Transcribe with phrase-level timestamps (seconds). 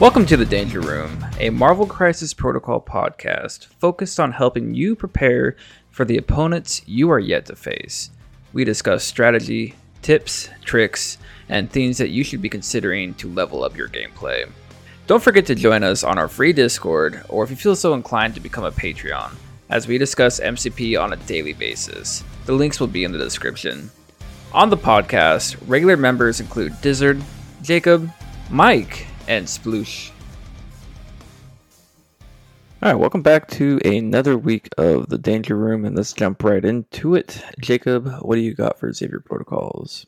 [0.00, 5.56] Welcome to the Danger Room, a Marvel Crisis Protocol podcast focused on helping you prepare
[5.90, 8.10] for the opponents you are yet to face.
[8.52, 11.18] We discuss strategy, tips, tricks,
[11.48, 14.48] and things that you should be considering to level up your gameplay.
[15.08, 18.36] Don't forget to join us on our free Discord, or if you feel so inclined
[18.36, 19.32] to become a Patreon,
[19.68, 22.22] as we discuss MCP on a daily basis.
[22.46, 23.90] The links will be in the description.
[24.52, 27.20] On the podcast, regular members include Dyzard,
[27.62, 28.08] Jacob,
[28.48, 30.10] Mike, and Sploosh.
[32.80, 36.64] All right, welcome back to another week of the Danger Room, and let's jump right
[36.64, 37.42] into it.
[37.60, 40.06] Jacob, what do you got for Xavier Protocols?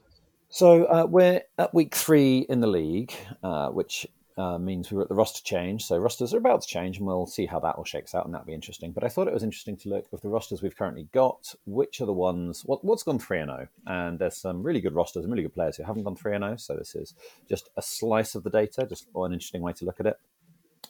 [0.48, 3.12] So uh, we're at week three in the league,
[3.42, 5.84] uh, which uh, means we were at the roster change.
[5.84, 8.34] So rosters are about to change, and we'll see how that all shakes out, and
[8.34, 8.92] that'll be interesting.
[8.92, 12.00] But I thought it was interesting to look with the rosters we've currently got, which
[12.00, 15.24] are the ones what, what's gone three and zero, and there's some really good rosters
[15.24, 16.56] and really good players who haven't gone three and zero.
[16.56, 17.14] So this is
[17.48, 20.20] just a slice of the data, just an interesting way to look at it.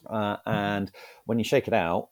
[0.07, 0.91] Uh, and
[1.25, 2.09] when you shake it out,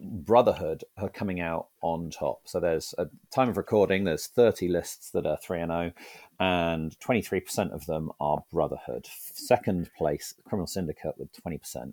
[0.00, 2.42] Brotherhood are coming out on top.
[2.44, 4.04] So there's a time of recording.
[4.04, 5.92] There's 30 lists that are three and zero,
[6.40, 9.06] and 23% of them are Brotherhood.
[9.34, 11.92] Second place, Criminal Syndicate with 20%.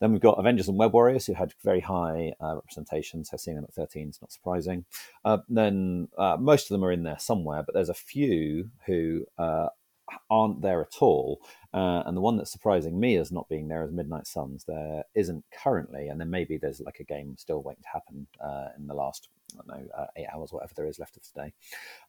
[0.00, 3.24] Then we've got Avengers and Web Warriors, who had very high uh, representation.
[3.24, 4.84] So seeing them at 13 is not surprising.
[5.24, 9.24] Uh, then uh, most of them are in there somewhere, but there's a few who
[9.38, 9.68] uh,
[10.30, 11.40] aren't there at all.
[11.72, 14.64] Uh, and the one that's surprising me as not being there is Midnight Suns.
[14.64, 18.68] There isn't currently, and then maybe there's like a game still waiting to happen uh,
[18.78, 21.52] in the last I don't know uh, eight hours, whatever there is left of today,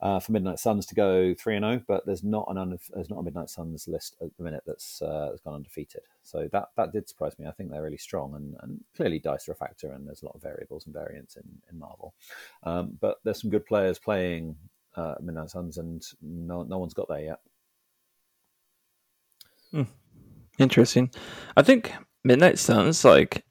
[0.01, 1.81] uh, for Midnight Suns to go three and zero.
[1.87, 5.29] But there's not an there's not a Midnight Suns list at the minute that's uh,
[5.29, 6.01] that's gone undefeated.
[6.23, 7.47] So that that did surprise me.
[7.47, 10.25] I think they're really strong, and, and clearly dice are a factor, and there's a
[10.25, 12.13] lot of variables and variants in in Marvel.
[12.63, 14.55] Um, but there's some good players playing
[14.95, 17.39] uh, Midnight Suns, and no no one's got there yet.
[19.75, 19.83] Hmm.
[20.57, 21.11] Interesting.
[21.57, 21.93] I think
[22.23, 23.43] Midnight Suns like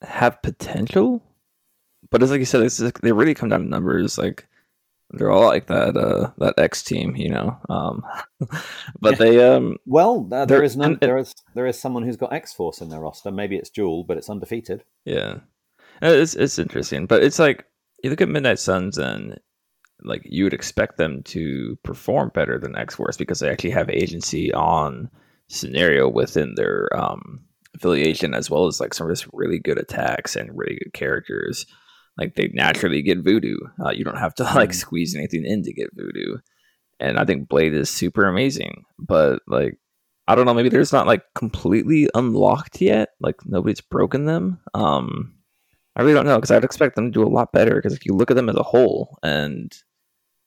[0.00, 1.22] have potential,
[2.10, 4.16] but it's like you said, it's like, they really come down to numbers.
[4.16, 4.46] Like
[5.10, 7.58] they're all like that uh that X team, you know.
[7.68, 8.04] Um,
[9.00, 12.32] but they um well uh, there is none, there is there is someone who's got
[12.32, 13.32] X Force in their roster.
[13.32, 14.84] Maybe it's Jewel, but it's undefeated.
[15.04, 15.38] Yeah,
[16.00, 17.64] it's it's interesting, but it's like
[18.04, 19.36] you look at Midnight Suns and
[20.02, 23.90] like you would expect them to perform better than X Force because they actually have
[23.90, 25.10] agency on
[25.50, 27.40] scenario within their um,
[27.74, 31.66] affiliation, as well as like some of this really good attacks and really good characters.
[32.16, 33.56] Like they naturally get voodoo.
[33.84, 34.72] Uh, you don't have to like mm-hmm.
[34.72, 36.38] squeeze anything in to get voodoo.
[36.98, 39.78] And I think Blade is super amazing, but like
[40.28, 43.10] I don't know, maybe there's not like completely unlocked yet.
[43.20, 44.60] Like nobody's broken them.
[44.74, 45.34] Um,
[45.96, 47.74] I really don't know because I'd expect them to do a lot better.
[47.76, 49.76] Because if you look at them as a whole, and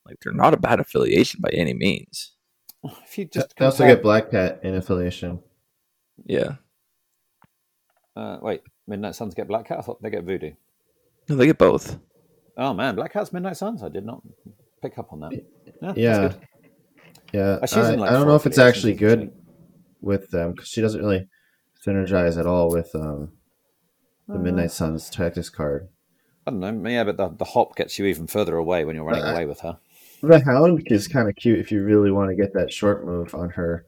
[0.06, 2.33] like they're not a bad affiliation by any means.
[3.06, 5.40] If you just they also get Black Cat in affiliation.
[6.26, 6.56] Yeah.
[8.16, 9.80] Uh, wait, Midnight Suns get Black Cat.
[9.80, 10.52] I thought they get Voodoo.
[11.30, 11.98] No, they get both.
[12.58, 13.84] Oh man, Black Cat's Midnight Suns.
[13.84, 14.22] I did not
[14.82, 15.32] pick up on that.
[15.82, 16.34] Yeah, yeah.
[17.32, 17.60] yeah.
[17.62, 19.32] I, I, like I don't know if it's actually good
[20.02, 21.28] with them because she doesn't really
[21.86, 23.32] synergize at all with um,
[24.28, 25.88] the uh, Midnight Suns tactics card.
[26.46, 26.90] I don't know.
[26.90, 29.46] Yeah, but the, the hop gets you even further away when you're running uh, away
[29.46, 29.80] with her.
[30.24, 33.36] The Hound is kind of cute if you really want to get that short move
[33.36, 33.86] on her.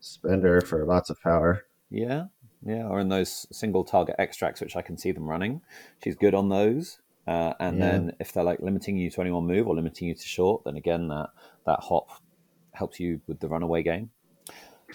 [0.00, 1.64] Spender for lots of power.
[1.90, 2.26] Yeah,
[2.62, 5.62] yeah, or in those single target extracts, which I can see them running.
[6.04, 6.98] She's good on those.
[7.26, 7.90] Uh, and yeah.
[7.90, 10.62] then if they're like limiting you to any one move or limiting you to short,
[10.64, 11.30] then again that
[11.64, 12.08] that hop
[12.72, 14.10] helps you with the runaway game.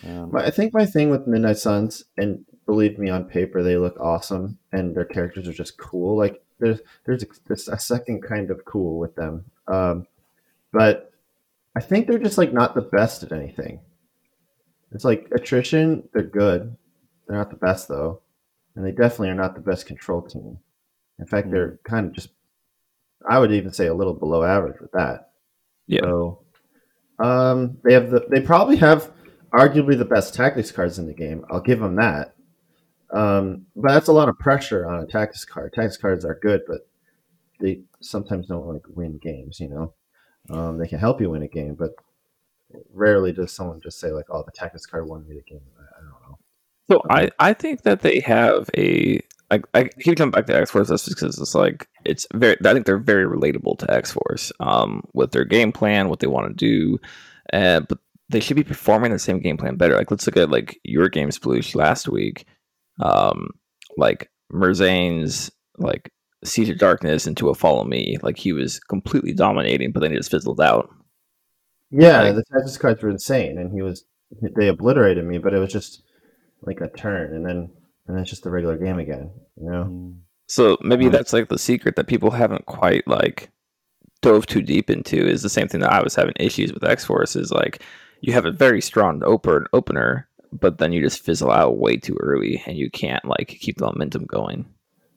[0.07, 3.99] Um, I think my thing with Midnight Suns, and believe me, on paper they look
[3.99, 6.15] awesome, and their characters are just cool.
[6.15, 9.45] Like there's there's a, a second kind of cool with them.
[9.67, 10.05] Um,
[10.73, 11.13] but
[11.75, 13.79] I think they're just like not the best at anything.
[14.91, 16.75] It's like attrition, they're good.
[17.27, 18.21] They're not the best though.
[18.75, 20.57] And they definitely are not the best control team.
[21.19, 21.83] In fact, they're mm.
[21.83, 22.29] kind of just
[23.27, 25.31] I would even say a little below average with that.
[25.87, 26.01] Yeah.
[26.01, 26.43] So
[27.19, 29.11] um, they have the they probably have
[29.53, 31.45] arguably the best tactics cards in the game.
[31.49, 32.35] I'll give them that.
[33.11, 35.71] Um, but that's a lot of pressure on a tactics card.
[35.73, 36.87] Tactics cards are good, but
[37.59, 39.93] they sometimes don't like win games, you know.
[40.49, 41.91] Um, they can help you win a game, but
[42.93, 45.99] rarely does someone just say like, "Oh, the tactics card won me the game." I,
[45.99, 46.37] I don't know.
[46.91, 50.71] So I, I think that they have a I, I keep coming back to X
[50.71, 54.51] Force just because it's like it's very I think they're very relatable to X Force
[54.59, 56.99] um, with their game plan, what they want to do,
[57.51, 57.99] uh, but
[58.29, 59.95] they should be performing the same game plan better.
[59.95, 62.45] Like let's look at like your games Sploosh last week,
[63.01, 63.49] um,
[63.97, 66.11] like Merzane's like
[66.43, 68.17] Siege of Darkness into a Follow Me.
[68.21, 70.89] Like he was completely dominating, but then he just fizzled out.
[71.91, 74.05] Yeah, like, the tactics cards were insane, and he was
[74.55, 76.01] they obliterated me, but it was just
[76.61, 77.69] like a turn, and then
[78.07, 79.31] and then it's just the regular game again.
[79.57, 80.13] You know.
[80.47, 83.49] So maybe that's like the secret that people haven't quite like
[84.21, 87.05] dove too deep into is the same thing that I was having issues with X
[87.05, 87.81] Force is like
[88.21, 92.17] you have a very strong open opener, but then you just fizzle out way too
[92.19, 94.65] early and you can't like keep the momentum going.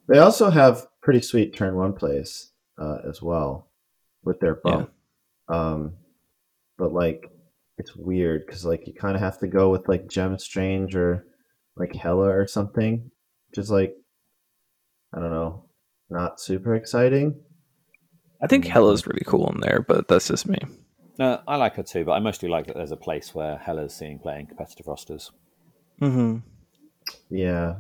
[0.09, 2.51] They also have pretty sweet turn one plays
[2.83, 3.69] uh, as well
[4.25, 4.87] with their Yeah.
[5.49, 5.93] Um,
[6.77, 7.31] but like
[7.79, 11.25] it's weird because like you kind of have to go with like Gem Strange or
[11.77, 13.09] like Hela or something,
[13.49, 13.95] which is like
[15.15, 15.67] I don't know,
[16.11, 17.41] not super exciting.
[18.43, 20.59] I think Hela's really cool in there, but that's just me.
[21.21, 23.95] Uh, I like her too, but I mostly like that there's a place where Hela's
[23.95, 25.31] seeing playing competitive rosters.
[26.03, 26.39] Mm-hmm.
[27.31, 27.77] Yeah,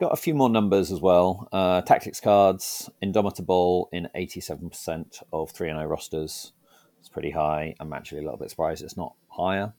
[0.00, 1.48] Got a few more numbers as well.
[1.52, 6.52] Uh, tactics cards, Indomitable in 87% of 3 0 rosters.
[7.00, 7.74] It's pretty high.
[7.80, 9.72] I'm actually a little bit surprised it's not higher,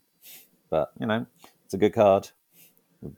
[0.69, 1.25] but you know,
[1.63, 2.29] it's a good card.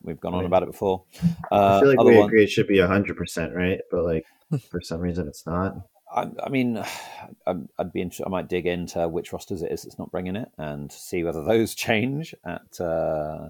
[0.03, 0.45] We've- gone on Right.
[0.45, 1.03] about it before.
[1.51, 3.79] I Uh, feel like other we one, agree it should be hundred percent, right?
[3.89, 4.25] But like
[4.69, 5.75] for some reason it's not.
[6.13, 6.77] I, I mean,
[7.47, 8.27] I'd, I'd be interested.
[8.27, 11.43] I might dig into which rosters it is that's not bringing it and see whether
[11.43, 13.49] those change at uh,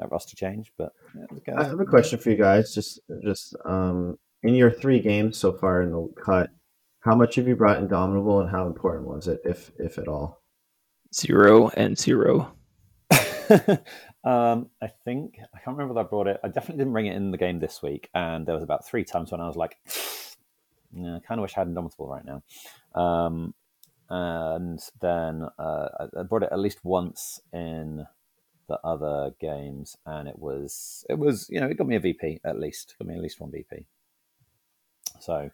[0.00, 0.72] at roster change.
[0.76, 0.92] But
[1.46, 2.74] yeah, I have a question for you guys.
[2.74, 6.50] Just, just um, in your three games so far in the cut,
[7.00, 10.42] how much have you brought Indomitable, and how important was it, if if at all?
[11.14, 12.52] Zero and zero.
[14.24, 16.38] um, I think I can't remember that I brought it.
[16.44, 19.04] I definitely didn't bring it in the game this week, and there was about three
[19.04, 19.76] times when I was like,
[20.92, 22.42] yeah, I kind of wish I had Indomitable right now.
[23.00, 23.54] Um,
[24.10, 28.06] and then uh, I- I brought it at least once in
[28.68, 32.40] the other games, and it was it was you know it got me a VP
[32.44, 33.86] at least, got me at least one VP.
[35.20, 35.50] So,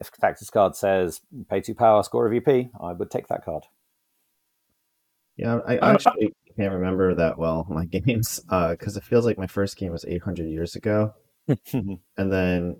[0.00, 3.64] if Tactics card says pay two power, score a VP, I would take that card.
[5.36, 9.46] Yeah, I Uh, actually can't remember that well my games because it feels like my
[9.46, 11.14] first game was 800 years ago,
[11.72, 12.76] and then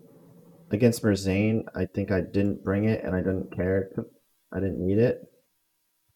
[0.70, 3.90] against Merzane, I think I didn't bring it and I didn't care.
[4.52, 5.22] I didn't need it.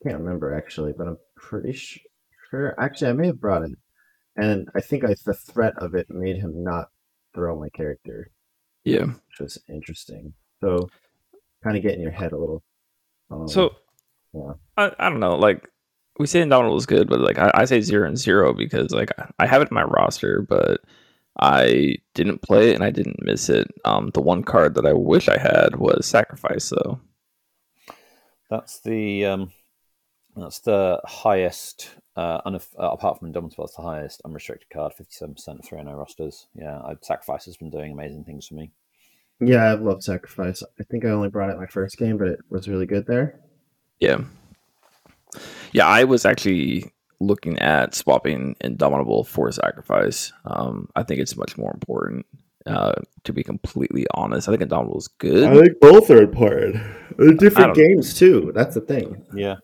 [0.03, 2.01] Can't remember actually, but I'm pretty su-
[2.51, 2.75] sure.
[2.79, 3.73] Actually, I may have brought it,
[4.37, 6.89] and I think I, the threat of it made him not
[7.35, 8.31] throw my character,
[8.85, 9.07] Yeah.
[9.07, 10.35] which was interesting.
[10.61, 10.91] So,
[11.65, 12.63] kind of get in your head a little.
[13.31, 13.77] Um, So
[14.35, 14.53] yeah.
[14.77, 15.69] I, I don't know, like
[16.19, 19.11] we say Indomitable is good, but like I, I say zero and zero because like
[19.39, 20.81] I have it in my roster, but
[21.39, 23.69] I didn't play it and I didn't miss it.
[23.85, 27.01] Um, the one card that I wish I had was Sacrifice, though.
[28.51, 29.53] That's the um,
[30.37, 31.91] that's the highest.
[32.21, 34.93] Uh, unaf- uh, apart from Indomitable, it's the highest unrestricted card.
[34.93, 36.49] Fifty-seven percent of three and O rosters.
[36.55, 38.73] Yeah, I, Sacrifice has been doing amazing things for me.
[39.41, 40.63] Yeah, I love Sacrifice.
[40.79, 43.41] I think I only brought it my first game, but it was really good there.
[44.01, 44.19] Yeah,
[45.73, 45.87] yeah.
[45.87, 50.31] I was actually looking at swapping Indomitable for Sacrifice.
[50.45, 52.27] Um, I think it's much more important.
[52.67, 52.93] Uh,
[53.25, 55.49] to be completely honest, I think Indomitable is good.
[55.49, 56.77] I think both are important.
[57.17, 58.53] They're different don't- games too.
[58.55, 59.25] That's the thing.
[59.35, 59.57] Yeah,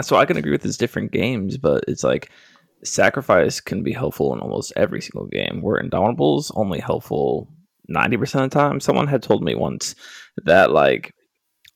[0.00, 2.30] so I can agree with these different games, but it's like
[2.84, 5.60] sacrifice can be helpful in almost every single game.
[5.62, 7.48] Where Indomitable's only helpful
[7.88, 8.80] ninety percent of the time.
[8.80, 9.94] Someone had told me once
[10.44, 11.14] that like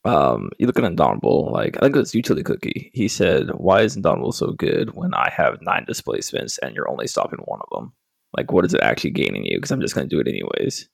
[0.04, 2.90] um you look at Indomitable, like I think it was Utility Cookie.
[2.94, 7.06] He said, Why is Indomitable so good when I have nine displacements and you're only
[7.06, 7.92] stopping one of them?
[8.36, 9.58] Like what is it actually gaining you?
[9.58, 10.88] Because I'm just gonna do it anyways.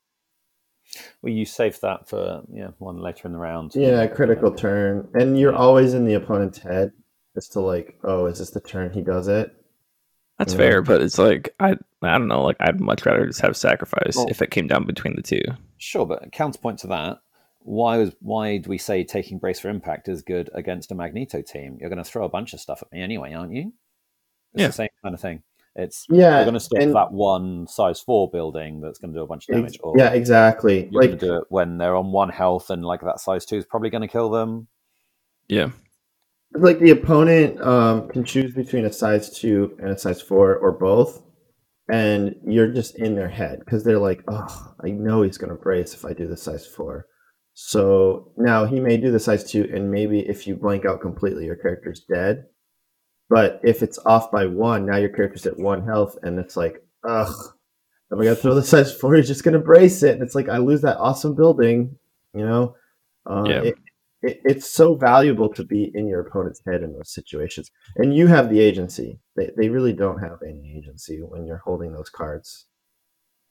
[1.22, 3.72] well, you save that for yeah one later in the round.
[3.74, 6.92] Yeah, critical turn, and you're always in the opponent's head
[7.36, 9.54] as to like, oh, is this the turn he does it?
[10.38, 10.58] That's Yeah.
[10.58, 14.16] fair, but it's like I I don't know, like I'd much rather just have sacrifice
[14.16, 15.42] Well- if it came down between the two.
[15.78, 17.18] Sure, but counterpoint to that,
[17.60, 21.42] why was why do we say taking brace for impact is good against a Magneto
[21.42, 21.76] team?
[21.80, 23.72] You're going to throw a bunch of stuff at me anyway, aren't you?
[24.54, 24.66] It's Yeah.
[24.68, 25.42] the same kind of thing.
[25.76, 29.18] It's Yeah, you're going to stop and- that one size four building that's going to
[29.18, 30.88] do a bunch of damage, or yeah, exactly.
[30.90, 33.46] you're Like going to do it when they're on one health and like that size
[33.46, 34.66] two is probably going to kill them.
[35.48, 35.70] Yeah.
[36.54, 40.72] Like the opponent um, can choose between a size two and a size four or
[40.72, 41.22] both
[41.90, 45.56] and you're just in their head because they're like oh i know he's going to
[45.62, 47.06] brace if i do the size four.
[47.54, 51.44] So now he may do the size two and maybe if you blank out completely
[51.44, 52.46] your character's dead.
[53.28, 56.82] But if it's off by one now your character's at one health and it's like
[57.08, 57.34] ugh
[58.12, 60.14] am i going to throw the size four he's just going to brace it.
[60.14, 61.96] And it's like i lose that awesome building
[62.34, 62.76] you know?
[63.26, 63.62] Uh, Yeah.
[63.64, 63.74] it,
[64.22, 68.26] it, it's so valuable to be in your opponent's head in those situations and you
[68.26, 72.66] have the agency they, they really don't have any agency when you're holding those cards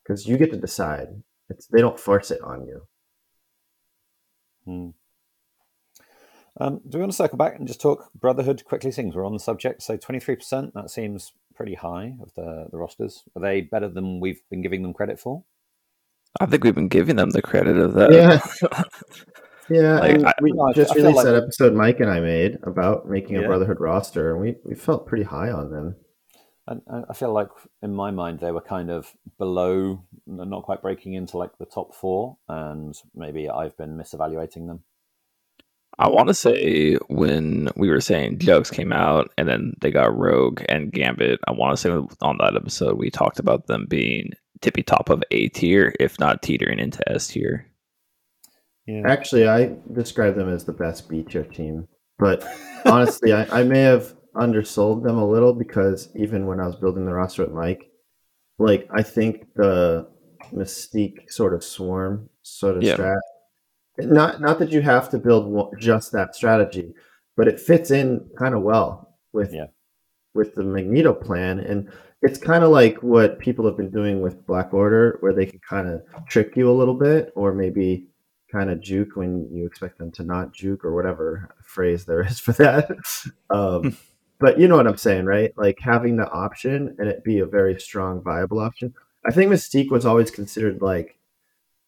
[0.04, 1.08] because you get to decide
[1.50, 2.82] it's they don't force it on you
[4.66, 4.90] Hmm.
[6.60, 8.92] Um, do we want to circle back and just talk Brotherhood quickly?
[8.92, 9.82] Things we're on the subject.
[9.82, 10.74] So twenty three percent.
[10.74, 13.24] That seems pretty high of the the rosters.
[13.36, 15.44] Are they better than we've been giving them credit for?
[16.40, 18.12] I think we've been giving them the credit of that.
[18.14, 18.40] Yeah.
[19.72, 22.58] Yeah, Like, I- we I- just I released like- that episode Mike and I made
[22.64, 25.96] about making a Brotherhood roster, and we, we felt pretty high on them.
[26.68, 26.76] I
[27.10, 27.50] I feel like
[27.82, 31.96] in my mind they were kind of below, not quite breaking into like the top
[31.96, 34.84] four, and maybe I've been misevaluating them.
[36.00, 40.18] I want to say when we were saying Jugs came out and then they got
[40.18, 41.90] Rogue and Gambit, I want to say
[42.22, 46.42] on that episode we talked about them being tippy top of A tier, if not
[46.42, 47.68] teetering into S tier.
[48.88, 49.04] Yeah.
[49.06, 52.44] Actually, I describe them as the best B tier team, but
[52.86, 57.06] honestly, I, I may have undersold them a little because even when I was building
[57.06, 57.92] the roster with Mike,
[58.60, 60.08] like I think the
[60.54, 62.98] Mystique sort of swarm sort of Yeah.
[62.98, 63.20] strat.
[64.00, 66.94] Not not that you have to build just that strategy,
[67.38, 69.68] but it fits in kind of well with Yeah.
[70.34, 71.90] with the Magneto plan, and
[72.22, 75.60] it's kind of like what people have been doing with Black Order, where they can
[75.68, 78.08] kind of trick you a little bit, or maybe
[78.52, 82.40] kind of juke when you expect them to not juke, or whatever phrase there is
[82.40, 82.90] for that.
[83.50, 83.98] um,
[84.40, 85.54] but you know what I'm saying, right?
[85.56, 88.94] Like having the option and it be a very strong, viable option.
[89.26, 91.20] I think Mystique was always considered like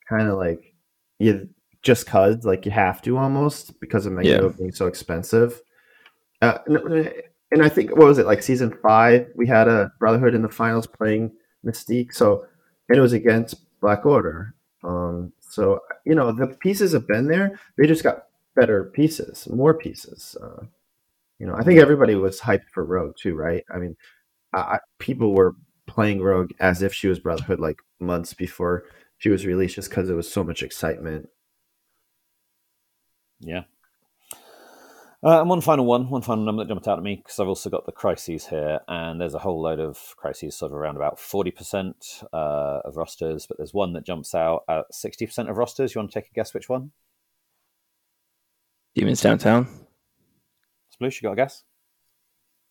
[0.08, 0.76] kind of like
[1.18, 1.50] you
[1.82, 5.62] just cause like you have to almost because of Magneto being so expensive.
[6.42, 9.28] Uh, and I think what was it like season five?
[9.36, 11.32] We had a Brotherhood in the finals playing
[11.66, 12.46] Mystique, so
[12.90, 14.54] and it was against Black Order.
[14.84, 17.60] Um, so you know the pieces have been there.
[17.78, 20.36] They just got better pieces, more pieces.
[20.42, 20.66] Uh,
[21.40, 23.64] you know, I think everybody was hyped for Rogue too, right?
[23.74, 23.96] I mean,
[24.54, 25.56] I, people were
[25.88, 28.84] playing Rogue as if she was Brotherhood like months before
[29.18, 31.30] she was released, just because there was so much excitement.
[33.40, 33.64] Yeah.
[35.24, 37.48] Uh, and one final one, one final number that jumped out at me because I've
[37.48, 40.98] also got the crises here, and there's a whole load of crises, sort of around
[40.98, 45.50] about forty percent uh, of rosters, but there's one that jumps out at sixty percent
[45.50, 45.96] of rosters.
[45.96, 46.92] You want to take a guess which one?
[48.96, 49.68] Demons downtown.
[50.94, 51.64] Sploosh, you got a guess?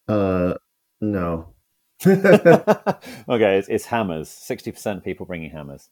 [0.06, 0.54] Uh,
[1.00, 1.54] no.
[2.06, 4.28] okay, it's, it's hammers.
[4.28, 5.88] Sixty percent people bringing hammers.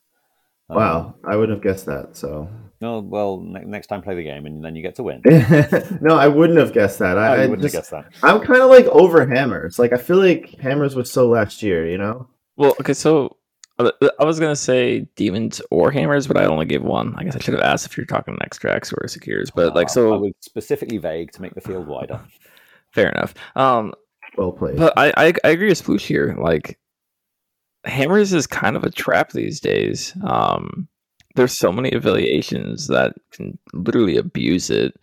[0.71, 2.17] Um, Wow, I wouldn't have guessed that.
[2.17, 2.49] So,
[2.81, 5.21] No, well, ne- next time play the game, and then you get to win.
[6.01, 7.19] no, I wouldn't have guessed that.
[7.19, 7.91] I, you I wouldn't just, have guessed
[8.23, 8.27] that.
[8.27, 9.79] I'm kind of like over Hammers.
[9.79, 12.29] Like I feel like Hammers was so last year, you know.
[12.57, 13.37] Well, okay, so
[13.79, 17.15] uh, I was gonna say demons or hammers, but I only gave one.
[17.17, 19.91] I guess I should have asked if you're talking extracts or secures, but like Uh,
[19.91, 22.21] I so was specifically vague to make the field wider.
[22.93, 23.35] fair enough.
[23.57, 23.95] Um,
[24.37, 24.77] Well played.
[24.77, 26.37] But I, I, I agree with Sploosh here.
[26.39, 26.79] Like,
[27.85, 30.15] Hammers is kind of a trap these days.
[30.25, 30.89] Um,
[31.37, 34.95] there's so many affiliations that can literally abuse it.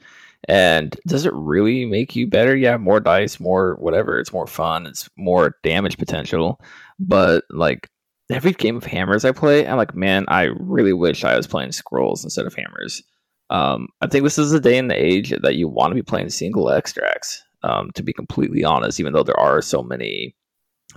[0.48, 2.56] And does it really make you better?
[2.56, 4.20] Yeah, more dice, more whatever.
[4.20, 4.86] It's more fun.
[4.86, 6.62] It's more damage potential.
[7.00, 7.90] But like
[8.30, 11.72] every game of Hammers I play, I'm like, man, I really wish I was playing
[11.72, 13.02] Scrolls instead of Hammers.
[13.50, 16.04] Um, I think this is the day and the age that you want to be
[16.04, 17.44] playing single extracts.
[17.64, 20.36] Um, to be completely honest, even though there are so many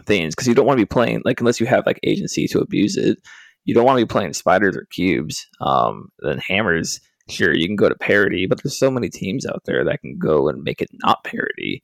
[0.04, 2.60] things, because you don't want to be playing like unless you have like agency to
[2.60, 3.18] abuse it.
[3.64, 5.46] You don't want to be playing spiders or cubes.
[5.60, 9.62] Um, then hammers, sure, you can go to parity, but there's so many teams out
[9.66, 11.82] there that can go and make it not parity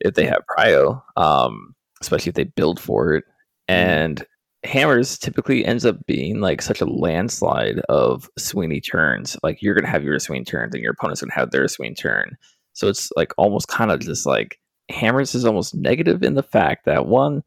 [0.00, 3.24] if they have prio, um, especially if they build for it.
[3.68, 4.24] And
[4.64, 9.36] hammers typically ends up being like such a landslide of swingy turns.
[9.42, 12.36] Like you're gonna have your swing turns, and your opponent's gonna have their swing turn.
[12.72, 14.58] So it's like almost kind of just like
[14.88, 17.42] hammers is almost negative in the fact that one,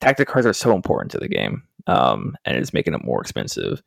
[0.00, 3.82] tactic cards are so important to the game, um, and it's making it more expensive.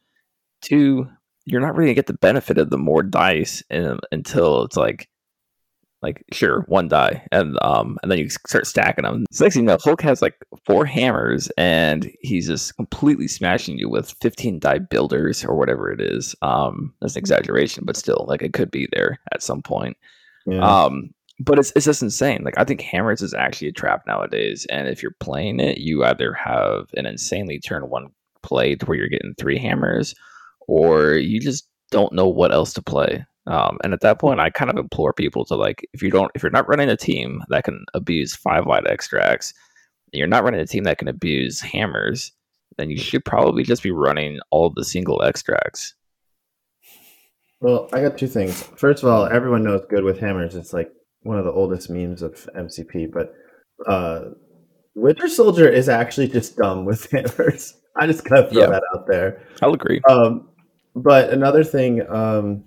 [0.62, 1.08] Two,
[1.46, 5.10] you're not really gonna get the benefit of the more dice in, until it's like
[6.02, 9.64] like sure one die and um and then you start stacking them so next thing
[9.64, 14.60] you know hulk has like four hammers and he's just completely smashing you with 15
[14.60, 18.72] die builders or whatever it is um that's an exaggeration but still like it could
[18.72, 19.98] be there at some point
[20.46, 20.86] Yeah.
[20.86, 24.66] um but it's, it's just insane like i think hammers is actually a trap nowadays
[24.70, 28.08] and if you're playing it you either have an insanely turn one
[28.42, 30.16] play to where you're getting three hammers
[30.68, 34.52] or you just don't know what else to play um, and at that point, I
[34.52, 37.42] kind of implore people to like, if you don't, if you're not running a team
[37.50, 39.56] that can abuse five wide extracts,
[40.14, 42.32] and you're not running a team that can abuse hammers,
[42.78, 45.96] then you should probably just be running all the single extracts.
[47.60, 48.64] Well, I got two things.
[48.76, 50.56] First of all, everyone knows good with hammers.
[50.56, 50.92] It's like
[51.24, 53.34] one of the oldest memes of MCP, but
[53.88, 54.30] uh,
[54.96, 57.74] Winter Soldier is actually just dumb with hammers.
[57.96, 58.68] I just gotta throw Yeah.
[58.68, 59.42] that out there.
[59.62, 60.02] I'll agree.
[60.10, 60.50] Um,
[60.96, 62.64] but another thing um,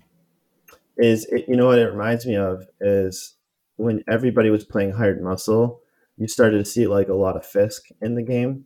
[0.97, 3.35] is, it, you know what it reminds me of is
[3.77, 5.81] when everybody was playing Hired Muscle,
[6.17, 8.65] you started to see like a lot of Fisk in the game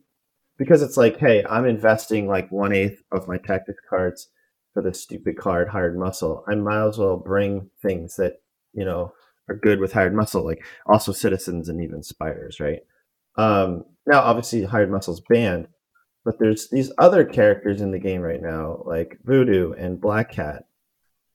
[0.58, 4.28] because it's like, hey, I'm investing like one eighth of my tactics cards
[4.74, 6.44] for this stupid card, hired muscle.
[6.46, 8.34] I might as well bring things that
[8.74, 9.12] you know
[9.48, 12.80] are good with hired muscle, like also citizens and even spiders, right?
[13.36, 15.68] Um, now, obviously, hired muscle's banned,
[16.24, 20.64] but there's these other characters in the game right now, like Voodoo and Black Cat.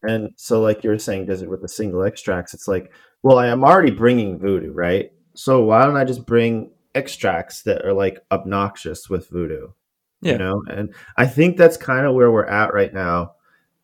[0.03, 2.53] And so, like you were saying, does it with the single extracts?
[2.53, 2.91] It's like,
[3.22, 5.12] well, I am already bringing Voodoo, right?
[5.34, 9.70] So why don't I just bring extracts that are like obnoxious with Voodoo?
[10.22, 10.34] Yeah.
[10.34, 13.34] You know, and I think that's kind of where we're at right now.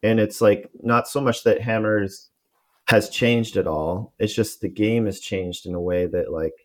[0.04, 2.29] And it's like not so much that Hammers
[2.90, 4.14] has changed at all.
[4.18, 6.56] It's just the game has changed in a way that like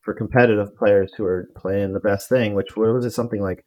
[0.00, 3.64] for competitive players who are playing the best thing, which what was it something like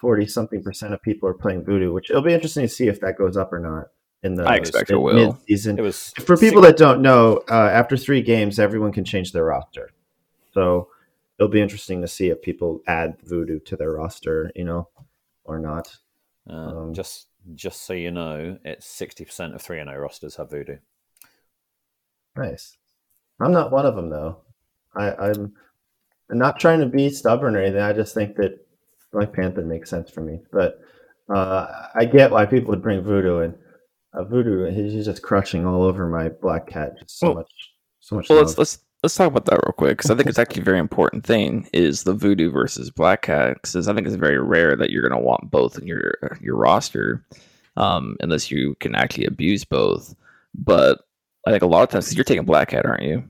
[0.00, 3.00] forty something percent of people are playing Voodoo, which it'll be interesting to see if
[3.00, 3.84] that goes up or not
[4.24, 5.14] in the I expect it will.
[5.14, 5.78] mid-season.
[5.78, 9.44] It was For people that don't know, uh, after three games, everyone can change their
[9.44, 9.90] roster.
[10.52, 10.88] So
[11.38, 14.88] it'll be interesting to see if people add Voodoo to their roster, you know,
[15.44, 15.96] or not.
[16.48, 20.36] Uh, Um, just just so you know, it's sixty percent of three and O rosters
[20.36, 20.78] have voodoo.
[22.40, 22.76] Nice.
[23.40, 24.38] I'm not one of them though.
[24.96, 25.52] I, I'm
[26.30, 27.80] not trying to be stubborn or anything.
[27.82, 28.58] I just think that
[29.12, 30.40] Black Panther makes sense for me.
[30.52, 30.80] But
[31.32, 33.54] uh, I get why people would bring Voodoo and
[34.14, 34.70] uh, Voodoo.
[34.70, 36.98] He's just crushing all over my Black Cat.
[36.98, 37.52] Just so Well- much,
[38.00, 38.28] so much.
[38.28, 38.46] Well, love.
[38.48, 40.78] let's let's let's talk about that real quick because I think it's actually a very
[40.78, 44.90] important thing is the voodoo versus black cat because I think it's very rare that
[44.90, 47.24] you're going to want both in your your roster
[47.76, 50.14] um, unless you can actually abuse both.
[50.54, 51.00] But
[51.46, 53.24] I think a lot of times you're taking black cat, aren't you?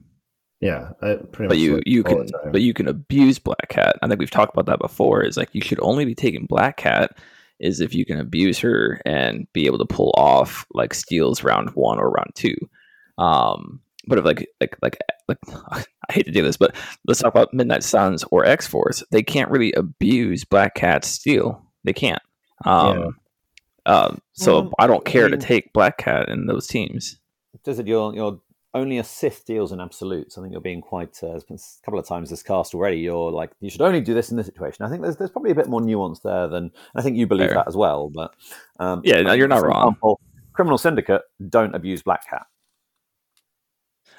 [0.60, 3.96] yeah, I pretty But much you you can but you can abuse black cat.
[4.02, 5.22] I think we've talked about that before.
[5.22, 7.16] Is like you should only be taking black cat
[7.60, 11.70] is if you can abuse her and be able to pull off like steals round
[11.70, 12.56] one or round two.
[13.18, 15.38] Um, but if like like like like
[16.08, 16.74] I hate to do this, but
[17.06, 19.04] let's talk about Midnight Suns or X Force.
[19.12, 21.64] They can't really abuse Black Cat's steal.
[21.84, 22.22] They can't.
[22.64, 23.16] Um,
[23.86, 27.18] um, so Well, I don't care to mean- take Black Cat in those teams.
[27.64, 27.86] Does it?
[27.86, 28.40] You're you're
[28.72, 30.38] only a Sith deals in absolutes.
[30.38, 31.18] I think you're being quite.
[31.22, 32.98] Uh, a couple of times this cast already.
[32.98, 34.84] You're like you should only do this in this situation.
[34.84, 37.48] I think there's there's probably a bit more nuance there than I think you believe
[37.48, 37.56] Fair.
[37.56, 38.08] that as well.
[38.10, 38.34] But
[38.78, 39.88] um, Yeah, no, you're not for wrong.
[39.88, 40.20] example,
[40.52, 42.46] Criminal Syndicate don't abuse Black Cat.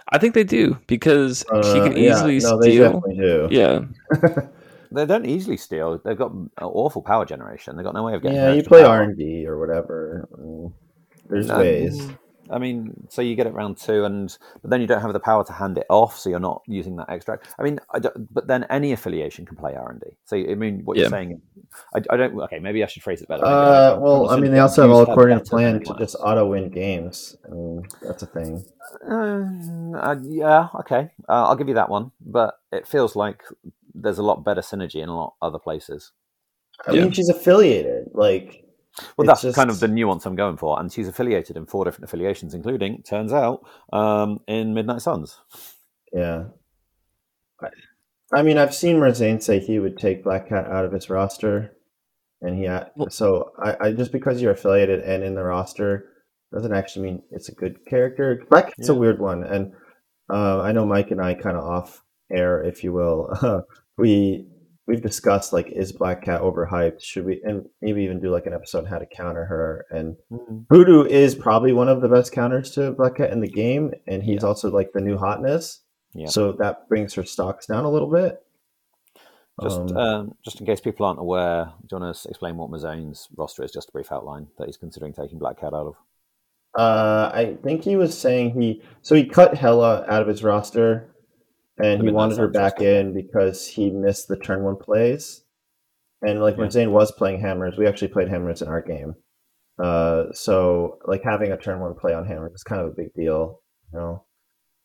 [0.10, 2.84] I think they do because she Uh, can yeah, easily no, they steal.
[3.02, 3.48] definitely do.
[3.52, 3.86] Yeah,
[4.92, 6.00] They don't easily steal.
[6.04, 7.78] They've got awful power generation.
[7.78, 8.36] They've got no way of getting.
[8.36, 8.84] Yeah, you play.
[8.84, 10.28] R and D or whatever.
[10.38, 10.74] Mm,
[11.30, 12.10] There's No, ways.
[12.52, 15.20] I mean, so you get it round two, and but then you don't have the
[15.20, 17.48] power to hand it off, so you're not using that extract.
[17.58, 20.08] I mean, I don't, but then any affiliation can play R and D.
[20.26, 21.04] So I mean, what Yeah.
[21.04, 21.42] you're saying,
[21.96, 22.40] I, I don't.
[22.42, 23.44] Okay, maybe I should phrase it better.
[23.44, 25.84] Maybe I Uh, well, I mean, they also have Syndicate all use according to plan
[25.86, 27.36] to just auto win games.
[27.46, 28.64] I mean, that's a thing.
[29.10, 32.12] Uh, uh, yeah, okay, uh, I'll give you that one.
[32.20, 33.44] But it feels like
[33.94, 36.12] there's a lot better synergy in a lot other places.
[36.88, 37.04] I Yeah.
[37.04, 38.10] mean, she's affiliated.
[38.14, 38.61] Like,
[39.18, 40.80] Well, It's that's kind of the nuance I'm going for.
[40.80, 45.40] And she's affiliated in four different affiliations, including, turns out, um, in Midnight Suns.
[46.14, 46.46] yeah.
[48.34, 51.76] I, mean, I've seen Merzane say he would take Black Cat out of his roster,
[52.42, 52.68] and he.
[53.10, 56.08] so I, I just because you're affiliated and in the roster
[56.54, 58.44] doesn't actually mean it's a good character.
[58.50, 59.74] Black Cat's a weird one, and
[60.30, 63.66] uh, I know Mike and I kind of off air, if you will.
[63.98, 64.48] we
[64.92, 67.02] we've discussed like is Black Cat overhyped?
[67.02, 70.18] Should we and maybe even do like an episode on how to counter her and
[70.70, 74.22] Voodoo is probably one of the best counters to Black Cat in the game, and
[74.22, 75.80] he's also like the new hotness.
[76.14, 76.28] Yeah.
[76.28, 78.44] So that brings her stocks down a little bit.
[79.62, 82.70] Just, Um, um, just in case people aren't aware, do you want to explain what
[82.70, 83.72] Mazone's roster is?
[83.72, 85.96] Just a brief outline that he's considering taking Black Cat out of.
[86.76, 91.11] uh, I think he was saying he so he cut Hela out of his roster,
[91.82, 95.44] and The he wanted her back in because he missed the turn one plays.
[96.22, 99.16] And like when Zane was playing hammers, we actually played hammers in our game.
[99.82, 103.14] Uh, so like having a turn one play on hammers is kind of a big
[103.14, 104.26] deal, you know.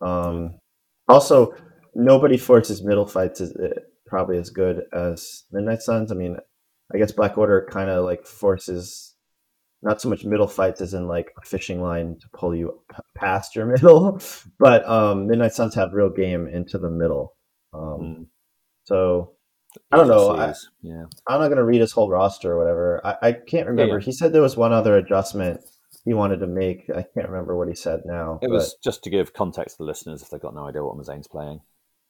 [0.01, 0.59] Um,
[1.09, 1.55] also,
[1.95, 6.11] nobody forces middle fights is uh, probably as good as Midnight Suns.
[6.11, 6.39] I mean,
[6.95, 9.16] I guess Black Order kind of like forces
[9.87, 12.97] not so much middle fights as in like a fishing line to pull you p-
[13.15, 14.21] past your middle,
[14.59, 17.35] but um, Midnight Suns have real game into the middle.
[17.73, 18.27] Um, Mm.
[18.85, 19.33] So
[19.93, 20.37] I don't know.
[20.37, 23.01] I, yeah, I'm not going to read his whole roster or whatever.
[23.05, 23.99] I, I can't remember.
[23.99, 24.05] yeah.
[24.05, 25.61] He said there was one other adjustment
[26.05, 26.89] he wanted to make.
[26.89, 28.39] I can't remember what he said now.
[28.43, 30.83] It but- was just to give context to the listeners if they've got no idea
[30.85, 31.61] what Mazone's playing.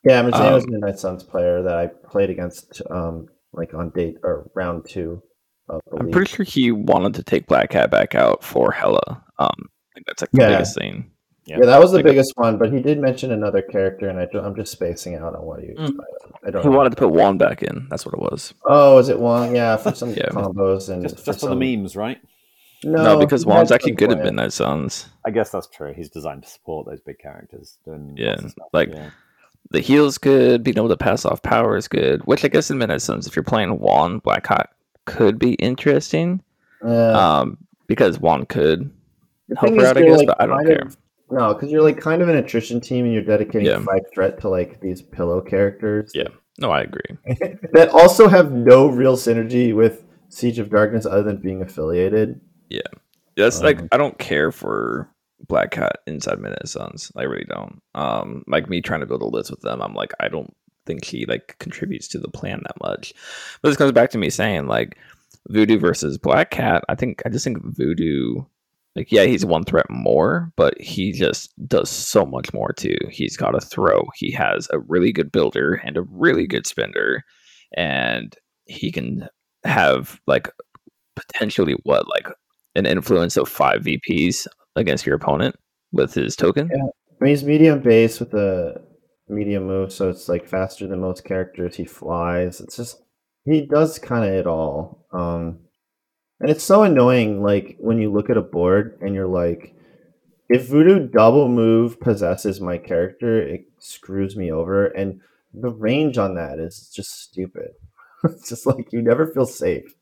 [0.05, 0.23] yeah.
[0.23, 4.17] Mazzano was um, a Midnight Suns player that I played against, um, like on date
[4.23, 5.23] or round two
[5.69, 9.25] I'm pretty sure he wanted to take Black Cat back out for Hela.
[9.39, 10.49] Um, I think that's like the Yeah.
[10.51, 11.11] biggest thing.
[11.45, 14.27] Yeah, that was the Like- biggest one, but he did mention another character, and I,
[14.47, 15.69] am just spacing out on what he.
[15.75, 15.97] Mm.
[16.45, 16.63] I don't.
[16.63, 16.77] He know.
[16.77, 17.87] wanted to put Wong back in.
[17.89, 18.53] That's what it was.
[18.65, 19.55] Oh, is it Wong?
[19.55, 20.29] Yeah, for some Yeah.
[20.31, 21.59] combos and Just, for just for some...
[21.59, 22.19] the memes, right?
[22.85, 24.25] No, No, because he Wong's has actually good at play.
[24.25, 25.07] Midnight Suns.
[25.25, 25.93] I guess that's true.
[25.95, 27.79] He's designed to support those big characters.
[27.85, 28.69] Doing Yeah, lots of stuff.
[28.73, 29.11] like- yeah.
[29.71, 30.63] The heal's good.
[30.63, 32.23] Being able to pass off power is good.
[32.25, 34.71] Which I guess in Midnight Suns, if you're playing Wong, Black Hawk
[35.07, 36.43] could be interesting.
[36.83, 38.91] Um, because Wong could
[39.49, 40.83] The help her out, I guess, like, but I don't care.
[40.83, 40.97] of-
[41.31, 43.79] no, because you're like kind of an attrition team, and you're dedicating Yeah.
[43.81, 46.13] five threat to like these pillow characters.
[46.15, 46.29] Yeah.
[46.59, 47.17] No, I agree.
[47.73, 52.41] that also have no real synergy with Siege of Darkness other than being affiliated.
[52.71, 52.81] Yeah,
[53.37, 55.09] that's like Um, I don't care for
[55.49, 57.11] Black Cat inside Midnight Suns.
[57.17, 57.81] I really don't.
[57.95, 60.55] Um, like me trying to build a list with them, I'm like I don't
[60.87, 63.13] think she like contributes to the plan that much.
[63.61, 64.97] But this comes back to me saying like
[65.49, 66.85] Voodoo versus Black Cat.
[66.89, 68.45] I think I just think Voodoo,
[68.95, 72.97] like yeah, he's one threat more, but he just does so much more too.
[73.11, 74.05] He's got a throw.
[74.15, 77.25] He has a really good builder and a really good spender,
[77.77, 79.29] and he can
[79.65, 80.49] have like
[81.15, 82.29] potentially what like
[82.75, 84.47] an influence of five VPs
[84.77, 85.57] against your opponent
[85.93, 86.69] with his token.
[86.73, 86.85] Yeah.
[87.19, 88.81] I mean, he's medium base with a
[89.29, 91.77] medium move, so it's like faster than most characters.
[91.77, 92.61] He flies.
[92.61, 93.03] It's just
[93.45, 95.07] he does kind of it all.
[95.13, 95.61] Um,
[96.41, 97.43] and it's so annoying.
[97.43, 99.75] Like when you look at a board and you're like,
[100.49, 104.87] if Voodoo double move possesses my character, it screws me over.
[104.87, 105.21] And
[105.55, 107.71] the range on that is just stupid.
[108.25, 109.95] it's just like you never feel safe.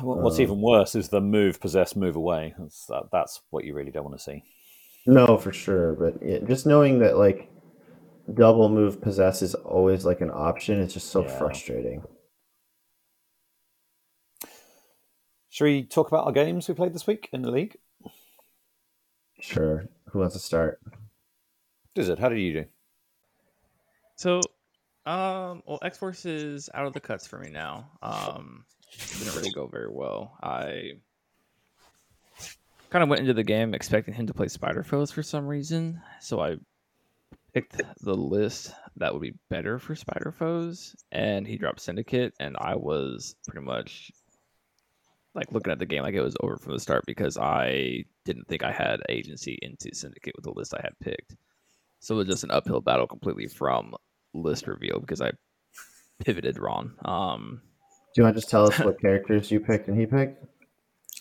[0.00, 2.54] What- What's Uh, even worse is the move possess, move away.
[2.58, 4.42] That's that, that's what you really don't want to see.
[5.06, 5.94] No, for sure.
[5.94, 7.50] But yeah, just knowing that like
[8.32, 11.38] double move possess is always like an option, it's just so Yeah.
[11.38, 12.02] frustrating.
[15.50, 17.76] Should we talk about our games we played this week in the league?
[19.40, 19.84] Sure.
[20.10, 20.80] Who wants to start?
[21.94, 22.18] Does it?
[22.18, 22.64] how did you do?
[24.16, 24.40] So,
[25.06, 27.90] um, well, X Force is out of the cuts for me now.
[28.02, 28.64] Um,
[29.18, 30.36] didn't really go very well.
[30.42, 30.92] I
[32.90, 36.00] kind of went into the game expecting him to play Spider Foes for some reason,
[36.20, 36.56] so I
[37.54, 42.56] picked the list that would be better for Spider Foes, and he dropped Syndicate, and
[42.58, 44.10] I was pretty much
[45.34, 48.46] like looking at the game like it was over from the start because I didn't
[48.46, 51.34] think I had agency into Syndicate with the list I had picked.
[52.00, 53.94] So it was just an uphill battle completely from
[54.32, 55.32] list reveal because I
[56.24, 56.92] pivoted wrong.
[57.04, 57.62] Um,
[58.14, 60.44] Do you want to just tell us what characters you picked and he picked?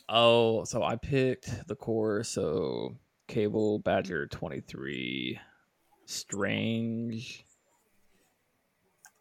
[0.10, 2.24] oh, so I picked the core.
[2.24, 2.96] So
[3.28, 5.39] Cable Badger twenty three,
[6.13, 7.45] Strange,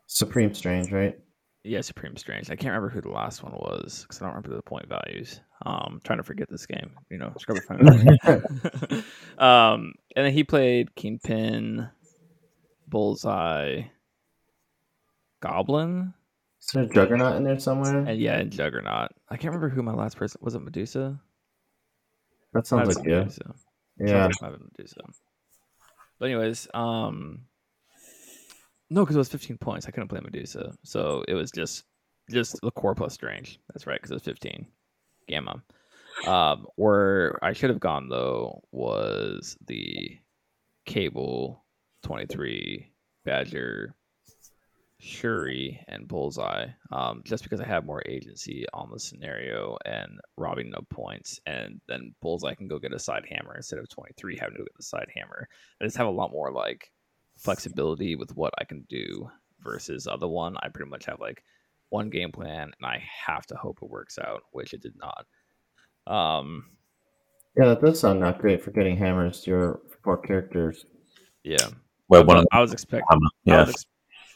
[0.07, 1.18] Supreme Strange, right?
[1.64, 2.50] yeah, Supreme Strange.
[2.50, 5.40] I can't remember who the last one was because I don't remember the point values.
[5.64, 6.90] Um, trying to forget this game.
[7.09, 8.18] You know, scrub it from memory.
[9.38, 11.88] um, and then he played Kingpin,
[12.88, 13.83] Bullseye,
[15.40, 16.14] Goblin.
[16.61, 17.98] Is there a Juggernaut in there somewhere?
[17.98, 19.12] And yeah, and Juggernaut.
[19.28, 20.55] I can't remember who my last person was.
[20.55, 21.20] It Medusa.
[22.55, 23.14] That sounds like you.
[23.14, 23.55] Medusa.
[23.98, 24.28] Yeah.
[24.40, 25.00] Medusa.
[26.22, 27.40] But anyways, um,
[28.90, 29.87] no, because it was 15 points.
[29.87, 31.82] I couldn't play Medusa, so it was just
[32.30, 33.58] just the core plus strange.
[33.74, 34.64] That's right, because it was 15
[35.26, 35.64] gamma.
[36.28, 40.16] Um, where I should have gone though was the
[40.87, 41.64] cable
[42.04, 42.92] 23
[43.24, 43.96] Badger
[45.04, 50.70] Shuri and Bullseye, um, just because I have more agency on the scenario and robbing
[50.70, 54.54] no points, and then Bullseye can go get a side hammer instead of 23 having
[54.54, 55.48] to go get the side hammer.
[55.80, 56.92] I just have a lot more like
[57.36, 59.28] flexibility with what I can do
[59.60, 60.56] versus other one.
[60.62, 61.42] I pretty much have like
[61.88, 65.26] one game plan, and I have to hope it works out, which it did not.
[66.06, 66.66] Um,
[67.56, 70.86] Yeah, that does sound not great for getting hammers to your four characters.
[71.42, 71.68] yeah,
[72.08, 73.04] Well, one of I was expecting.
[73.10, 73.20] them.
[73.48, 73.84] I was ex-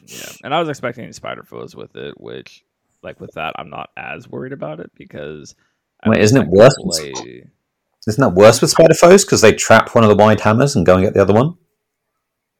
[0.05, 2.63] yeah, and I was expecting Spider Foes with it, which,
[3.03, 5.55] like, with that, I'm not as worried about it because.
[6.03, 7.43] I Wait, isn't it worse to with-
[8.07, 10.85] Isn't that worse with Spider Foes because they trap one of the wide hammers and
[10.85, 11.55] go and get the other one?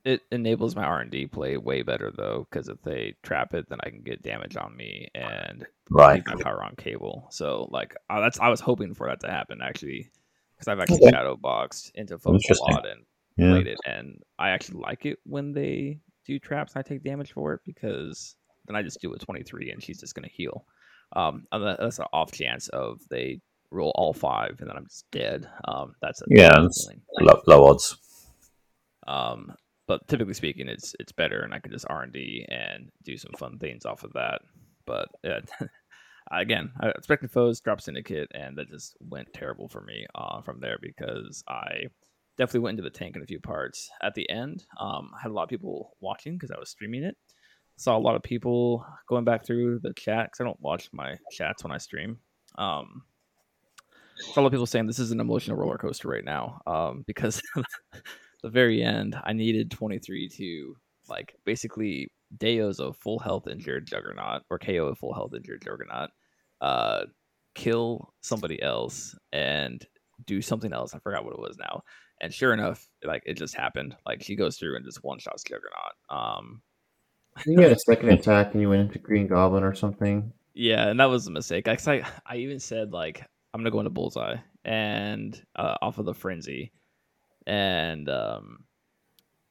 [0.04, 3.68] It enables my R and D play way better though, because if they trap it,
[3.70, 6.24] then I can get damage on me and Right.
[6.26, 7.28] my power on cable.
[7.30, 10.10] So, like, that's I was hoping for that to happen actually,
[10.56, 11.12] because I've actually Okay.
[11.12, 13.06] shadow boxed into focus a lot and
[13.38, 13.52] Yeah.
[13.52, 17.32] played it, and I actually like it when they do traps and I take damage
[17.32, 18.36] for it because
[18.66, 20.66] then I just do a 23 and she's just gonna heal.
[21.16, 23.40] Um, that's an off chance of they
[23.72, 25.48] roll all five and then I'm just dead.
[25.68, 26.68] Um, that's a Yeah.
[27.20, 27.98] Low, low odds.
[29.08, 29.54] Um,
[29.88, 33.18] but typically speaking, it's it's better, and I can just R and D and do
[33.18, 34.42] some fun things off of that.
[34.86, 35.40] But yeah,
[36.30, 40.60] again, I expected foes drop syndicate, and that just went terrible for me uh, from
[40.60, 41.86] there because I
[42.38, 43.90] definitely went into the tank in a few parts.
[44.02, 47.04] At the end, um, I had a lot of people watching because I was streaming
[47.04, 47.18] it,
[47.78, 51.18] saw a lot of people going back through the chat because I don't watch my
[51.32, 52.20] chats when I stream.
[52.58, 53.04] Um,
[54.18, 57.04] saw a lot of people saying this is an emotional roller coaster right now um,
[57.08, 57.42] because
[58.44, 60.76] the very end, I needed 23 to
[61.10, 66.10] like basically Deo's a full health injured juggernaut or KO a full health injured juggernaut,
[66.62, 67.06] uh,
[67.56, 69.86] kill somebody else and
[70.26, 70.94] do something else.
[70.94, 71.84] I forgot what it was now.
[72.22, 73.96] And sure enough, like it just happened.
[74.06, 75.94] Like she goes through and just one shots juggernaut.
[76.10, 76.62] Um,
[77.46, 80.32] you had a second attack and you went into Green Goblin or something.
[80.54, 81.68] Yeah, and that was a mistake.
[81.68, 86.06] I I, I even said like I'm gonna go into bullseye and uh, off of
[86.06, 86.72] the frenzy,
[87.46, 88.66] and um,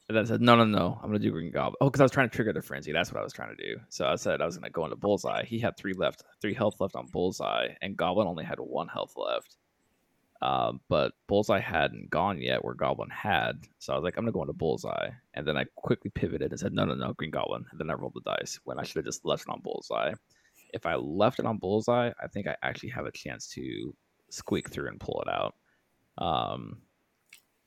[0.09, 1.77] and then I said no no no I'm gonna do Green Goblin.
[1.81, 2.91] Oh, because I was trying to trigger the frenzy.
[2.91, 3.77] That's what I was trying to do.
[3.89, 5.45] So I said I was gonna go into bullseye.
[5.45, 9.15] He had three left, three health left on bullseye, and Goblin only had one health
[9.17, 9.57] left.
[10.43, 13.67] Um, but Bullseye hadn't gone yet where Goblin had.
[13.79, 15.11] So I was like, I'm gonna go into Bullseye.
[15.35, 17.65] And then I quickly pivoted and said, No, no, no, Green Goblin.
[17.71, 20.13] And then I rolled the dice when I should have just left it on Bullseye.
[20.75, 23.95] If I left it on Bullseye, I think I actually have a chance to
[24.31, 25.55] squeak through and pull it out.
[26.19, 26.79] Um,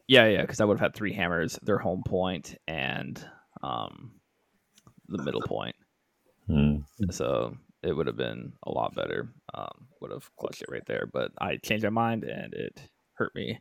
[0.08, 3.24] yeah, yeah, because I would have had three hammers, their home point, and
[3.62, 4.12] um,
[5.08, 5.76] the middle point.
[6.48, 6.78] Hmm.
[7.12, 9.30] So it would have been a lot better.
[9.54, 12.82] Um, would have clutched it right there, but I changed my mind and it
[13.14, 13.60] hurt me.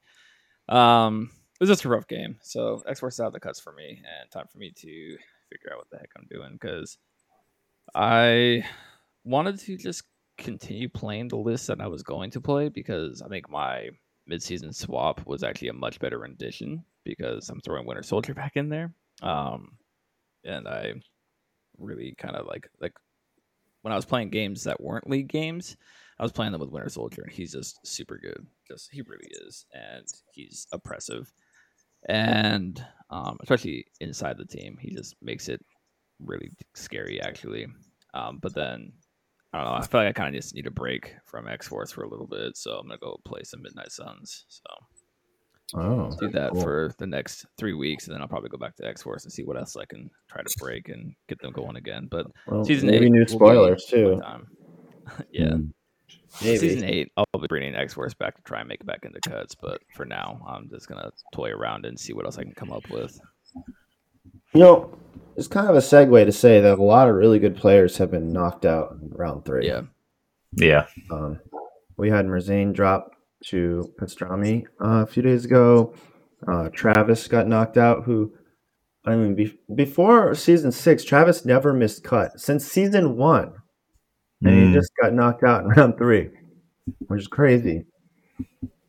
[0.69, 2.39] Um, it was just a rough game.
[2.43, 5.17] So X Force out the cuts for me, and time for me to
[5.51, 6.99] figure out what the heck I'm doing because
[7.95, 8.65] I
[9.25, 10.05] wanted to just
[10.37, 13.89] continue playing the list that I was going to play because I think my
[14.31, 18.69] midseason swap was actually a much better rendition because I'm throwing Winter Soldier back in
[18.69, 18.93] there.
[19.23, 19.73] Um,
[20.45, 20.93] and I
[21.79, 22.93] really kind of like like
[23.89, 25.79] when I was playing games that weren't league games,
[26.21, 28.47] I was playing them with Winter Soldier, and he's just super good.
[28.71, 31.33] Just he really is, and he's oppressive,
[32.07, 35.65] and um, especially inside the team, he just makes it
[36.21, 37.67] really scary, actually.
[38.13, 38.93] Um, but then
[39.55, 39.79] I don't know.
[39.79, 42.11] I feel like I kind of just need a break from X Force for a
[42.11, 44.45] little bit, so I'm gonna go play some Midnight Suns.
[44.51, 44.65] So
[45.75, 46.63] Oh, do that cool.
[46.63, 49.33] for the next three weeks, and then I'll probably go back to X Force and
[49.33, 52.09] see what else I can try to break and get them going again.
[52.11, 54.19] But Well, season maybe eight new will be spoilers too.
[54.23, 54.47] time.
[55.33, 55.65] yeah, Hmm.
[56.43, 56.59] Maybe.
[56.59, 59.21] season eight, I'll be bringing X Force back to try and make it back into
[59.29, 59.55] cuts.
[59.55, 62.73] But for now, I'm just gonna toy around and see what else I can come
[62.73, 63.19] up with.
[64.55, 64.99] You know,
[65.37, 68.11] it's kind of a segue to say that a lot of really good players have
[68.11, 69.67] been knocked out in round three.
[69.67, 69.83] Yeah,
[70.53, 70.87] Yeah.
[71.11, 71.41] Um,
[71.97, 73.13] we had Merzane drop
[73.47, 75.95] to Pastrami uh, a few days ago.
[76.47, 78.05] Uh, Travis got knocked out.
[78.05, 78.33] Who,
[79.05, 83.53] I mean, be- before season six, Travis never missed cut since season one,
[84.43, 84.69] and Mm.
[84.69, 86.31] he just got knocked out in round three,
[87.09, 87.85] which is crazy.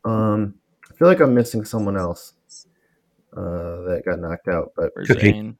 [0.04, 0.54] Um,
[0.90, 2.34] I feel like I'm missing someone else
[3.36, 3.40] uh,
[3.86, 5.20] that got knocked out, but Cookie.
[5.32, 5.56] Zane.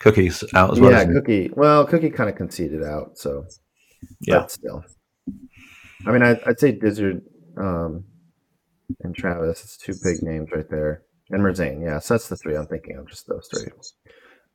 [0.00, 0.90] Cookies out as well.
[0.90, 1.14] yeah, isn't it?
[1.20, 1.50] Cookie.
[1.54, 3.46] Well, Cookie kind of conceded out, so
[4.20, 4.40] Yeah.
[4.40, 4.84] but still.
[6.06, 7.22] I mean, I'd, I'd say Dyzard
[7.56, 8.04] um,
[9.00, 9.62] and Travis.
[9.64, 11.02] It's two big names right there.
[11.30, 11.98] And Merzane, yeah.
[11.98, 13.72] So that's the three I'm thinking of, just those three.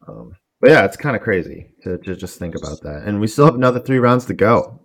[0.07, 3.03] Um, but yeah, it's kind of crazy to, to just think about that.
[3.05, 4.81] And we still have another three rounds to go.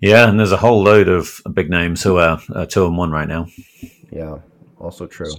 [0.00, 3.10] Yeah, and there's a whole load of big names who are uh, two and one
[3.10, 3.46] right now.
[4.10, 4.38] Yeah,
[4.78, 5.32] also true.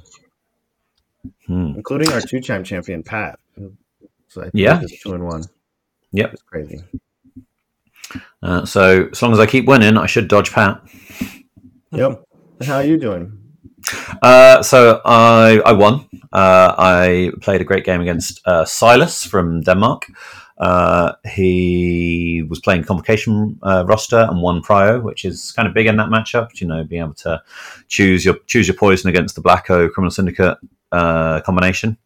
[1.48, 1.74] Hmm.
[1.76, 3.40] Including our two time champion, Pat.
[4.28, 4.80] So I think Yeah.
[4.80, 5.44] he's two and one.
[6.12, 6.34] Yep.
[6.34, 6.80] It's crazy.
[8.42, 10.82] Uh, so as long as I keep winning, I should dodge Pat.
[11.92, 12.24] Yep.
[12.66, 13.38] How are you doing?
[14.22, 16.08] Uh, so I I won.
[16.32, 20.06] Uh, I played a great game against uh, Silas from Denmark.
[20.58, 25.88] Uh, he was playing Convocation uh, roster and won prio, which is kind of big
[25.88, 26.60] in that matchup.
[26.60, 27.42] You know, being able to
[27.88, 30.58] choose your choose your poison against the Blacko Criminal Syndicate
[30.92, 31.98] uh, combination.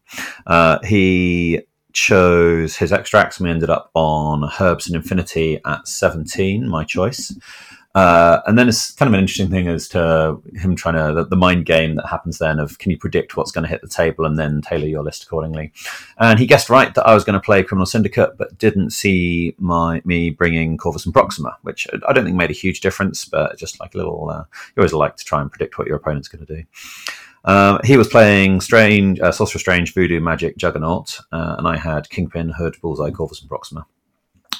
[0.46, 1.60] Uh, he
[1.94, 6.68] chose his extracts, we ended up on Herbs and Infinity at seventeen.
[6.68, 7.34] My choice.
[7.94, 11.24] Uh, and then it's kind of an interesting thing as to him trying to the,
[11.24, 13.88] the mind game that happens then of can you predict what's going to hit the
[13.88, 15.72] table and then tailor your list accordingly.
[16.18, 19.54] And he guessed right that I was going to play Criminal Syndicate, but didn't see
[19.58, 23.56] my me bringing Corvus and Proxima, which I don't think made a huge difference, but
[23.58, 24.28] just like a little.
[24.28, 26.64] Uh, you always like to try and predict what your opponent's going to do.
[27.44, 32.08] Um, he was playing Strange, uh, Sorcerer Strange, Voodoo, Magik, Juggernaut, uh, and I had
[32.08, 33.86] Kingpin, Hood, Bullseye, Corvus, and Proxima.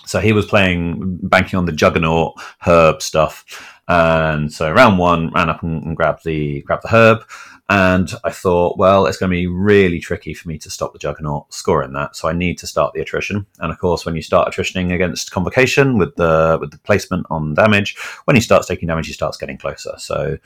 [0.06, 2.34] So he was playing, banking on the Juggernaut
[2.66, 3.44] herb stuff.
[3.88, 7.24] And so round one, ran up and, and grabbed the grabbed the herb.
[7.70, 10.98] And I thought, well, it's going to be really tricky for me to stop the
[10.98, 12.14] Juggernaut scoring that.
[12.14, 13.46] So I need to start the attrition.
[13.58, 17.54] And of course, when you start attritioning against Convocation with the with the placement on
[17.54, 19.94] damage, when he starts taking damage, he starts getting closer.
[19.96, 20.36] So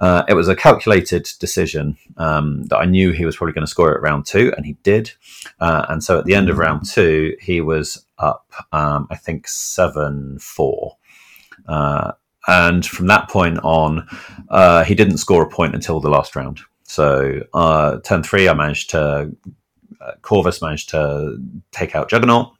[0.00, 3.70] uh, it was a calculated decision um, that I knew he was probably going to
[3.70, 5.12] score at round two, and he did.
[5.60, 9.48] Uh, and so at the end of round two, he was up, um, I think,
[9.48, 10.96] 7 4.
[11.68, 12.12] Uh,
[12.46, 14.06] and from that point on,
[14.50, 16.60] uh, he didn't score a point until the last round.
[16.84, 19.34] So uh, turn three, I managed to
[20.00, 21.38] uh, Corvus managed to
[21.72, 22.52] take out Juggernaut.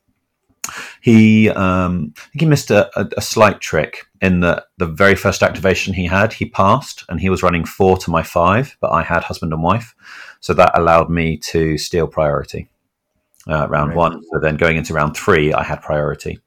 [1.03, 5.15] He, um, I think he missed a, a, a, slight trick in that the very
[5.15, 8.91] first activation he had, he passed, and he was running four to my five, but
[8.91, 9.95] I had husband and wife,
[10.41, 12.71] so that allowed me to steal priority
[13.49, 13.97] uh, round right.
[13.97, 14.23] one.
[14.33, 16.39] So then going into round three, I had priority.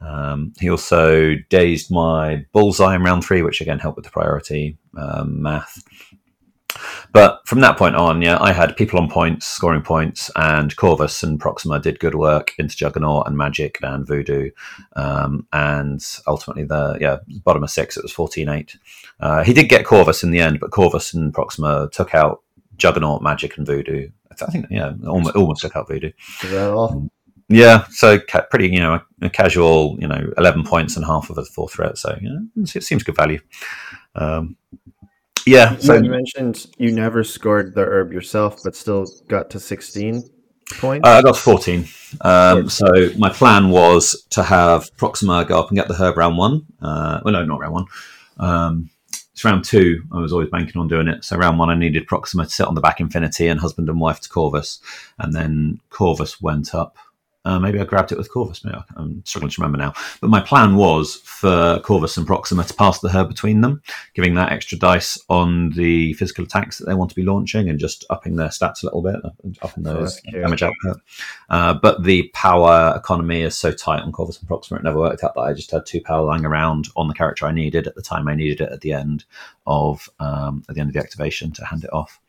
[0.00, 4.76] Um, he also dazed my bullseye in round three, which again helped with the priority
[4.96, 5.82] um, math.
[7.12, 11.22] But from that point on, yeah, I had people on points, scoring points, and Corvus
[11.22, 14.50] and Proxima did good work into Juggernaut and Magik and Voodoo.
[14.96, 18.76] Um, and ultimately, the yeah bottom of six, it was 14 8.
[19.20, 22.41] Uh, he did get Corvus in the end, but Corvus and Proxima took out
[22.82, 24.08] Juggernaut, Magik, and Voodoo.
[24.32, 26.10] I think, yeah, almost, almost took out Voodoo.
[27.48, 31.30] Yeah, so ca- pretty, you know, a, a, casual, you know, eleven points and half
[31.30, 31.96] of a fourth threat.
[31.98, 33.40] So you know, it seems good value.
[34.16, 34.56] Um,
[35.46, 35.76] yeah.
[35.76, 40.24] So you mentioned you never scored the herb yourself, but still got to sixteen
[40.78, 41.06] points.
[41.06, 41.86] Uh, I got to fourteen.
[42.22, 46.38] Um, so my plan was to have Proxima go up and get the herb round
[46.38, 46.66] one.
[46.80, 47.86] Uh, well, no, not round one.
[48.38, 48.90] Um,
[49.42, 50.04] it's round two.
[50.12, 51.24] I was always banking on doing it.
[51.24, 54.00] So round one, I needed Proxima to sit on the back infinity and husband and
[54.00, 54.80] wife to Corvus,
[55.18, 56.96] and then Corvus went up
[57.44, 58.64] uh, maybe I grabbed it with Corvus.
[58.64, 59.92] Maybe I'm struggling to remember now.
[60.20, 63.82] But my plan was for Corvus and Proxima to pass the herb between them,
[64.14, 67.80] giving that extra dice on the physical attacks that they want to be launching and
[67.80, 69.16] just upping their stats a little bit,
[69.62, 71.00] upping those oh, damage output.
[71.50, 75.24] Uh, but the power economy is so tight on Corvus and Proxima, it never worked
[75.24, 77.96] out that I just had two power lying around on the character I needed at
[77.96, 79.24] the time I needed it at the end
[79.66, 82.20] of um, at the end of the activation to hand it off.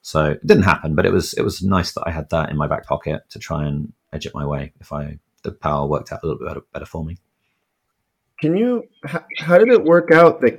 [0.00, 2.56] So it didn't happen, but it was it was nice that I had that in
[2.56, 6.12] my back pocket to try and edge it my way if I the power worked
[6.12, 7.18] out a little bit better, better for me.
[8.40, 8.88] Can you?
[9.04, 10.56] How, how did it work out that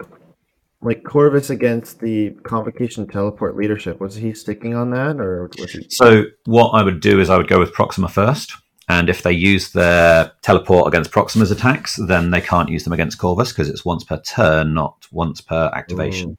[0.82, 4.00] like Corvus against the convocation teleport leadership?
[4.00, 5.88] Was he sticking on that, or was he?
[5.89, 8.56] So what I would do is I would go with Proxima first,
[8.88, 13.18] and if they use their teleport against Proxima's attacks, then they can't use them against
[13.18, 16.32] Corvus because it's once per turn, not once per activation.
[16.32, 16.38] Ooh.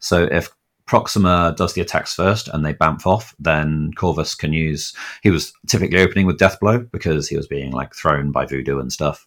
[0.00, 0.50] So if
[0.86, 4.94] Proxima does the attacks first and they bamf off, then Corvus can use.
[5.22, 8.92] He was typically opening with Deathblow because he was being like thrown by Voodoo and
[8.92, 9.26] stuff.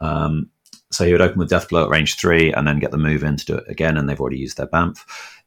[0.00, 0.50] Um,
[0.90, 3.36] so he would open with Deathblow at range three and then get the move in
[3.36, 4.98] to do it again, and they've already used their bamf.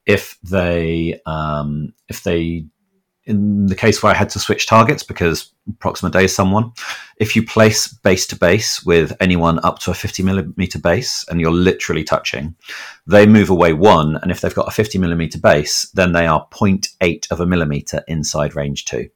[0.04, 2.66] If they um, if they
[3.26, 6.72] in the case where I had to switch targets because Proxima Day is someone,
[7.16, 11.40] if you place base to base with anyone up to a 50 millimeter base and
[11.40, 12.54] you're literally touching,
[13.06, 14.16] they move away one.
[14.16, 18.04] And if they've got a 50 millimeter base, then they are 0.8 of a millimeter
[18.06, 19.08] inside range two.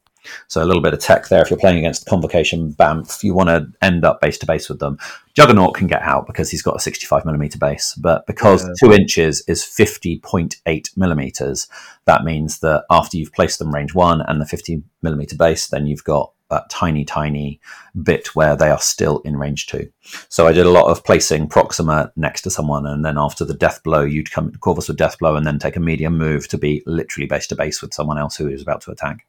[0.48, 1.42] So a little bit of tech there.
[1.42, 4.78] If you're playing against Convocation Bamf, you want to end up base to base with
[4.78, 4.98] them.
[5.34, 8.74] Juggernaut can get out because he's got a 65 millimeter base, but because yeah.
[8.80, 11.68] two inches is 50.8 millimeters,
[12.04, 15.86] that means that after you've placed them range one and the 50 millimeter base, then
[15.86, 17.60] you've got that tiny, tiny
[18.02, 19.90] bit where they are still in range two.
[20.28, 23.54] So I did a lot of placing Proxima next to someone, and then after the
[23.54, 26.58] death blow, you'd come Corvus with death blow, and then take a medium move to
[26.58, 29.26] be literally base to base with someone else who is about to attack.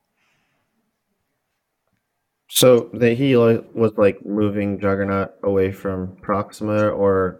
[2.53, 7.39] So that he was like moving Juggernaut away from Proxima, or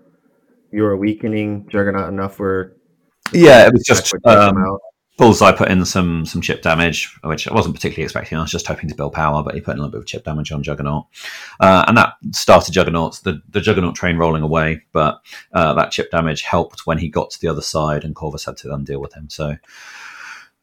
[0.71, 2.77] you were weakening Juggernaut enough where
[3.33, 4.55] yeah, it was just um,
[5.17, 8.37] Bullseye put in some some chip damage, which I wasn't particularly expecting.
[8.37, 10.07] I was just hoping to build power, but he put in a little bit of
[10.07, 11.07] chip damage on Juggernaut,
[11.59, 14.81] uh, and that started Juggernauts the the Juggernaut train rolling away.
[14.93, 15.21] But
[15.51, 18.55] uh, that chip damage helped when he got to the other side, and Corvus had
[18.57, 19.29] to then deal with him.
[19.29, 19.57] So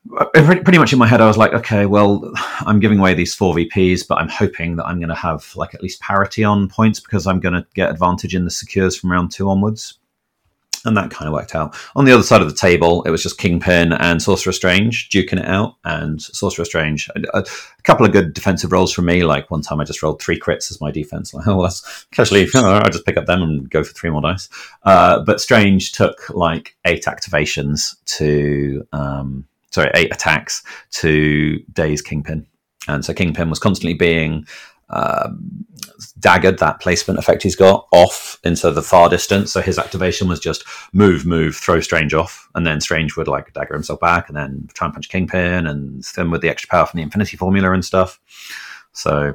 [0.09, 3.55] pretty much in my head, I was like, okay, well, I'm giving away these four
[3.55, 7.01] VPs, but I'm hoping that I'm going to have like at least parity on points
[7.01, 9.99] because I'm going to get advantage in the secures from round two onwards.
[10.85, 11.77] And that kind of worked out.
[11.97, 15.41] On the other side of the table, it was just Kingpin and Sorcerer Strange duking
[15.41, 15.75] it out.
[15.85, 17.45] And Sorcerer Strange, a, a
[17.83, 19.25] couple of good defensive rolls from me.
[19.25, 21.35] Like one time I just rolled three crits as my defense.
[21.39, 24.49] Like, oh, that's casually, I just pick up them and go for three more dice.
[24.85, 28.87] Uh, but Strange took like eight activations to.
[28.93, 29.49] Um,
[29.79, 32.47] sorry, eight attacks to Daze Kingpin.
[32.89, 34.47] And so Kingpin was constantly being
[34.91, 35.67] um,
[36.19, 39.53] daggered that placement effect he's got off into the far distance.
[39.53, 43.53] So his activation was just move, move, throw Strange off, and then Strange would like
[43.53, 46.87] dagger himself back, and then try and punch Kingpin, and then with the extra power
[46.87, 48.19] from the Infinity Formula and stuff.
[48.93, 49.35] So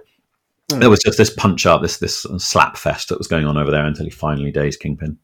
[0.71, 0.79] mm.
[0.79, 3.71] there was just this punch up, this this slap fest that was going on over
[3.71, 5.17] there until he finally dazed Kingpin.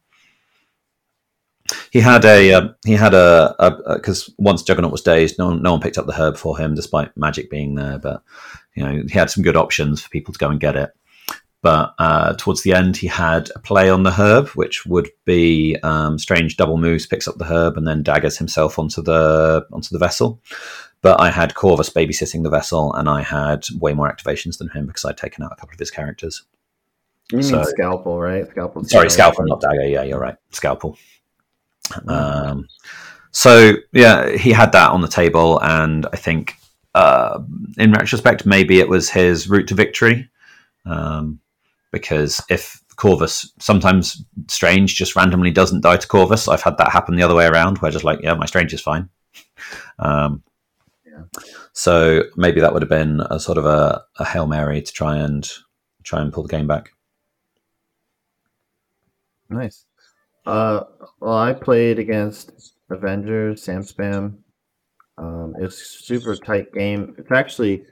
[1.90, 3.54] He had a uh, he had a
[3.94, 6.74] because once Juggernaut was dazed, no one, no one picked up the herb for him,
[6.74, 7.98] despite Magik being there.
[7.98, 8.22] But
[8.74, 10.90] you know he had some good options for people to go and get it.
[11.62, 15.76] But uh, towards the end, he had a play on the herb, which would be
[15.82, 19.90] um, strange double moves, picks up the herb, and then daggers himself onto the onto
[19.90, 20.40] the vessel.
[21.02, 24.86] But I had Corvus babysitting the vessel, and I had way more activations than him
[24.86, 26.44] because I'd taken out a couple of his characters.
[27.32, 28.48] You so, mean scalpel, right?
[28.48, 28.84] Scalpel.
[28.84, 29.86] Sorry, scalpel, not dagger.
[29.86, 30.36] Yeah, you're right.
[30.50, 30.96] Scalpel.
[32.08, 32.68] Um,
[33.32, 36.56] so yeah, he had that on the table, and I think
[36.94, 37.40] uh,
[37.78, 40.28] in retrospect, maybe it was his route to victory.
[40.86, 41.40] Um,
[41.92, 47.16] because if Corvus sometimes Strange just randomly doesn't die to Corvus, I've had that happen
[47.16, 49.08] the other way around, where just like, yeah, my Strange is fine.
[49.98, 50.42] Um,
[51.04, 51.24] yeah.
[51.74, 55.18] So maybe that would have been a sort of a, a hail mary to try
[55.18, 55.46] and
[56.02, 56.92] try and pull the game back.
[59.50, 59.84] Nice.
[60.46, 60.80] Uh,
[61.20, 64.38] well, I played against Avengers, Sam Spam.
[65.18, 67.14] Um, it was super tight game.
[67.18, 67.84] It's actually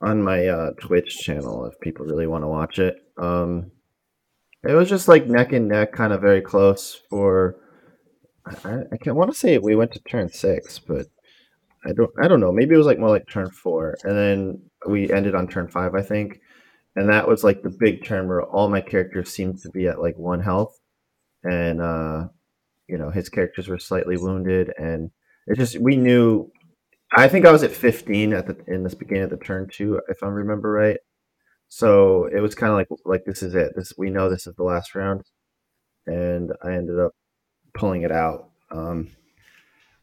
[0.00, 2.96] on my uh, Twitch channel if people really want to watch it.
[3.16, 3.70] Um,
[4.62, 7.56] it was just like neck and neck, kind of very close for.
[8.46, 11.06] I, I can't want to say we went to turn six, but
[11.86, 12.10] I don't.
[12.22, 12.52] I don't know.
[12.52, 15.94] Maybe it was like more like turn four, and then we ended on turn five,
[15.94, 16.40] I think.
[16.96, 20.00] And that was like the big turn where all my characters seemed to be at
[20.00, 20.78] like one health,
[21.44, 22.28] and uh,
[22.88, 25.10] you know his characters were slightly wounded, and
[25.46, 26.50] it just we knew
[27.16, 30.00] I think I was at 15 at the in this beginning of the turn two,
[30.08, 30.98] if I remember right.
[31.68, 33.72] So it was kind of like like this is it.
[33.76, 35.22] This we know this is the last round,
[36.06, 37.12] and I ended up
[37.74, 38.50] pulling it out.
[38.70, 39.10] Um,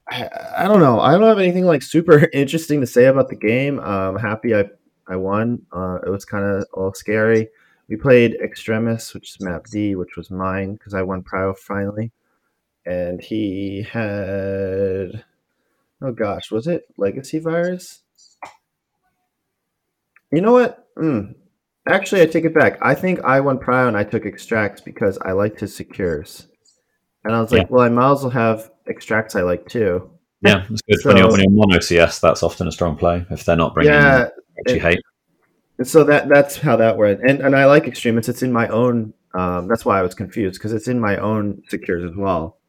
[0.09, 0.99] I, I don't know.
[0.99, 3.79] I don't have anything like super interesting to say about the game.
[3.79, 4.65] I'm happy I
[5.07, 5.65] I won.
[5.71, 7.49] Uh, it was kind of a little scary.
[7.91, 12.13] We played Extremis, which is map D, which was mine because I won Prio finally,
[12.85, 15.25] and he had
[16.01, 18.01] Oh gosh, was it legacy virus?
[20.31, 20.87] You know what?
[20.95, 21.35] Mm.
[21.85, 22.79] Actually, I take it back.
[22.81, 26.47] I think I won Prio and I took extracts because I liked his secures.
[27.25, 27.67] And I was like, yeah.
[27.69, 30.09] well, I might as well have extracts I like too.
[30.41, 31.01] Yeah, it's good.
[31.01, 33.73] So, when, you're, when you're mono CS, that's often a strong play if they're not
[33.73, 35.01] bringing yeah, what you hate.
[35.81, 37.21] And so that that's how that went.
[37.27, 38.29] And and I like Extremis.
[38.29, 39.15] It's in my own.
[39.33, 42.59] Um, that's why I was confused because it's in my own secures as well.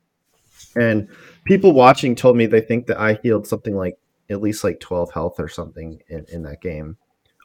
[0.77, 1.09] And
[1.45, 3.99] people watching told me they think that I healed something like
[4.31, 6.97] at least like 12 health or something in, in that game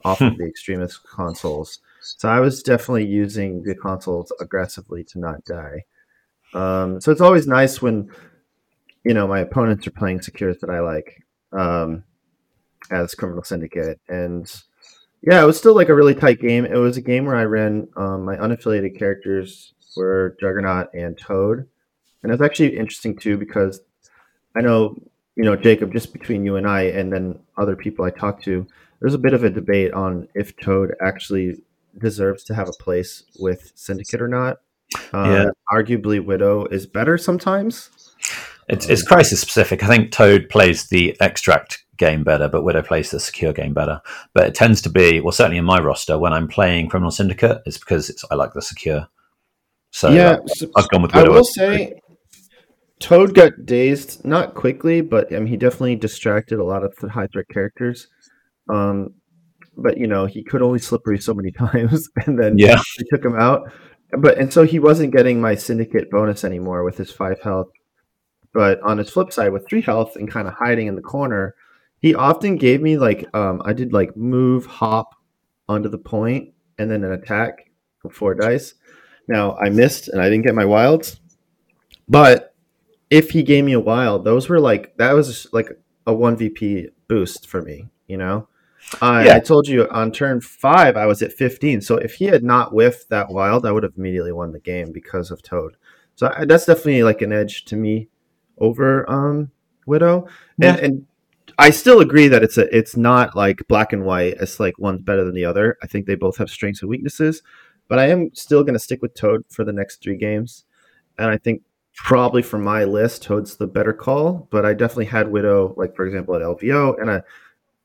[0.06, 0.38] off of hmm.
[0.38, 1.80] the Extremis consoles.
[2.00, 5.84] So I was definitely using the consoles aggressively to not die.
[6.54, 8.10] Um, so it's always nice when
[9.04, 12.06] you know my opponents are playing secures that I like um,
[12.90, 14.50] as Criminal Syndicate, and
[15.22, 16.66] yeah, it was still like a really tight game.
[16.66, 21.68] It was a game where I ran um, my unaffiliated characters were Juggernaut and Toad,
[22.24, 23.82] and it was actually interesting too because
[24.56, 25.02] I know,
[25.36, 28.68] you know, Jacob, just between you and I, and then other people I talked to,
[29.00, 31.62] there's a bit of a debate on if Toad actually
[31.98, 34.58] deserves to have a place with Syndicate or not.
[35.14, 35.50] Uh, yeah.
[35.72, 37.90] Arguably, Widow is better sometimes.
[38.70, 39.84] It's, it's crisis specific.
[39.84, 44.02] I think Toad plays the extract game better, but Widow plays the secure game better.
[44.34, 47.62] But it tends to be, well, certainly in my roster, when I'm playing Criminal Syndicate,
[47.66, 49.08] it's because it's I like the secure.
[49.92, 50.38] So yeah,
[50.76, 51.32] I've gone with Widow.
[51.32, 52.00] I will say
[53.00, 57.10] Toad got dazed, not quickly, but I mean, he definitely distracted a lot of the
[57.10, 58.08] high threat characters.
[58.70, 59.14] Um,
[59.78, 63.24] but you know, he could only slippery so many times, and then yeah, they took
[63.24, 63.72] him out.
[64.12, 67.70] But and so he wasn't getting my syndicate bonus anymore with his five health.
[68.54, 71.54] But on his flip side, with three health and kind of hiding in the corner,
[72.00, 75.16] he often gave me like um, I did like move, hop
[75.68, 78.76] onto the point, and then an attack for four dice.
[79.28, 81.20] Now I missed and I didn't get my wilds,
[82.08, 82.54] but
[83.10, 85.70] if he gave me a wild, those were like that was like
[86.06, 87.88] a one VP boost for me.
[88.08, 88.48] You know,
[89.02, 89.36] uh, yeah.
[89.36, 91.82] I told you on turn five I was at 15.
[91.82, 94.92] So if he had not whiffed that wild, I would have immediately won the game
[94.92, 95.76] because of Toad.
[96.16, 98.08] So I, that's definitely like an edge to me
[98.58, 99.52] over um,
[99.86, 100.28] Widow.
[100.58, 100.76] Yeah.
[100.76, 101.06] And, and
[101.60, 104.36] I still agree that it's a it's not like black and white.
[104.40, 105.78] It's like one's better than the other.
[105.82, 107.42] I think they both have strengths and weaknesses.
[107.88, 110.66] But I am still going to stick with Toad for the next three games.
[111.18, 111.62] And I think
[111.96, 116.06] probably for my list, Toad's the better call, but I definitely had Widow, like for
[116.06, 117.22] example, at LVO, and I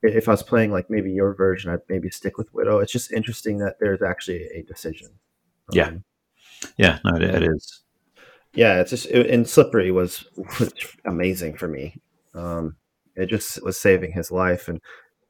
[0.02, 2.78] if I was playing like maybe your version, I'd maybe stick with Widow.
[2.78, 5.08] It's just interesting that there's actually a decision.
[5.70, 6.04] Yeah, um,
[6.76, 7.80] yeah, no, it, it is.
[8.52, 10.24] Yeah, it's just it, and Slippery was,
[10.60, 12.00] was amazing for me.
[12.34, 12.76] Um,
[13.16, 14.80] it just was saving his life and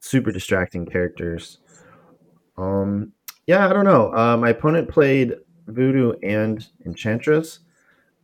[0.01, 1.59] super distracting characters.
[2.57, 3.13] Um,
[3.47, 4.15] yeah, I don't know.
[4.15, 5.35] Uh, my opponent played
[5.67, 7.61] Voodoo and Enchantress.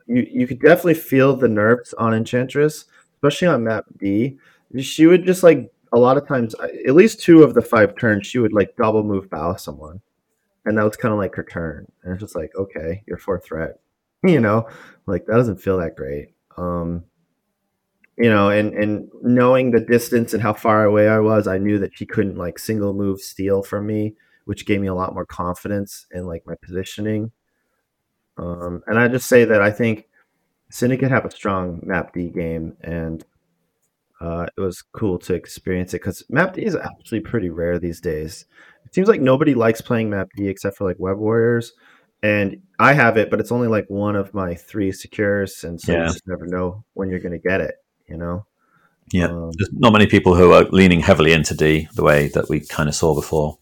[0.07, 2.87] You you could definitely feel the nerfs on Enchantress,
[3.17, 4.39] especially on map D.
[4.79, 6.55] She would just like a lot of times,
[6.87, 10.01] at least two of the five turns, she would like double move bow someone,
[10.65, 11.91] and that was kind of like her turn.
[12.03, 13.81] And it's just like, okay, you're fourth threat,
[14.23, 14.69] you know,
[15.07, 16.29] like that doesn't feel that great.
[16.57, 17.05] Um,
[18.19, 21.79] you know, and and knowing the distance and how far away I was, I knew
[21.79, 24.15] that she couldn't like single move steal from me,
[24.45, 27.31] which gave me a lot more confidence in like my positioning.
[28.37, 30.09] Um, and I just say that I think
[30.71, 33.25] Syndicate have a strong map D game, and
[34.21, 38.01] uh, it was cool to experience it because map D is actually pretty rare these
[38.01, 38.47] days.
[38.85, 41.73] It seems like nobody likes playing map D except for like Web Warriors,
[42.23, 45.93] and I have it, but it's only like one of my three secures, and so
[45.93, 46.03] yeah.
[46.03, 47.77] you just never know when you're going to get it.
[48.09, 48.47] You know.
[49.13, 52.49] Yeah, um, there's not many people who are leaning heavily into D the way that
[52.49, 53.59] we kind of saw before.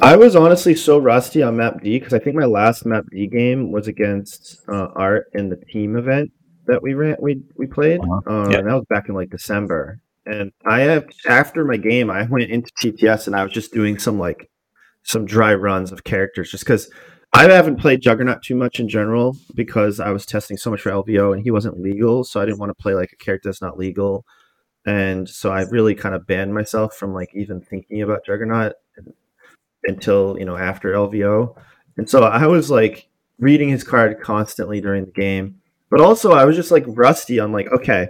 [0.00, 3.26] I was honestly so rusty on map D because I think my last map D
[3.26, 6.32] game was against uh, Art in the team event
[6.66, 8.00] that we ran we we played.
[8.00, 8.20] Uh-huh.
[8.26, 8.58] Uh, yeah.
[8.58, 10.00] And that was back in like December.
[10.24, 13.98] And I have after my game, I went into TTS and I was just doing
[13.98, 14.50] some like
[15.02, 16.90] some dry runs of characters just because
[17.34, 20.90] I haven't played Juggernaut too much in general because I was testing so much for
[20.90, 23.62] LVO and he wasn't legal, so I didn't want to play like a character that's
[23.62, 24.26] not legal.
[24.84, 28.74] And so I really kind of banned myself from like even thinking about Juggernaut
[29.84, 31.56] until you know after LVO.
[31.96, 33.08] And so I was like
[33.38, 35.60] reading his card constantly during the game,
[35.90, 38.08] but also I was just like rusty on like okay,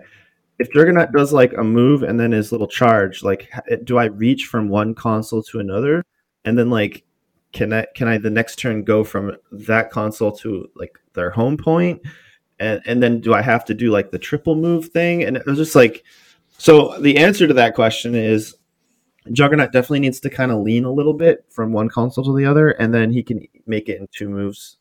[0.59, 3.51] if Juggernaut does like a move and then his little charge, like
[3.85, 6.05] do I reach from one console to another,
[6.45, 7.05] and then like
[7.53, 11.57] can I can I the next turn go from that console to like their home
[11.57, 12.03] point,
[12.59, 15.22] and and then do I have to do like the triple move thing?
[15.22, 16.05] And it was just like,
[16.59, 18.57] so the answer to that question is
[19.30, 22.46] Juggernaut definitely needs to kind of lean a little bit from one console to the
[22.46, 24.78] other, and then he can make it in two moves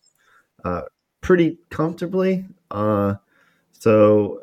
[0.63, 0.83] uh,
[1.21, 2.45] pretty comfortably.
[2.71, 3.15] Uh,
[3.71, 4.39] so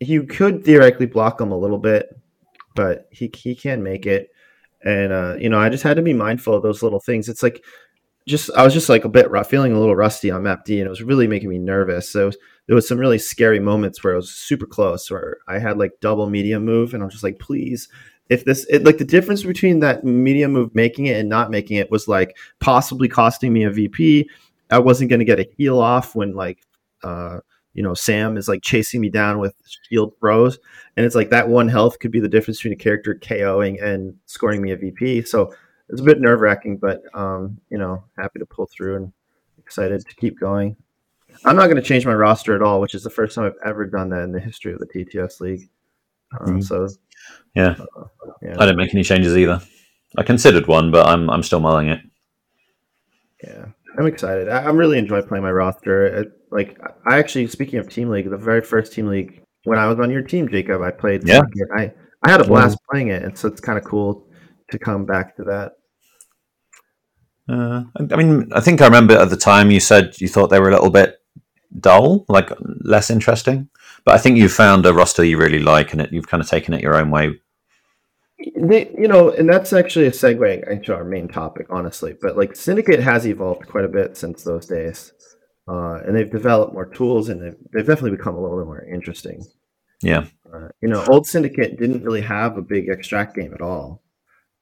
[0.00, 2.18] you could theoretically block him a little bit,
[2.74, 4.30] but he he can make it.
[4.86, 7.28] And uh, you know, I just had to be mindful of those little things.
[7.28, 7.64] It's like
[8.26, 10.78] just I was just like a bit rough, feeling a little rusty on map D,
[10.78, 12.08] and it was really making me nervous.
[12.08, 12.30] So
[12.66, 15.92] there was some really scary moments where I was super close, where I had like
[16.00, 17.88] double medium move, and I was just like, please,
[18.28, 21.78] if this it, like the difference between that medium move making it and not making
[21.78, 24.30] it was like possibly costing me a VP.
[24.70, 26.60] I wasn't going to get a heal off when like
[27.02, 27.38] uh
[27.76, 29.54] you know Sam is like chasing me down with
[29.88, 30.58] shield throws,
[30.96, 34.14] and it's like that one health could be the difference between a character KOing and
[34.24, 35.22] scoring me a VP.
[35.22, 35.54] So
[35.90, 39.12] it's a bit nerve wracking, but um you know happy to pull through and
[39.58, 40.74] excited to keep going.
[41.44, 43.68] I'm not going to change my roster at all, which is the first time I've
[43.68, 45.68] ever done that in the history of the TTS league.
[46.40, 46.62] Um.
[46.62, 46.88] So
[47.54, 47.76] yeah.
[48.42, 48.54] yeah.
[48.58, 49.60] I didn't make any changes either.
[50.16, 52.00] I considered one, but I'm I'm still mulling it.
[53.44, 53.66] Yeah,
[53.98, 54.48] I'm excited.
[54.48, 56.06] I, am really enjoying playing my roster.
[56.06, 59.86] It, like, I actually, speaking of team league, the very first team league when I
[59.86, 61.26] was on your team, Jacob, I played.
[61.26, 61.42] Yeah.
[61.76, 61.92] I
[62.22, 64.26] I had a blast playing it, and so it's kind of cool
[64.70, 65.72] to come back to that.
[67.48, 70.58] Uh, I mean, I think I remember at the time you said you thought they
[70.58, 71.16] were a little bit
[71.78, 72.50] dull, like
[72.84, 73.68] less interesting.
[74.04, 76.48] But I think you've found a roster you really like, and it you've kind of
[76.48, 77.40] taken it your own way.
[78.54, 82.14] They, you know, and that's actually a segue into our main topic, honestly.
[82.20, 85.12] But like Syndicate has evolved quite a bit since those days,
[85.68, 88.84] uh, and they've developed more tools, and they've, they've definitely become a little bit more
[88.84, 89.44] interesting.
[90.00, 94.02] Yeah, uh, you know, old Syndicate didn't really have a big extract game at all.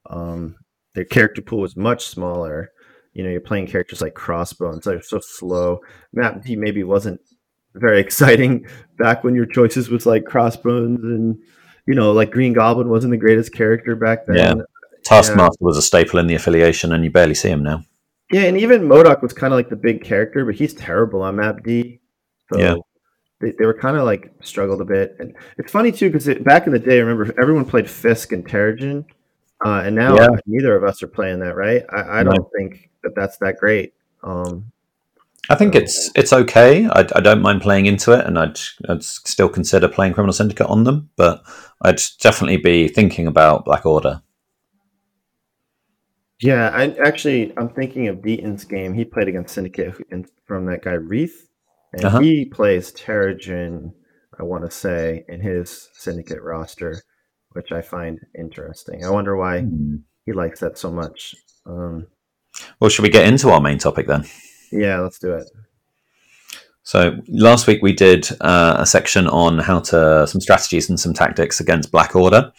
[0.09, 0.55] Um,
[0.95, 2.71] their character pool was much smaller.
[3.13, 5.81] You know, you're playing characters like Crossbones; they're so slow.
[6.11, 7.21] Map D maybe wasn't
[7.75, 8.65] very exciting
[8.97, 11.37] back when your choices was like Crossbones and
[11.87, 14.37] you know like Green Goblin wasn't the greatest character back then.
[14.37, 14.53] Yeah,
[15.03, 15.65] Taskmaster yeah.
[15.65, 17.83] was a staple in the affiliation, and you barely see him now.
[18.31, 21.35] Yeah, and even MODOK was kind of like the big character, but he's terrible on
[21.35, 21.99] Map D.
[22.51, 22.75] So yeah.
[23.41, 26.67] They, they were kind of like struggled a bit, and it's funny too because back
[26.67, 29.05] in the day, I remember everyone played Fisk and Terrigen,
[29.63, 30.27] uh, and now yeah.
[30.45, 31.83] neither of us are playing that, right?
[31.89, 33.93] I, I don't think that that's that great.
[34.23, 34.71] Um,
[35.49, 36.87] I think it's it's okay.
[36.87, 40.67] I, I, don't mind playing into it, and I'd, I'd still consider playing Criminal Syndicate
[40.67, 41.43] on them, but
[41.81, 44.21] I'd definitely be thinking about Black Order.
[46.39, 48.93] Yeah, I actually I'm thinking of Deaton's game.
[48.93, 49.95] He played against Syndicate
[50.45, 51.47] from that guy Reith,
[51.93, 52.19] and uh-huh.
[52.19, 53.93] he plays Terrigen.
[54.37, 57.01] I want to say in his Syndicate roster.
[57.51, 59.05] which I find interesting.
[59.05, 59.95] I wonder why Hmm.
[60.25, 61.33] he likes that so much.
[61.65, 62.07] Um,
[62.81, 64.25] Well, should we get into our main topic then?
[64.71, 65.49] Yeah, let's do it.
[66.85, 71.15] So last week we did uh, a section on how to some strategies and some
[71.15, 72.53] tactics against Black Order,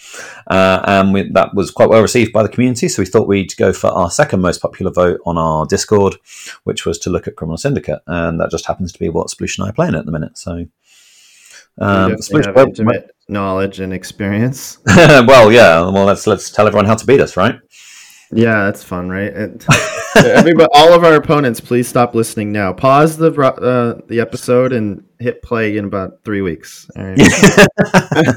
[0.48, 2.88] uh, and we, that was quite well received by the community.
[2.88, 6.16] So we thought we'd go for our second most popular vote on our Discord,
[6.64, 9.58] which was to look at Criminal Syndicate, and that just happens to be what Sploosh
[9.58, 10.36] and I are playing at the minute.
[10.36, 10.66] So,
[11.78, 14.78] um, have intimate knowledge and experience.
[14.86, 15.82] well, yeah.
[15.82, 17.60] Well, let's let's tell everyone how to beat us, right?
[18.32, 19.32] Yeah, that's fun, right?
[19.32, 19.64] And
[20.16, 22.72] everybody, all of our opponents, please stop listening now.
[22.72, 26.90] Pause the uh, the episode and hit play in about three weeks.
[26.96, 27.18] Right.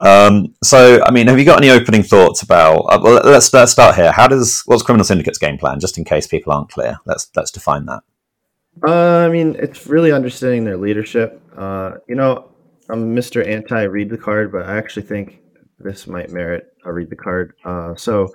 [0.00, 2.82] um, so, I mean, have you got any opening thoughts about?
[2.82, 4.12] Uh, well, let's let's start here.
[4.12, 5.80] How does what's Criminal Syndicate's game plan?
[5.80, 8.02] Just in case people aren't clear, let's let's define that.
[8.86, 11.40] Uh, I mean, it's really understanding their leadership.
[11.56, 12.48] Uh, you know,
[12.88, 13.46] I'm Mr.
[13.46, 15.41] Anti read the card, but I actually think
[15.82, 17.54] this might merit a read the card.
[17.64, 18.32] Uh, so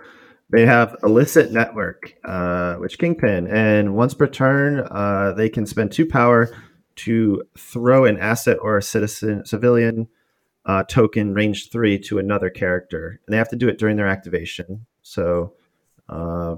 [0.50, 5.92] they have illicit network, uh, which Kingpin, and once per turn, uh, they can spend
[5.92, 6.50] two power
[6.96, 10.08] to throw an asset or a citizen civilian
[10.66, 14.08] uh, token range three to another character, and they have to do it during their
[14.08, 14.86] activation.
[15.02, 15.54] So.
[16.10, 16.56] Uh,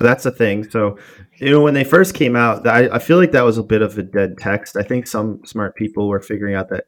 [0.00, 0.68] that's the thing.
[0.70, 0.98] So,
[1.36, 3.82] you know, when they first came out, I, I feel like that was a bit
[3.82, 4.76] of a dead text.
[4.76, 6.86] I think some smart people were figuring out that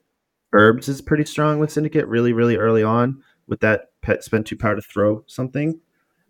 [0.52, 3.22] herbs is pretty strong with Syndicate really, really early on
[3.52, 5.78] with that pet spend two power to throw something.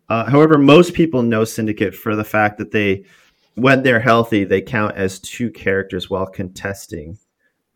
[0.09, 3.05] Uh, however, most people know Syndicate for the fact that they,
[3.55, 7.17] when they're healthy, they count as two characters while contesting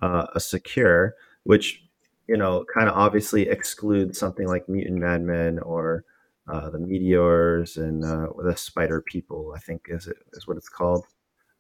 [0.03, 1.85] uh, a secure, which,
[2.27, 6.03] you know, kind of obviously excludes something like Mutant Madmen or
[6.49, 9.53] uh, the meteors and uh, the spider people.
[9.55, 11.05] I think is it is what it's called.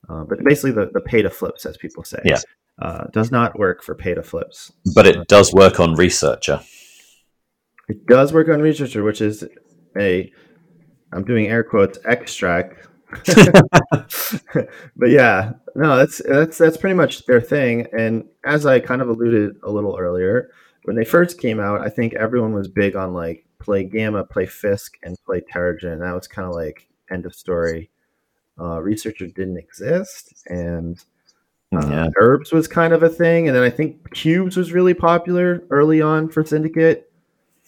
[0.08, 2.40] Uh, but basically, the the pay to flips, as people say, Yeah.
[2.82, 4.72] uh, does not work for pay to flips.
[4.92, 6.60] But it does work on Researcher.
[7.88, 9.44] It does work on researcher, which is
[9.96, 10.32] a
[11.12, 12.88] I'm doing air quotes extract.
[14.96, 17.86] but yeah, no, that's that's that's pretty much their thing.
[17.96, 20.50] And as I kind of alluded a little earlier,
[20.84, 24.46] when they first came out, I think everyone was big on like play Gamma, play
[24.46, 26.00] Fisk, and play Terrigen.
[26.00, 27.90] That was kind of like end of story.
[28.58, 31.04] Uh, researcher didn't exist, and
[31.74, 32.08] uh, Yeah.
[32.18, 36.00] Herbs was kind of a thing, and then I think Cubes was really popular early
[36.00, 37.05] on for Syndicate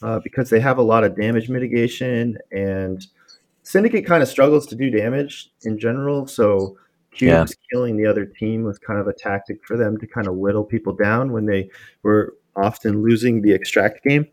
[0.02, 3.06] uh, because they have a lot of damage mitigation, and
[3.62, 6.26] Syndicate kind of struggles to do damage in general.
[6.26, 6.78] So
[7.10, 10.36] Cubes killing the other team was kind of a tactic for them to kind of
[10.36, 11.68] whittle people down when they
[12.02, 14.26] were often losing the extract game.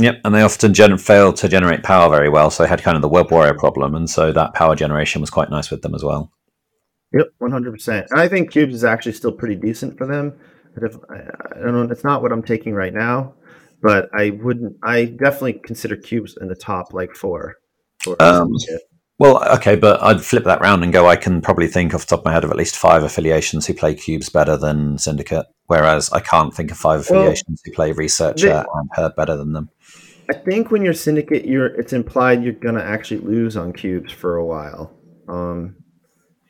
[0.00, 2.96] Yep, and they often gen- fail to generate power very well, so they had kind
[2.96, 5.94] of the web warrior problem, and so that power generation was quite nice with them
[5.94, 6.32] as well.
[7.12, 8.06] Yep, one hundred percent.
[8.10, 10.32] And I think cubes is actually still pretty decent for them.
[10.74, 11.16] But if I,
[11.56, 13.34] I don't know, it's not what I'm taking right now,
[13.82, 14.76] but I wouldn't.
[14.82, 17.56] I definitely consider cubes in the top like four.
[18.20, 18.48] Um,
[19.18, 21.06] Well, okay, but I'd flip that round and go.
[21.06, 23.66] I can probably think off the top of my head of at least five affiliations
[23.66, 27.70] who play cubes better than Syndicate, whereas I can't think of five Well, affiliations who
[27.72, 29.68] play Researcher they- and Herb better than them.
[30.30, 34.36] I think when you're syndicate, you're it's implied you're gonna actually lose on cubes for
[34.36, 34.92] a while.
[35.28, 35.76] Um,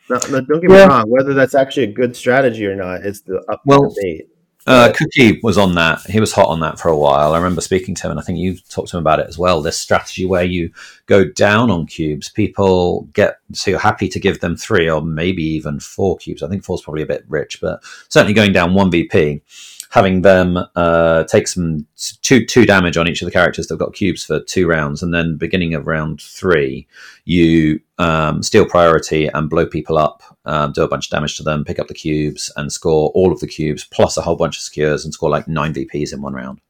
[0.09, 0.87] no, no, don't get Yeah.
[0.87, 1.05] me wrong.
[1.09, 4.28] Whether that's actually a good strategy or not is the up Well, debate.
[4.65, 6.03] Uh, Cookie was on that.
[6.03, 7.33] He was hot on that for a while.
[7.33, 9.37] I remember speaking to him, and I think you talked to him about it as
[9.37, 9.61] well.
[9.61, 10.71] This strategy where you
[11.07, 15.43] go down on cubes, people get so you're happy to give them three or maybe
[15.43, 16.43] even four cubes.
[16.43, 19.43] I think four's probably a bit rich, but certainly going down one VP,
[19.91, 21.85] having them uh, take some
[22.23, 25.13] two two damage on each of the characters that've got cubes for two rounds, and
[25.13, 26.87] then beginning of round three,
[27.25, 31.45] you um, steal priority and blow people up, um, do a bunch of damage to
[31.45, 34.57] them, pick up the cubes, and score all of the cubes plus a whole bunch
[34.57, 36.61] of secures and score like nine VPs in one round.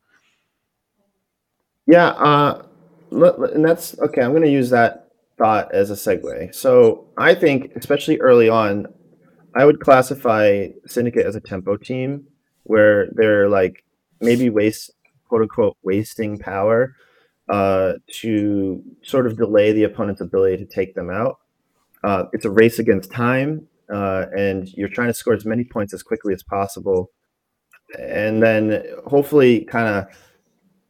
[1.87, 2.63] Yeah, uh,
[3.11, 4.23] and that's okay.
[4.23, 5.09] I'm going to use that
[5.39, 6.55] thought as a segue.
[6.55, 8.87] So I think, especially early on,
[9.55, 12.27] I would classify Syndicate as a tempo team
[12.65, 13.85] where they're like
[14.21, 14.91] maybe waste,
[15.29, 16.95] quote unquote, wasting power
[17.53, 21.39] uh, to sort of delay the opponent's ability to take them out.
[22.03, 25.93] Uh, it's a race against time, uh, and you're trying to score as many points
[25.93, 27.11] as quickly as possible.
[28.01, 30.07] And then hopefully, kind of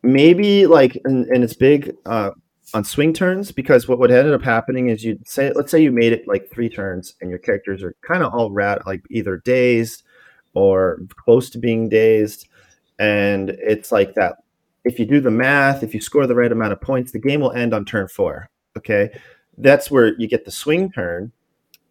[0.05, 2.31] maybe like and, and it's big uh,
[2.75, 5.91] on swing turns because what would ended up happening is you'd say let's say you
[5.91, 9.39] made it like three turns and your characters are kind of all rat like either
[9.45, 10.03] dazed
[10.55, 12.49] or close to being dazed
[12.99, 14.37] and it's like that
[14.85, 17.41] if you do the math if you score the right amount of points the game
[17.41, 19.11] will end on turn four okay
[19.59, 21.33] that's where you get the swing turn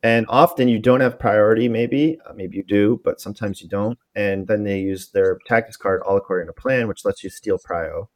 [0.04, 3.98] and often you don't have priority maybe uh, maybe you do but sometimes you don't
[4.16, 7.60] and then they use their tactics card all according to plan which lets you steal
[7.60, 8.08] prio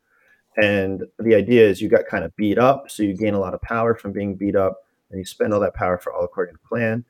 [0.57, 3.53] And the idea is you got kind of beat up, so you gain a lot
[3.53, 4.77] of power from being beat up,
[5.09, 7.05] and you spend all that power for all according to plan.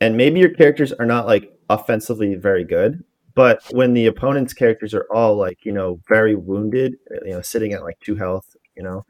[0.00, 3.04] And maybe your characters are not like offensively very good,
[3.38, 7.72] but when the opponent's characters are all like you know very wounded, you know, sitting
[7.72, 9.06] at like two health, you know,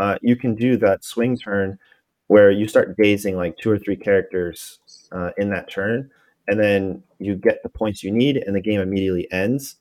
[0.00, 1.78] uh, you can do that swing turn
[2.28, 4.78] where you start dazing like two or three characters
[5.12, 6.08] uh, in that turn,
[6.48, 9.76] and then you get the points you need, and the game immediately ends.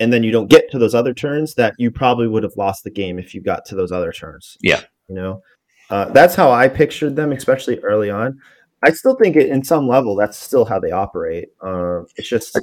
[0.00, 2.82] And then you don't get to those other turns that you probably would have lost
[2.82, 4.56] the game if you got to those other turns.
[4.62, 5.42] Yeah, you know,
[5.90, 8.40] uh, that's how I pictured them, especially early on.
[8.82, 11.50] I still think it, in some level that's still how they operate.
[11.60, 12.58] Uh, it's just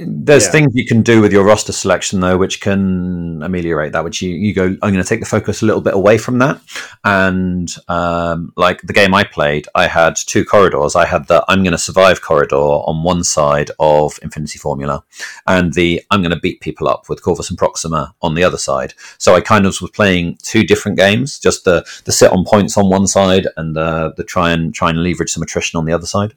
[0.00, 0.52] there's Yeah.
[0.52, 4.04] things you can do with your roster selection though, which can ameliorate that.
[4.04, 6.38] Which you, you go, I'm going to take the focus a little bit away from
[6.38, 6.60] that.
[7.04, 10.94] And um, like the game I played, I had two corridors.
[10.94, 15.02] I had the I'm going to survive corridor on one side of Infinity Formula,
[15.48, 18.58] and the I'm going to beat people up with Corvus and Proxima on the other
[18.58, 18.94] side.
[19.18, 22.76] So I kind of was playing two different games, just the the sit on points
[22.76, 25.92] on one side and the the try and try and leverage some attrition on the
[25.92, 26.34] other side.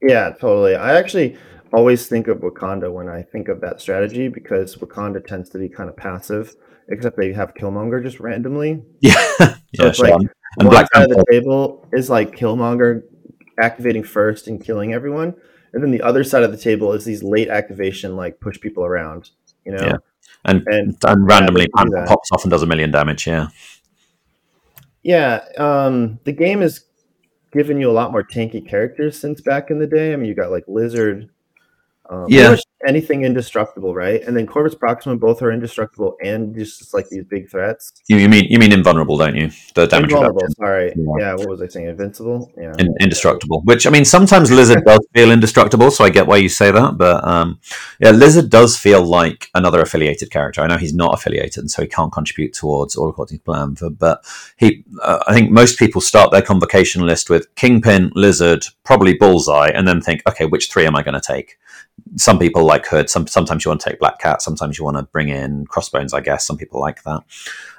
[0.00, 0.74] Yeah, totally.
[0.74, 1.36] I actually
[1.72, 5.68] always think of Wakanda when I think of that strategy because Wakanda tends to be
[5.68, 6.54] kind of passive,
[6.88, 8.82] except they have Killmonger just randomly.
[9.00, 10.30] Yeah, So yeah, it's like Sean.
[10.58, 13.02] And one Black side of the table is like Killmonger
[13.58, 15.34] activating first and killing everyone,
[15.72, 18.84] and then the other side of the table is these late activation like push people
[18.84, 19.30] around.
[19.64, 19.96] You know, Yeah.
[20.44, 22.08] and and and randomly Panther that.
[22.08, 23.26] pops off and does a million damage.
[23.26, 23.48] Yeah,
[25.02, 26.84] Yeah, um, the game has
[27.52, 30.12] given you a lot more tanky characters since back in the day.
[30.12, 31.28] I mean, you got like Lizard,
[32.12, 32.56] um, Yeah.
[32.86, 34.20] anything indestructible, right?
[34.26, 37.92] And then Corvus Proxima, both are indestructible and just like these big threats.
[38.08, 39.50] you, you mean you mean invulnerable, don't you?
[39.74, 40.56] The damage Invulnerable, reduction.
[40.56, 40.92] sorry.
[40.96, 41.14] Yeah.
[41.20, 41.34] Yeah.
[41.36, 41.86] what was I saying?
[41.88, 42.50] Invincible?
[42.56, 42.74] Yeah.
[42.78, 46.48] In, indestructible, which I mean, sometimes Lizard does feel indestructible, so I get why you
[46.48, 46.98] say that.
[46.98, 47.60] But um,
[48.00, 50.60] yeah, Lizard does feel like another affiliated character.
[50.60, 53.76] I know he's not affiliated, and so he can't contribute towards all according to plan.
[53.76, 54.24] For, but
[54.56, 59.68] he, uh, I think most people start their convocation list with Kingpin, Lizard, probably Bullseye,
[59.68, 61.58] and then think, okay, which three am I going to take?
[62.16, 63.08] Some people like Hood.
[63.08, 64.42] Some sometimes you want to take Black Cat.
[64.42, 66.12] Sometimes you want to bring in Crossbones.
[66.12, 67.22] I guess some people like that.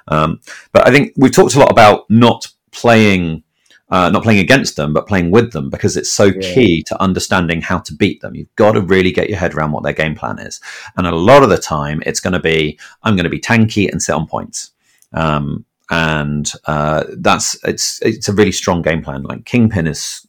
[0.08, 0.40] Um,
[0.72, 3.42] but I think we've talked a lot about not playing
[3.90, 6.54] uh, not playing against them, but playing with them because it's so Yeah.
[6.54, 8.34] key to understanding how to beat them.
[8.34, 10.60] You've got to really get your head around what their game plan is.
[10.96, 13.90] And a lot of the time, it's going to be I'm going to be tanky
[13.90, 14.72] and sit on points.
[15.12, 19.22] Um, and uh, that's it's it's a really strong game plan.
[19.22, 20.26] Like Kingpin is,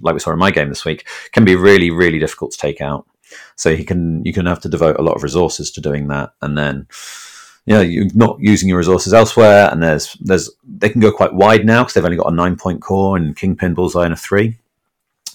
[0.00, 2.80] like we saw in my game this week, can be really really difficult to take
[2.80, 3.06] out.
[3.56, 6.34] So he can you can have to devote a lot of resources to doing that,
[6.42, 6.86] and then
[7.66, 11.64] yeah, you're not using your resources elsewhere, and there's there's they can go quite wide
[11.64, 14.58] now because they've only got a nine point core and Kingpin Bullseye and a three.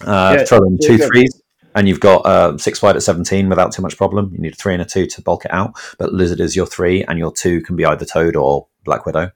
[0.01, 1.41] Uh, Yeah, throw in two threes,
[1.73, 4.31] and you've got uh, six wide at seventeen without too much problem.
[4.33, 6.67] You need a three and a two to bulk it out, but Lizard is your
[6.67, 9.31] three, and your two can be either Toad or Black Widow.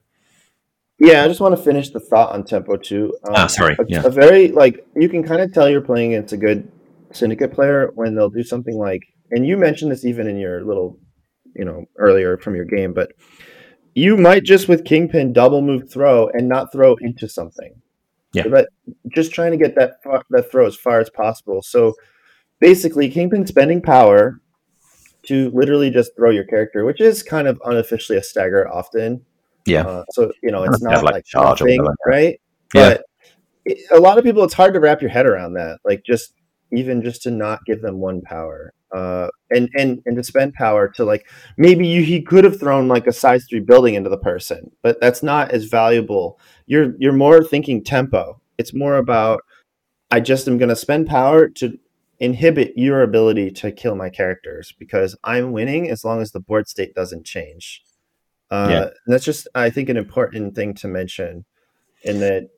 [1.04, 3.14] Yeah, I just want to finish the thought on tempo too.
[3.28, 4.02] Um, Ah, sorry, A, yeah.
[4.04, 6.70] a very like you can kind of tell you're playing against a good
[7.12, 10.98] syndicate player when they'll do something like, and you mentioned this even in your little,
[11.54, 13.12] you know, earlier from your game, but
[13.94, 17.74] you might just with Kingpin double move throw and not throw into something.
[18.32, 18.48] Yeah.
[18.48, 18.68] But
[19.14, 19.98] just trying to get that
[20.30, 21.62] that throw as far as possible.
[21.62, 21.94] So
[22.60, 24.40] basically, Kingpin spending power
[25.26, 29.24] to literally just throw your character, which is kind of unofficially a stagger often.
[29.66, 29.82] Yeah.
[29.82, 32.40] Uh, so you know, it's not like like, right?
[32.74, 32.88] Yeah.
[32.90, 33.04] But
[33.64, 35.78] it, a lot of people, it's hard to wrap your head around that.
[35.84, 36.34] Like just
[36.72, 40.88] even just to not give them one power, uh, and and and to spend power
[40.88, 44.18] to like maybe you he could have thrown like a size three building into the
[44.18, 46.38] person, but that's not as valuable.
[46.66, 48.40] You're you're more thinking tempo.
[48.58, 49.42] It's more about
[50.10, 51.78] I just am going to spend power to
[52.20, 56.68] inhibit your ability to kill my characters because I'm winning as long as the board
[56.68, 57.83] state doesn't change.
[58.54, 58.88] Uh, Yeah.
[59.06, 61.44] That's just, I think, an important thing to mention
[62.02, 62.50] in that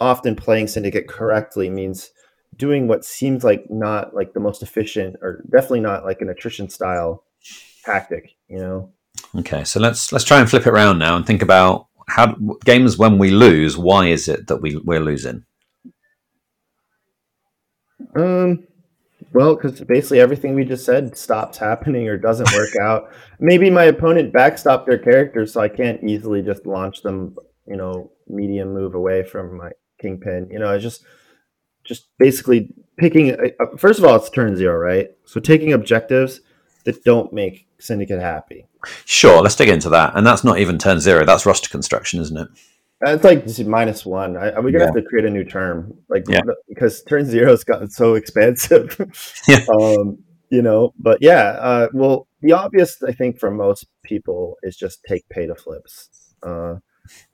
[0.00, 2.10] often playing Syndicate correctly means
[2.56, 6.68] doing what seems like not like the most efficient or definitely not like an attrition
[6.68, 7.24] style
[7.84, 8.92] tactic, you know?
[9.36, 12.96] Okay, so let's let's try and flip it around now and think about how games
[12.96, 13.76] when we lose.
[13.76, 15.44] Why is it that we we're losing?
[18.14, 18.67] Um,
[19.32, 23.10] well, because basically everything we just said stops happening or doesn't work out.
[23.38, 28.10] Maybe my opponent backstopped their characters, so I can't easily just launch them, you know,
[28.28, 29.70] medium move away from my
[30.00, 30.48] kingpin.
[30.50, 31.04] You know, I just,
[31.84, 33.32] just basically picking.
[33.32, 35.10] Uh, first of all, it's turn zero, right?
[35.24, 36.40] So taking objectives
[36.84, 38.66] that don't make syndicate happy.
[39.04, 40.16] Sure, let's dig into that.
[40.16, 41.24] And that's not even turn zero.
[41.24, 42.48] That's roster construction, isn't it?
[43.06, 44.36] Uh, It's like minus one.
[44.36, 44.88] I, are we gonna Yeah.
[44.88, 45.92] have to create a new term?
[46.08, 46.40] Like, Yeah.
[46.68, 48.96] because turn zero has gotten so expensive.
[49.48, 49.64] Yeah.
[49.80, 50.18] Um,
[50.50, 55.00] you know, but yeah, uh, well, the obvious, I think, for most people is just
[55.06, 56.08] take pay to flips.
[56.42, 56.76] Uh,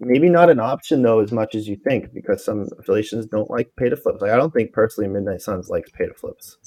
[0.01, 3.71] maybe not an option though, as much as you think, because some affiliations don't like
[3.77, 4.21] pay to flips.
[4.21, 6.59] Like I don't think personally Midnight Suns likes pay to flips.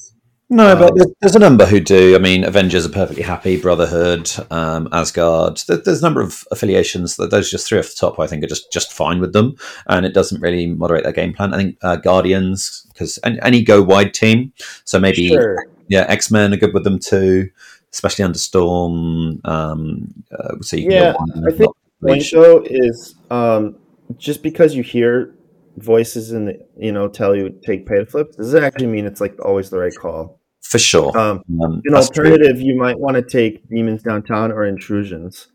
[0.49, 2.15] No, but um, there's a number who do.
[2.15, 3.59] I mean, Avengers are perfectly happy.
[3.59, 5.61] Brotherhood, um, Asgard.
[5.67, 7.17] There's a number of affiliations.
[7.17, 8.17] That those just three off the top.
[8.17, 11.33] I think are just just fine with them, and it doesn't really moderate their game
[11.33, 11.53] plan.
[11.53, 14.53] I think uh, Guardians because any, any, go wide team.
[14.85, 15.67] So maybe sure.
[15.89, 17.49] yeah, X Men are good with them too,
[17.91, 19.41] especially under Storm.
[19.43, 21.13] Um, uh, so yeah,
[21.45, 23.75] I think one show is um,
[24.17, 25.35] just because you hear
[25.77, 29.05] voices in the you know tell you take pay to flips does it actually mean
[29.05, 30.36] it's like always the right call
[30.67, 32.65] for sure um, um an alternative true.
[32.65, 35.47] you might want to take demons downtown or intrusions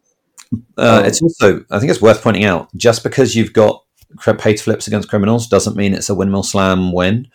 [0.78, 3.84] uh, um, it's also i think it's worth pointing out just because you've got
[4.38, 7.28] pay to flips against criminals doesn't mean it's a windmill slam win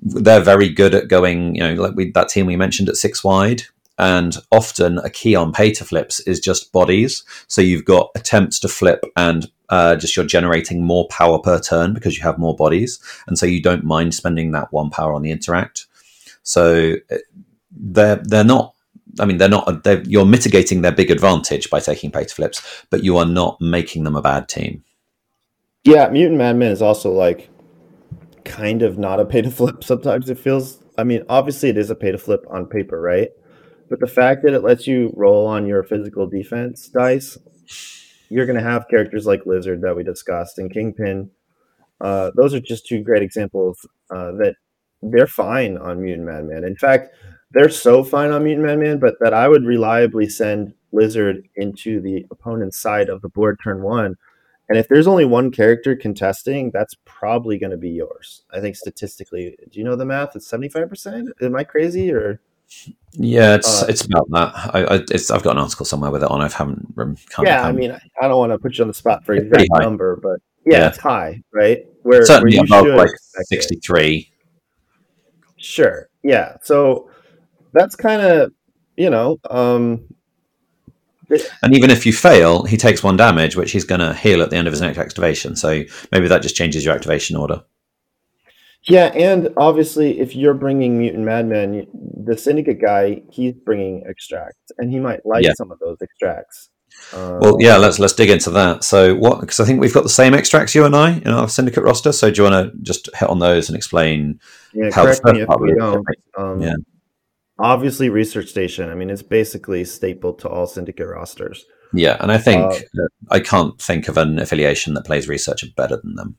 [0.00, 3.22] they're very good at going you know like we, that team we mentioned at six
[3.22, 3.62] wide
[3.98, 7.24] and often a key on pay to flips is just bodies.
[7.48, 11.94] So you've got attempts to flip and uh, just you're generating more power per turn
[11.94, 13.00] because you have more bodies.
[13.26, 15.85] And so you don't mind spending that one power on the interact.
[16.46, 17.16] So uh,
[17.70, 18.74] they're, they're not
[19.18, 19.82] I mean, they're not.
[19.84, 23.60] They're, you're mitigating their big advantage by taking pay to flips, but you are not
[23.60, 24.84] making them a bad team.
[25.84, 27.48] Yeah, Mutant Madman is also like
[28.44, 29.84] kind of not a pay to flip.
[29.84, 30.82] Sometimes it feels.
[30.98, 33.30] I mean, obviously it is a pay to flip on paper, right?
[33.88, 37.38] But the fact that it lets you roll on your physical defense dice,
[38.28, 41.30] you're going to have characters like Lizard that we discussed and Kingpin.
[42.00, 44.56] Uh, those are just two great examples uh, that
[45.02, 46.64] they're fine on Mutant Madman.
[46.64, 47.14] In fact,
[47.52, 52.26] they're so fine on Mutant Madman, but that I would reliably send Lizard into the
[52.30, 54.16] opponent's side of the board turn one.
[54.68, 58.42] And if there's only one character contesting, that's probably going to be yours.
[58.52, 60.34] I think statistically, do you know the math?
[60.34, 61.28] It's 75%?
[61.40, 62.40] Am I crazy or?
[63.12, 64.74] Yeah, it's uh, it's about that.
[64.74, 66.40] I, I I've got an article somewhere with it on.
[66.40, 66.96] I haven't.
[67.30, 67.46] Come.
[67.46, 70.16] Yeah, I mean, I don't want to put you on the spot for exact number,
[70.16, 71.86] but yeah, yeah, it's high, right?
[72.02, 73.10] Where certainly where above like
[73.44, 74.32] sixty three.
[75.66, 76.08] Sure.
[76.22, 76.56] Yeah.
[76.62, 77.10] So
[77.72, 78.52] that's kind of
[78.96, 79.38] you know.
[79.50, 80.06] um
[81.62, 84.50] and even if you fail, he takes one damage, which he's going to heal at
[84.50, 85.56] the end of his next activation.
[85.56, 87.64] So maybe that just changes your activation order.
[88.84, 94.92] Yeah, and obviously, if you're bringing Mutant Madman, the Syndicate guy, he's bringing extracts, and
[94.92, 95.54] he might like yeah.
[95.56, 96.70] some of those extracts.
[97.12, 98.84] Um, well, yeah, let's let's dig into that.
[98.84, 99.40] So, what?
[99.40, 102.12] Because I think we've got the same extracts, you and I, in our Syndicate roster.
[102.12, 104.40] So, do you want to just hit on those and explain
[104.72, 106.06] yeah, how correct me if we don't.
[106.36, 106.74] Um, yeah.
[107.58, 108.90] Obviously, Research Station.
[108.90, 111.64] I mean, it's basically staple to all Syndicate rosters.
[111.92, 115.96] Yeah, and I think uh, I can't think of an affiliation that plays Research better
[115.96, 116.36] than them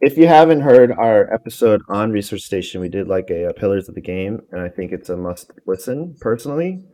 [0.00, 3.88] if you haven't heard our episode on Research Station, we did like a, a Pillars
[3.88, 6.84] of the Game, and I think it's a must listen personally.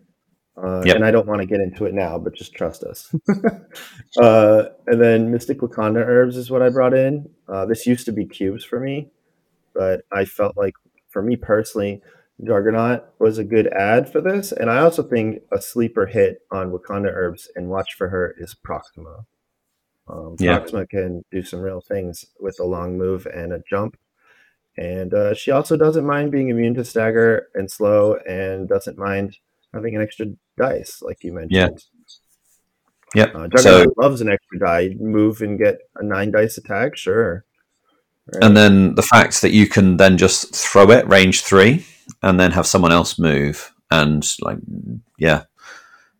[0.62, 0.96] Uh, yep.
[0.96, 3.14] And I don't want to get into it now, but just trust us.
[4.20, 7.28] uh, and then Mystic Wakanda herbs is what I brought in.
[7.48, 9.10] Uh, this used to be cubes for me,
[9.74, 10.74] but I felt like
[11.08, 12.02] for me personally,
[12.42, 14.52] Juggernaut was a good ad for this.
[14.52, 18.54] And I also think a sleeper hit on Wakanda herbs and watch for her is
[18.54, 19.26] Proxima.
[20.08, 20.58] Um, yeah.
[20.58, 23.96] Proxima can do some real things with a long move and a jump.
[24.78, 29.38] And uh, she also doesn't mind being immune to stagger and slow and doesn't mind
[29.72, 30.26] having an extra
[30.56, 31.52] dice, like you mentioned.
[31.52, 31.68] Yeah.
[33.14, 33.34] Yep.
[33.34, 34.94] Uh, Juggernaut so, loves an extra die.
[34.98, 37.44] Move and get a nine dice attack, sure.
[38.32, 38.44] Right.
[38.44, 41.86] And then the fact that you can then just throw it range three
[42.22, 44.58] and then have someone else move and like
[45.16, 45.42] yeah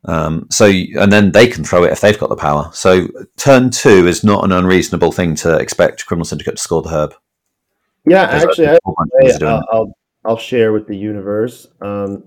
[0.07, 2.70] um, so and then they can throw it if they've got the power.
[2.72, 6.91] So turn two is not an unreasonable thing to expect Criminal Syndicate to score the
[6.91, 7.14] herb.
[8.09, 11.66] Yeah, actually, I, will I'll, I'll share with the universe.
[11.80, 12.22] Um,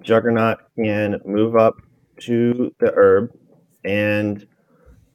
[0.00, 1.76] Juggernaut can move up
[2.20, 3.32] to the herb
[3.84, 4.46] and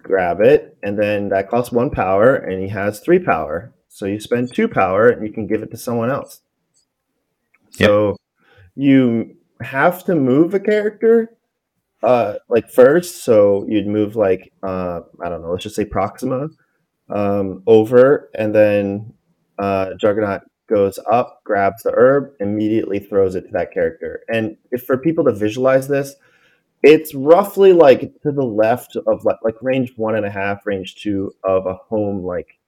[0.01, 3.73] grab it, and then that costs one power, and he has three power.
[3.87, 6.41] So you spend two power, and you can give it to someone else.
[7.71, 8.17] So yep.
[8.75, 11.35] you have to move a character
[12.03, 16.49] uh, like first, so you'd move like uh, I don't know, let's just say Proxima
[17.09, 19.13] um, over, and then
[19.57, 24.21] uh, Juggernaut goes up, grabs the herb, immediately throws it to that character.
[24.27, 26.15] And if for people to visualize this,
[26.83, 30.95] it's roughly like to the left of like, like range one and a half, range
[30.95, 32.59] two of a home like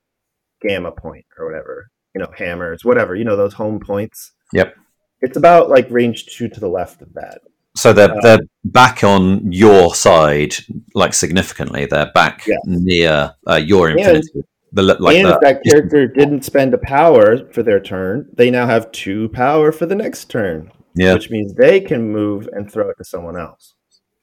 [0.62, 4.32] gamma point or whatever, you know, hammers, whatever, you know, those home points.
[4.54, 4.76] Yep.
[5.22, 7.42] It's about like range two to the left of that.
[7.76, 10.56] So they're uh, they're back on your side,
[10.96, 11.86] like significantly.
[11.86, 14.44] They're back near uh, your infinity.
[14.76, 18.50] And, the, like and if that character didn't spend a power for their turn, they
[18.52, 20.72] now have two power for the next turn.
[20.96, 21.14] Yeah.
[21.14, 23.76] which means they can move and throw it to someone else.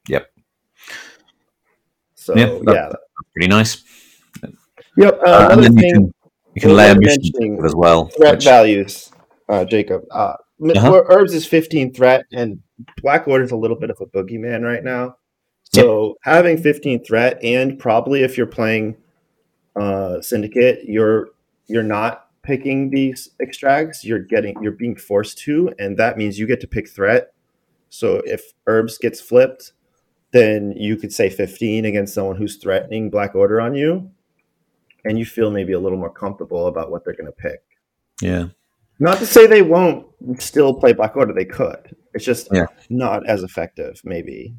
[0.09, 0.27] Yep.
[2.15, 2.99] So Yeah, yeah, that-
[3.33, 3.83] Pretty nice.
[4.97, 5.19] yep.
[5.25, 6.13] Uh, Uh, and another then you can
[6.55, 8.05] you can we're layer missions as well.
[8.17, 9.11] threat which- values,
[9.49, 10.03] uh, Jacob.
[10.11, 10.35] Uh,
[10.75, 11.03] uh-huh.
[11.09, 12.59] Herbs is 15 threat, and
[13.01, 15.17] Black Order is a little bit of a boogeyman right now.
[15.73, 18.95] So having 15 threat, and probably if you're playing
[19.75, 21.29] uh, Syndicate, you're
[21.67, 24.03] you're not picking these extracts.
[24.05, 27.33] You're getting you're being forced to, and that means you get to pick threat.
[27.89, 29.71] So if Herbs gets flipped,
[30.31, 34.11] then you could say 15 against someone who's threatening Black Order on you,
[35.05, 37.61] and you feel maybe a little more comfortable about what they're going to pick.
[38.21, 38.47] Yeah.
[38.99, 40.07] Not to say they won't
[40.41, 41.95] still play Black Order, they could.
[42.13, 42.65] It's just Yeah.
[42.89, 44.55] not as effective, maybe.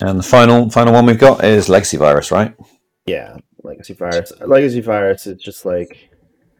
[0.00, 2.54] And the final final one we've got is Legacy Virus, right?
[3.06, 4.32] Yeah, Legacy Virus.
[4.46, 6.10] Legacy Virus is just like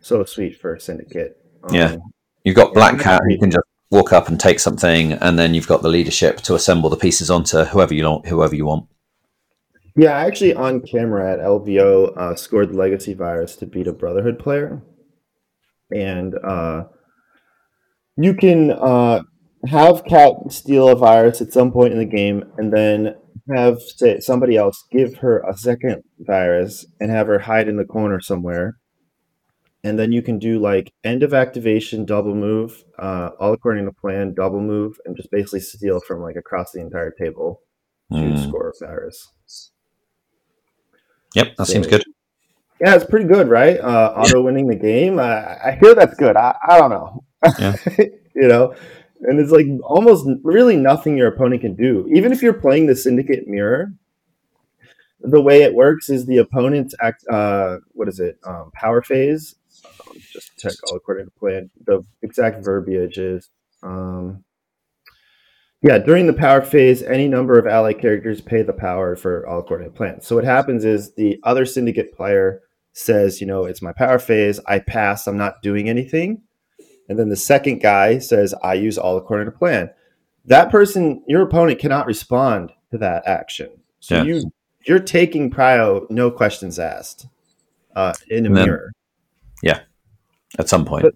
[0.00, 1.36] so sweet for a Syndicate.
[1.64, 1.96] Um, Yeah.
[2.44, 3.38] You've got Black I'm Cat who agree.
[3.38, 6.88] can just walk up and take something, and then you've got the leadership to assemble
[6.88, 8.26] the pieces onto whoever you want.
[8.26, 8.86] Whoever you want.
[9.96, 14.38] Yeah, I actually on camera at LVO uh, scored Legacy Virus to beat a Brotherhood
[14.38, 14.82] player,
[15.94, 16.84] and uh,
[18.16, 19.22] you can uh,
[19.66, 23.16] have Cat steal a virus at some point in the game, and then
[23.54, 27.84] have say, somebody else give her a second virus and have her hide in the
[27.84, 28.76] corner somewhere.
[29.82, 33.92] And then you can do like end of activation, double move, uh, all according to
[33.92, 37.62] plan, double move, and just basically steal from like across the entire table
[38.12, 38.48] to Mm.
[38.48, 39.32] score a virus.
[41.34, 42.02] Yep, that seems good.
[42.80, 43.78] Yeah, it's pretty good, right?
[43.78, 45.18] Uh, auto winning the game.
[45.18, 46.36] I, I hear that's good.
[46.36, 47.24] I, I don't know.
[47.58, 47.76] Yeah.
[48.34, 48.74] you know,
[49.22, 52.08] and it's like almost really nothing your opponent can do.
[52.14, 53.92] Even if you're playing the Syndicate Mirror,
[55.20, 57.24] the way it works is the opponent's act.
[57.28, 58.38] Uh, what is it?
[58.44, 59.54] Um, power phase.
[59.84, 61.70] Um, just check all according to plan.
[61.84, 63.50] The exact verbiage is.
[63.82, 64.44] Um,
[65.82, 69.62] yeah, during the power phase, any number of ally characters pay the power for all
[69.62, 70.26] coordinate plans.
[70.26, 72.60] So what happens is the other syndicate player
[72.92, 74.60] says, you know, it's my power phase.
[74.66, 75.26] I pass.
[75.26, 76.42] I'm not doing anything.
[77.10, 79.90] And then the second guy says, I use all according to plan.
[80.44, 83.68] That person, your opponent, cannot respond to that action.
[83.98, 84.22] So Yeah.
[84.22, 84.52] you
[84.86, 87.26] you're taking prio, no questions asked,
[87.94, 88.92] uh, in a then- mirror.
[89.62, 89.80] Yeah.
[90.58, 91.02] At some point.
[91.02, 91.14] But-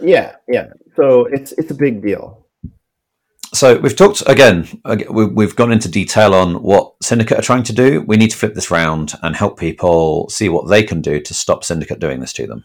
[0.00, 0.66] Yeah, yeah.
[0.96, 2.44] So it's it's a big deal.
[3.54, 4.66] So we've talked again.
[5.08, 8.02] we- We've gone into detail on what Syndicate are trying to do.
[8.02, 11.32] We need to flip this round and help people see what they can do to
[11.34, 12.64] stop Syndicate doing this to them.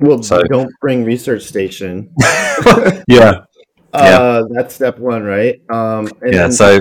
[0.00, 2.10] Well, So- don't bring research station.
[3.08, 3.44] Yeah,
[3.92, 5.60] Uh, that's step one, right?
[5.70, 6.78] Um, and Yeah, so-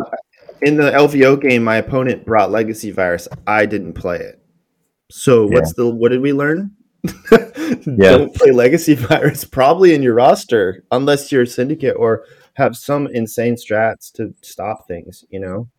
[0.61, 3.27] in the LVO game, my opponent brought Legacy Virus.
[3.47, 4.41] I didn't play it.
[5.09, 6.71] So what's the what did we learn?
[7.97, 13.07] Don't play Legacy Virus probably in your roster unless you're a Syndicate or have some
[13.07, 15.23] insane strats to stop things.
[15.29, 15.69] You know.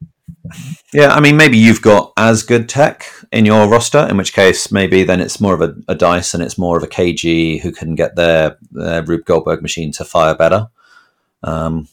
[0.93, 1.13] Yeah.
[1.15, 5.05] I mean, maybe you've got as good tech in your roster, in which case maybe
[5.05, 7.95] then it's more of a, a dice and it's more of a KG who can
[7.95, 10.69] get their, their Rube Goldberg machine to fire better.
[11.43, 11.89] Um,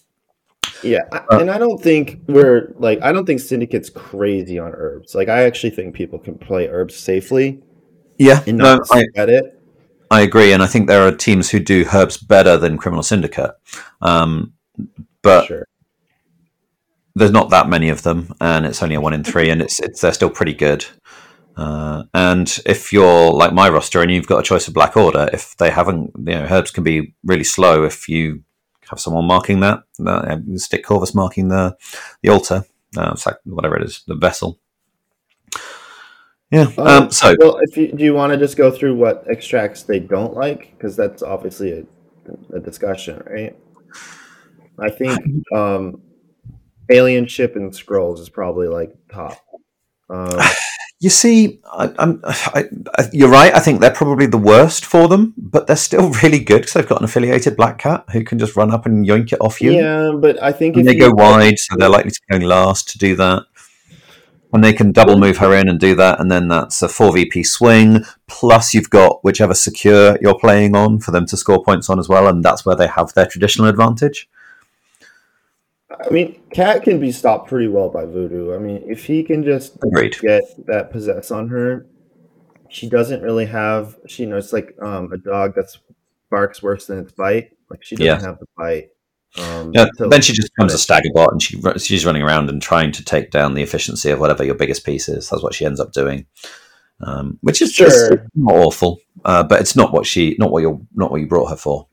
[0.84, 4.74] Yeah, I, Uh, and I don't think we're like I don't think Syndicate's crazy on
[4.76, 5.16] herbs.
[5.16, 7.62] Like I actually think people can play herbs safely
[8.18, 9.62] yeah, and no, I, sweat it.
[10.10, 13.52] I agree, and I think there are teams who do herbs better than Criminal Syndicate,
[14.02, 14.54] um,
[15.22, 15.68] but sure.
[17.18, 19.80] There's not that many of them, and it's only a one in three, and it's,
[19.80, 20.86] it's they're still pretty good.
[21.56, 25.28] Uh, and if you're like my roster and you've got a choice of Black Order,
[25.34, 28.44] if they haven't, you know, herbs can be really slow if you
[28.90, 31.76] have someone marking that, uh, stick Corvus marking the
[32.22, 32.64] the altar,
[32.96, 34.60] uh, like whatever it is, the vessel.
[36.52, 36.68] Yeah.
[36.78, 39.82] Uh, Um, so well, if you do, you want to just go through what extracts
[39.84, 41.84] they don't like because that's obviously a,
[42.56, 43.58] a discussion, right?
[44.80, 45.20] I think
[45.56, 46.02] um,
[46.90, 49.38] alien ship and scrolls is probably like top.
[50.10, 50.40] Um,
[51.00, 52.66] You see, I, I'm, I,
[52.98, 53.54] I, you're right.
[53.54, 56.88] I think they're probably the worst for them, but they're still really good because they've
[56.88, 59.74] got an affiliated black cat who can just run up and yoink it off you.
[59.74, 62.98] yeah, but I think they go wide, so they're likely to be going last to
[62.98, 63.44] do that.
[64.54, 67.14] And they can double move her in and do that, and then that's a four
[67.14, 68.04] VP swing.
[68.28, 72.10] Plus, you've got whichever secure you're playing on for them to score points on as
[72.10, 74.28] well, and that's where they have their traditional advantage.
[75.90, 78.54] I mean, Cat can be stopped pretty well by Voodoo.
[78.54, 80.18] I mean, if he can just Agreed.
[80.20, 81.86] get that possess on her,
[82.70, 83.96] she doesn't really have.
[84.08, 85.80] She you know it's like um, a dog that's
[86.30, 87.52] barks worse than its bite.
[87.70, 88.28] Like she doesn't Yeah.
[88.28, 88.90] have the bite.
[89.40, 92.62] Um, Yeah, then she just becomes a stagger bot, and she she's running around and
[92.62, 95.30] trying to take down the efficiency of whatever your biggest piece is.
[95.30, 96.26] That's what she ends up doing,
[97.02, 98.26] um, which is just Sure.
[98.36, 101.50] not awful, uh, but it's not what she not what you not what you brought
[101.50, 101.88] her for.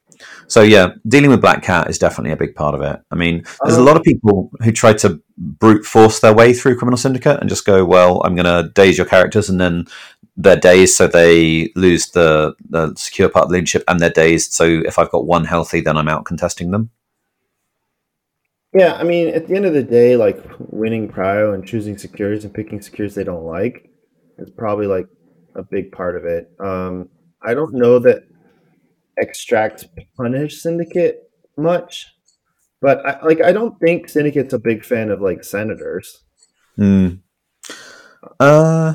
[0.47, 3.01] So yeah, dealing with Black Cat is definitely a big part of it.
[3.11, 6.53] I mean, there's a Um, lot of people who try to brute force their way
[6.53, 9.87] through Criminal Syndicate and just go, "Well, I'm going to daze your characters," and then
[10.37, 14.53] they're dazed, so they lose the the secure part of the leadership, and they're dazed.
[14.53, 16.91] So if I've got one healthy, then I'm out contesting them.
[18.77, 22.45] Yeah, I mean, at the end of the day, like winning prio and choosing secures
[22.45, 23.89] and picking secures they don't like
[24.39, 25.07] is probably like
[25.55, 26.51] a big part of it.
[26.59, 27.09] Um,
[27.41, 28.25] I don't know that
[29.19, 29.87] extract
[30.17, 32.07] punish syndicate much,
[32.81, 36.23] but I, like I don't think syndicate's a big fan of like senators.
[36.77, 37.09] Hmm.
[38.41, 38.95] Uh,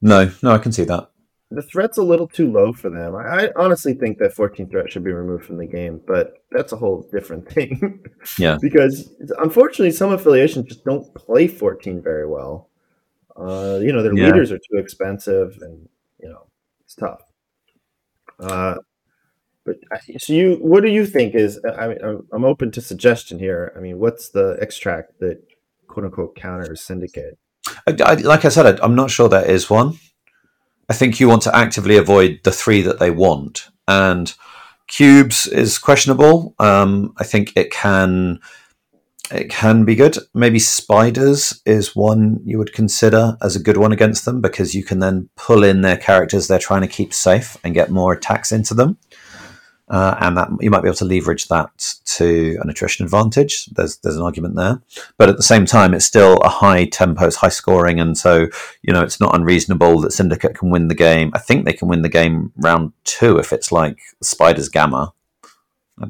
[0.00, 1.10] no, no, I can see that.
[1.50, 3.16] The threat's a little too low for them.
[3.16, 6.72] I, I honestly think that 14 threat should be removed from the game, but that's
[6.72, 8.04] a whole different thing.
[8.38, 8.58] Yeah.
[8.60, 12.68] because unfortunately, some affiliations just don't play 14 very well.
[13.34, 14.26] Uh, you know, their Yeah.
[14.26, 15.88] leaders are too expensive, and
[16.20, 16.46] you know,
[16.84, 17.22] it's tough.
[18.40, 18.74] Uh,
[19.68, 21.60] but so you, what do you think is?
[21.78, 21.98] I mean,
[22.32, 23.72] I'm, open to suggestion here.
[23.76, 25.42] I mean, what's the extract that
[25.86, 27.38] quote unquote counters syndicate?
[27.86, 29.98] I, I, like I said, I, I'm not sure there is one.
[30.88, 34.32] I think you want to actively avoid the three that they want, and
[34.86, 36.54] cubes is questionable.
[36.58, 38.40] Um, I think it can
[39.30, 40.16] it can be good.
[40.32, 44.82] Maybe spiders is one you would consider as a good one against them because you
[44.82, 48.52] can then pull in their characters they're trying to keep safe and get more attacks
[48.52, 48.96] into them.
[49.90, 53.64] Uh, and that you might be able to leverage that to an attrition advantage.
[53.66, 54.82] There's there's an argument there,
[55.16, 58.48] but at the same time, it's still a high tempo, it's high scoring, and so
[58.82, 61.30] you know it's not unreasonable that Syndicate can win the game.
[61.34, 65.14] I think they can win the game round two if it's like Spiders Gamma.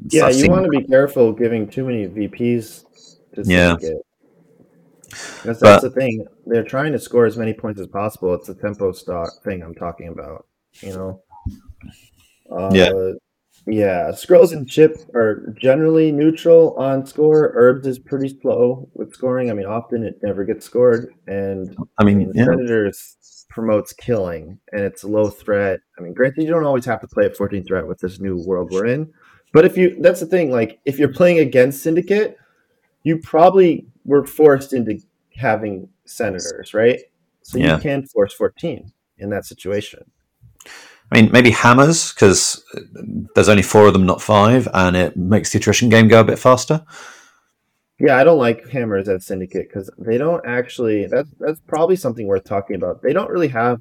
[0.09, 2.85] Yeah, I've you seen- want to be careful giving too many VPs
[3.37, 3.77] to Yeah.
[3.79, 4.03] syndicate.
[5.45, 6.27] That's, But- the thing.
[6.47, 8.35] They're trying to score as many points as possible.
[8.35, 10.47] It's the tempo stock thing I'm talking about.
[10.81, 11.23] You know.
[12.51, 13.13] Uh, Yeah.
[13.71, 17.53] Yeah, scrolls and chip are generally neutral on score.
[17.55, 19.51] Herbs is pretty slow with scoring.
[19.51, 24.81] I mean, often it never gets scored, and I mean, yeah, Senators promotes killing, and
[24.83, 25.81] it's low threat.
[25.99, 28.43] I mean, granted, you don't always have to play at 14 threat with this new
[28.47, 29.13] world we're in,
[29.53, 30.51] but if you, that's the thing.
[30.51, 32.39] Like, if you're playing against Syndicate,
[33.03, 34.99] you probably were forced into
[35.37, 37.01] having Senators, right?
[37.43, 37.77] So Yeah.
[37.77, 40.11] you can force 14 in that situation.
[41.11, 42.63] I mean, maybe hammers because
[43.35, 46.25] there's only four of them, not five, and it makes the attrition game go a
[46.25, 46.85] bit faster.
[47.99, 51.07] Yeah, I don't like hammers at Syndicate because they don't actually.
[51.07, 53.03] That's that's probably something worth talking about.
[53.03, 53.81] They don't really have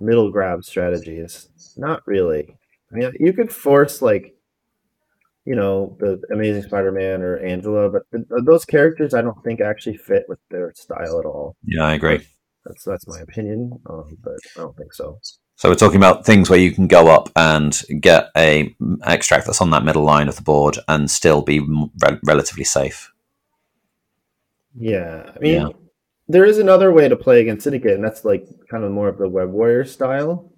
[0.00, 1.48] middle grab strategies.
[1.76, 2.56] Not really.
[2.92, 4.34] I mean, you could force like,
[5.44, 9.96] you know, the Amazing Spider-Man or Angela, but th- those characters I don't think actually
[9.96, 11.56] fit with their style at all.
[11.64, 12.26] Yeah, I agree.
[12.64, 15.18] That's that's my opinion, um, but I don't think so.
[15.62, 19.60] So we're talking about things where you can go up and get a extract that's
[19.60, 23.12] on that middle line of the board and still be rel- relatively safe.
[24.74, 25.68] Yeah, I mean, Yeah.
[26.26, 29.18] there is another way to play against Syndicate, and that's like kind of more of
[29.18, 30.50] the Web Warrior style,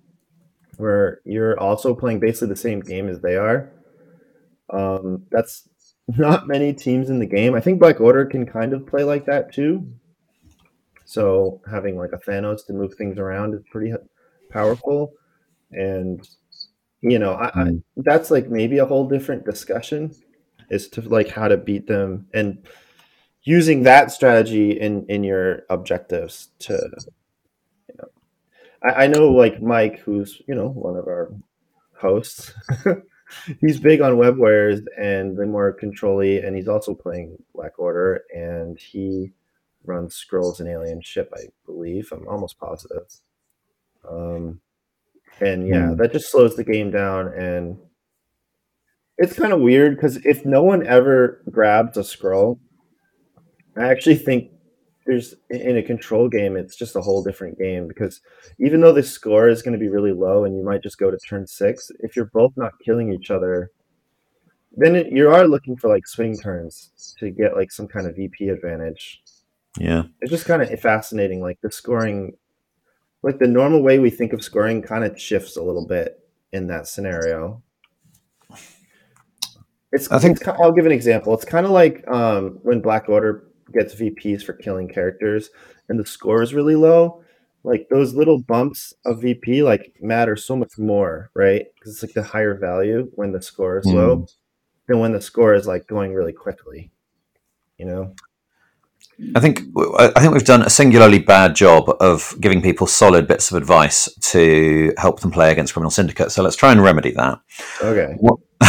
[0.79, 3.71] where you're also playing basically the same game as they are.
[4.71, 5.69] Um, that's
[6.17, 7.55] not many teams in the game.
[7.55, 9.87] I think Black Order can kind of play like that too.
[11.05, 13.93] So having like a Thanos to move things around is pretty
[14.55, 15.13] powerful,
[15.73, 16.27] and
[17.03, 17.83] you know, I, I, Mm.
[17.99, 20.13] that's like maybe a whole different discussion
[20.71, 22.67] is to like how to beat them and
[23.45, 26.73] using that strategy in in your objectives to
[27.89, 28.09] you know.
[28.83, 31.33] I, I know like mike who's you know one of our
[32.01, 32.53] hosts.
[33.61, 38.23] He's big on web warriors and the more controlly and he's also playing black order
[38.35, 39.33] and he
[39.85, 42.13] runs scrolls and alien ship i believe.
[42.13, 43.07] I'm almost positive
[44.09, 44.61] um
[45.41, 45.97] and yeah Hmm.
[45.97, 47.79] that just slows the game down and
[49.19, 52.59] it's kind of weird because if no one ever grabs a scroll
[53.77, 54.51] I actually think
[55.07, 58.21] there's in a control game, it's just a whole different game because
[58.59, 61.11] even though the score is going to be really low and you might just go
[61.11, 63.71] to turn six, if you're both not killing each other,
[64.77, 68.17] then it, you are looking for like swing turns to get like some kind of
[68.17, 69.23] VP advantage.
[69.79, 70.05] Yeah.
[70.21, 71.41] It's just kind of fascinating.
[71.43, 72.33] Like the scoring,
[73.25, 76.67] like the normal way we think of scoring kind of shifts a little bit in
[76.67, 77.63] that scenario.
[79.93, 81.33] It's, I think it's, I'll give an example.
[81.33, 85.49] It's kind of like um, when Black Order gets VPs for killing characters
[85.89, 87.25] and the score is really low.
[87.63, 91.65] Like those little bumps of VP like matter so much more, right?
[91.75, 94.27] Because it's like the higher value when the score is low
[94.87, 96.91] than when the score is like going really quickly.
[97.79, 98.15] You know?
[99.35, 99.61] I think
[99.99, 104.13] I think we've done a singularly bad job of giving people solid bits of advice
[104.33, 106.33] to help them play against criminal syndicate.
[106.33, 107.41] So let's try and remedy that.
[107.81, 108.17] Okay.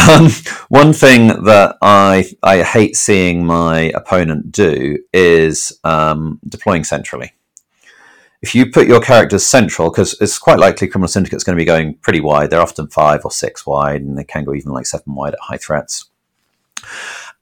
[0.08, 0.28] Um,
[0.68, 7.32] one thing that I I hate seeing my opponent do is um, deploying centrally.
[8.42, 11.64] If you put your characters central, because it's quite likely Criminal Syndicate's going to be
[11.64, 12.50] going pretty wide.
[12.50, 15.40] They're often five or six wide, and they can go even like seven wide at
[15.40, 16.04] high threats.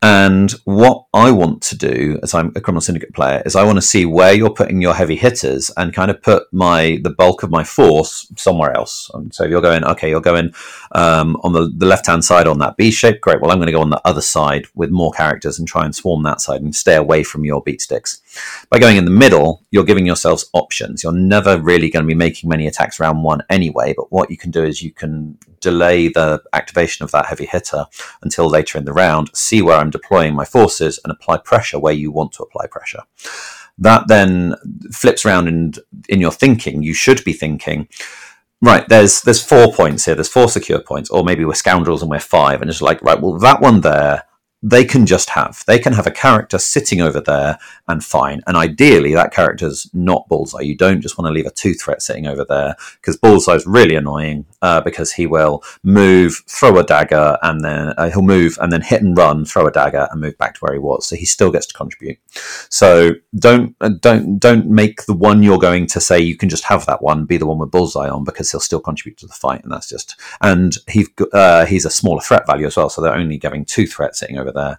[0.04, 3.76] And what I want to do as I'm a criminal syndicate player is I want
[3.76, 7.42] to see where you're putting your heavy hitters and kind of put my the bulk
[7.42, 9.10] of my force somewhere else.
[9.14, 10.52] And so if you're going, okay, you're going
[10.92, 13.40] um, on the, the left hand side on that B shape, great.
[13.40, 15.94] Well, I'm going to go on the other side with more characters and try and
[15.94, 18.20] swarm that side and stay away from your beat sticks.
[18.70, 21.02] By going in the middle, you're giving yourselves options.
[21.02, 24.36] You're never really going to be making many attacks round one anyway, but what you
[24.36, 27.86] can do is you can delay the activation of that heavy hitter
[28.22, 31.92] until later in the round, see where I'm deploying my forces, and apply pressure where
[31.92, 33.02] you want to apply pressure.
[33.78, 34.54] That then
[34.92, 35.78] flips around and
[36.08, 37.88] in your thinking, you should be thinking,
[38.60, 42.10] right, there's there's four points here, there's four secure points, or maybe we're scoundrels and
[42.10, 44.24] we're five, and it's like, right, well, that one there
[44.64, 45.62] they can just have.
[45.66, 48.40] They can have a character sitting over there and fine.
[48.46, 50.62] And ideally, that character's not Bullseye.
[50.62, 53.66] You don't just want to leave a two threat sitting over there because Bullseye is
[53.66, 58.56] really annoying uh, because he will move, throw a dagger, and then uh, he'll move
[58.62, 61.06] and then hit and run, throw a dagger, and move back to where he was.
[61.06, 62.16] So he still gets to contribute.
[62.70, 66.64] So don't uh, don't don't make the one you're going to say you can just
[66.64, 69.34] have that one be the one with Bullseye on because he'll still contribute to the
[69.34, 72.88] fight, and that's just and he's uh, he's a smaller threat value as well.
[72.88, 74.78] So they're only giving two threats sitting over there.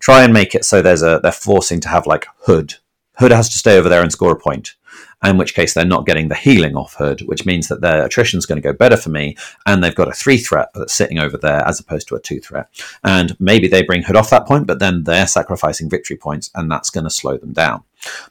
[0.00, 2.74] Try and make it so there's a they're forcing to have like Hood.
[3.18, 4.74] Hood has to stay over there and score a point.
[5.22, 8.38] In which case they're not getting the healing off Hood, which means that their attrition
[8.38, 9.36] is going to go better for me,
[9.66, 12.40] and they've got a three threat that's sitting over there as opposed to a two
[12.40, 12.68] threat.
[13.04, 16.70] And maybe they bring Hood off that point, but then they're sacrificing victory points, and
[16.70, 17.82] that's going to slow them down.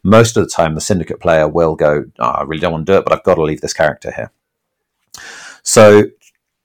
[0.02, 2.92] Most of the time, the syndicate player will go, oh, "I really don't want to
[2.92, 4.32] do it, but I've got to leave this character here."
[5.62, 6.06] So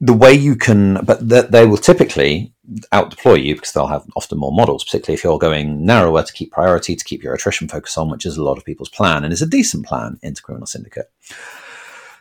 [0.01, 2.53] the way you can, but they will typically
[2.93, 6.32] out deploy you because they'll have often more models, particularly if you're going narrower to
[6.32, 9.24] keep priority, to keep your attrition focus on, which is a lot of people's plan
[9.24, 11.11] and is a decent plan into Criminal Syndicate.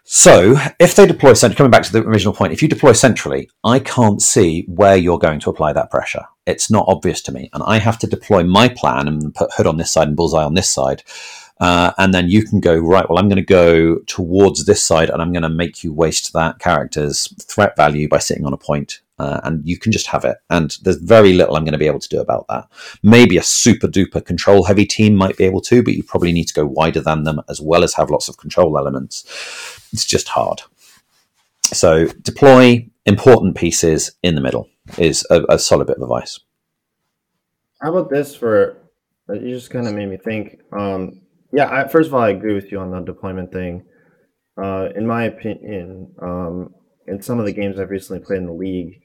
[0.05, 3.49] So, if they deploy centrally, coming back to the original point, if you deploy centrally,
[3.63, 6.25] I can't see where you're going to apply that pressure.
[6.45, 7.49] It's not obvious to me.
[7.53, 10.43] And I have to deploy my plan and put Hood on this side and Bullseye
[10.43, 11.03] on this side.
[11.61, 15.09] Uh, and then you can go, right, well, I'm going to go towards this side
[15.09, 18.57] and I'm going to make you waste that character's threat value by sitting on a
[18.57, 20.37] point uh, and you can just have it.
[20.49, 22.65] And there's very little I'm going to be able to do about that.
[23.01, 26.47] Maybe a super duper control heavy team might be able to, but you probably need
[26.47, 29.23] to go wider than them as well as have lots of control elements.
[29.93, 30.61] It's just hard.
[31.63, 36.39] So deploy important pieces in the middle is a, a solid bit of advice.
[37.81, 38.77] How about this for
[39.29, 40.59] you just kind of made me think.
[40.77, 41.21] Um,
[41.51, 43.85] yeah, I, first of all, I agree with you on the deployment thing.
[44.61, 46.73] Uh, in my opinion, um,
[47.07, 49.01] in some of the games I've recently played in the league,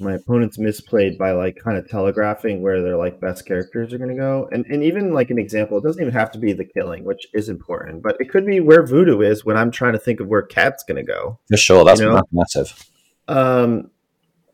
[0.00, 4.10] my opponents misplayed by like kind of telegraphing where their like best characters are going
[4.10, 4.48] to go.
[4.50, 7.26] And and even like an example it doesn't even have to be the killing which
[7.32, 10.26] is important but it could be where voodoo is when i'm trying to think of
[10.26, 11.38] where cat's going to go.
[11.48, 12.22] For sure that's you know?
[12.32, 12.90] massive.
[13.28, 13.90] Um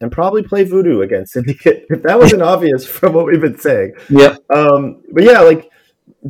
[0.02, 3.94] and probably play voodoo against syndicate if that wasn't obvious from what we've been saying.
[4.08, 5.70] Yeah um but yeah like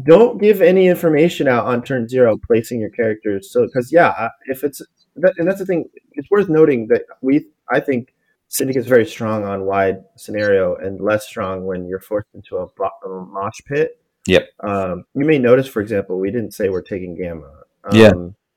[0.04, 3.50] don't give any information out on turn zero placing your characters.
[3.50, 4.80] So because yeah if it's
[5.16, 8.14] and that's the thing it's worth noting that we i think
[8.50, 12.64] Syndicate is very strong on wide scenario and less strong when you're forced into a,
[12.64, 14.02] a mosh pit.
[14.26, 14.48] Yep.
[14.58, 17.48] Um, you may notice, for example, we didn't say we're taking gamma.
[17.84, 18.12] Um, yeah.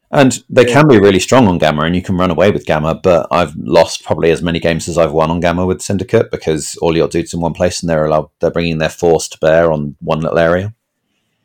[0.10, 2.94] And they can be really strong on Gamma, and you can run away with Gamma.
[2.94, 6.76] But I've lost probably as many games as I've won on Gamma with Syndicate because
[6.84, 9.72] all your dudes in one place, and they're allowed, they're bringing their force to bear
[9.72, 10.76] on one little area.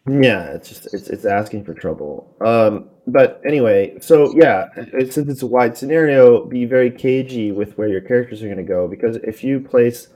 [0.06, 2.34] Yeah, it's just it's it's asking for trouble.
[2.44, 7.88] Um, but anyway, so yeah, since it's a wide scenario, be very cagey with where
[7.88, 10.08] your characters are going to go because if you place,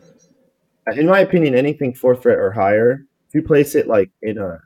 [0.94, 4.58] in my opinion, anything fourth threat or higher, if you place it like in a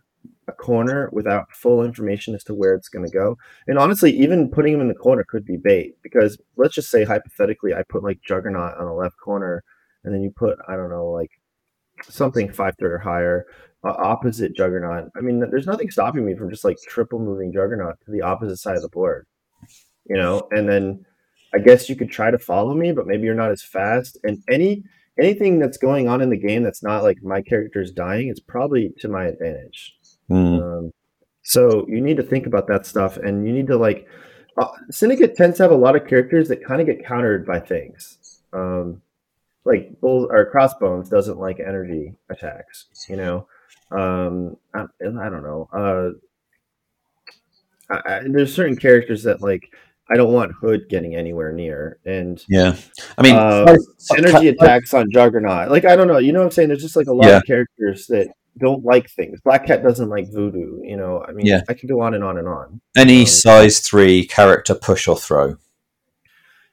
[0.49, 3.37] a corner without full information as to where it's going to go,
[3.69, 7.05] and honestly, even putting them in the corner could be bait because let's just say
[7.05, 9.63] hypothetically, I put like Juggernaut on the left corner,
[10.05, 11.31] and then you put I don't know like
[12.03, 15.11] something five threat or higher uh, opposite Juggernaut.
[15.17, 18.57] I mean, there's nothing stopping me from just like triple moving Juggernaut to the opposite
[18.57, 19.27] side of the board,
[20.09, 20.49] you know.
[20.51, 21.05] And then
[21.55, 24.19] I guess you could try to follow me, but maybe you're not as fast.
[24.25, 24.85] And any
[25.19, 28.93] anything that's going on in the game that's not like my character's dying, it's probably
[28.99, 29.95] to my advantage.
[30.31, 30.63] Mm.
[30.63, 30.93] Um,
[31.43, 34.07] so you need to think about that stuff, and you need to like.
[34.59, 37.61] Uh, Syndicate tends to have a lot of characters that kind of get countered by
[37.61, 38.41] things.
[38.55, 39.03] Um,
[39.67, 43.47] like bull or crossbones doesn't like energy attacks, you know.
[43.91, 45.69] Um, I, I don't know.
[45.73, 46.11] Uh,
[47.95, 49.71] I, I, there's certain characters that like
[50.11, 51.99] I don't want Hood getting anywhere near.
[52.05, 52.77] And yeah,
[53.19, 53.77] I mean, uh,
[54.17, 55.71] energy attacks on Juggernaut.
[55.71, 56.69] Like I don't know, you know what I'm saying?
[56.69, 57.37] There's just like a lot yeah.
[57.39, 59.41] of characters that don't like things.
[59.45, 60.81] Black Cat doesn't like voodoo.
[60.83, 61.63] You know, I mean, yeah.
[61.69, 62.81] I can go on and on and on.
[62.97, 65.57] Any um, size three character push or throw.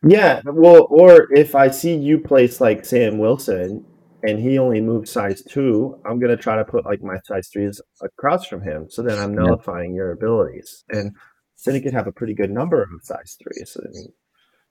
[0.06, 3.86] Yeah, well, or if I see you place like Sam Wilson
[4.24, 7.82] and he only moves size two, I'm gonna try to put like my size threes
[8.02, 8.88] across from him.
[8.90, 9.98] So then I'm nullifying yeah.
[9.98, 10.84] your abilities.
[10.90, 11.16] And
[11.56, 13.78] Syndicate have a pretty good number of size threes.
[13.78, 14.08] I mean,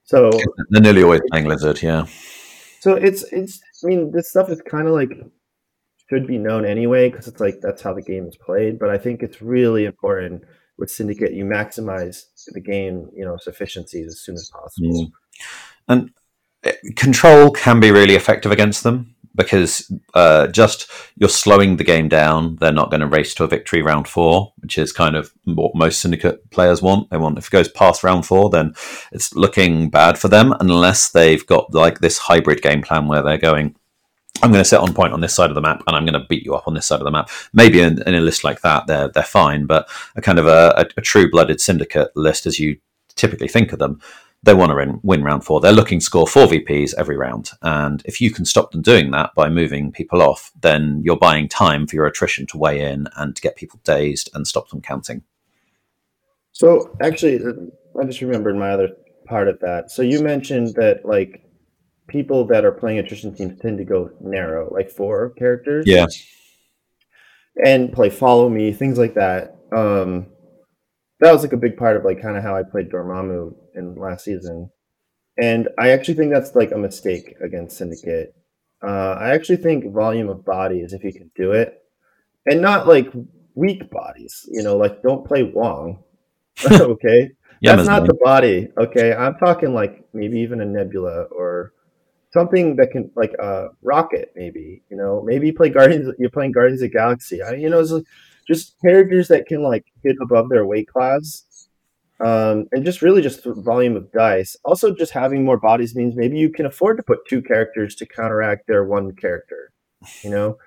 [0.03, 0.31] so
[0.69, 2.07] they're nearly always playing Lizard, yeah.
[2.81, 3.61] So it's it's.
[3.83, 5.11] I mean, this stuff is kind of like
[6.09, 8.79] should be known anyway because it's like that's how the game is played.
[8.79, 10.43] But I think it's really important
[10.77, 15.05] with Syndicate you maximize the game, you know, sufficiencies as soon as possible.
[15.05, 15.11] Mm.
[15.87, 16.11] And
[16.63, 22.07] eh, control can be really effective against them because uh, just you're slowing the game
[22.07, 22.55] down.
[22.57, 25.75] They're not going to race to a victory round four, which is kind of what
[25.75, 27.09] most syndicate players want.
[27.09, 28.73] They want if it goes past round four, then
[29.11, 33.37] it's looking bad for them unless they've got like this hybrid game plan where they're
[33.37, 33.75] going.
[34.41, 36.19] I'm going to set on point on this side of the map, and I'm going
[36.19, 37.29] to beat you up on this side of the map.
[37.53, 40.73] Maybe in, in a list like that, they're they're fine, but a kind of a,
[40.75, 42.77] a, a true-blooded syndicate list, as you
[43.15, 44.01] typically think of them,
[44.43, 45.61] they want to win, win round four.
[45.61, 47.51] They're looking to score four VPs every round.
[47.61, 51.47] And if you can stop them doing that by moving people off, then you're buying
[51.47, 54.81] time for your attrition to weigh in and to get people dazed and stop them
[54.81, 55.23] counting.
[56.51, 57.39] So actually,
[57.99, 58.89] I just remembered my other
[59.25, 59.89] part of that.
[59.89, 61.43] So you mentioned that like
[62.07, 65.85] people that are playing attrition teams tend to go narrow, like four characters.
[65.87, 66.05] Yeah.
[67.63, 69.55] And play follow me, things like that.
[69.75, 70.27] Um,
[71.23, 73.95] that was like a big part of like kind of how I played Dormammu in
[73.95, 74.69] last season,
[75.41, 78.35] and I actually think that's like a mistake against Syndicate.
[78.85, 81.81] Uh, I actually think volume of bodies, if you can do it,
[82.45, 83.11] and not like
[83.55, 84.47] weak bodies.
[84.51, 86.03] You know, like don't play Wong.
[86.71, 87.31] okay,
[87.61, 88.67] yeah, that's not the body.
[88.77, 91.71] Okay, I'm talking like maybe even a Nebula or
[92.33, 94.33] something that can like a uh, rocket.
[94.35, 96.13] Maybe you know, maybe you play Guardians.
[96.19, 97.41] You're playing Guardians of Galaxy.
[97.41, 98.03] I, you know, it's like,
[98.47, 101.45] just characters that can like hit above their weight class
[102.19, 104.55] um, and just really just volume of dice.
[104.63, 108.05] Also, just having more bodies means maybe you can afford to put two characters to
[108.05, 109.71] counteract their one character.
[110.21, 110.57] You know,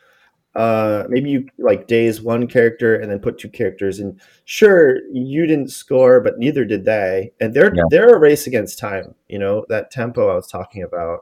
[0.55, 4.01] uh, maybe you like daze one character and then put two characters.
[4.01, 7.33] And sure, you didn't score, but neither did they.
[7.41, 7.85] And they're yeah.
[7.91, 9.15] they're a race against time.
[9.29, 11.21] You know that tempo I was talking about.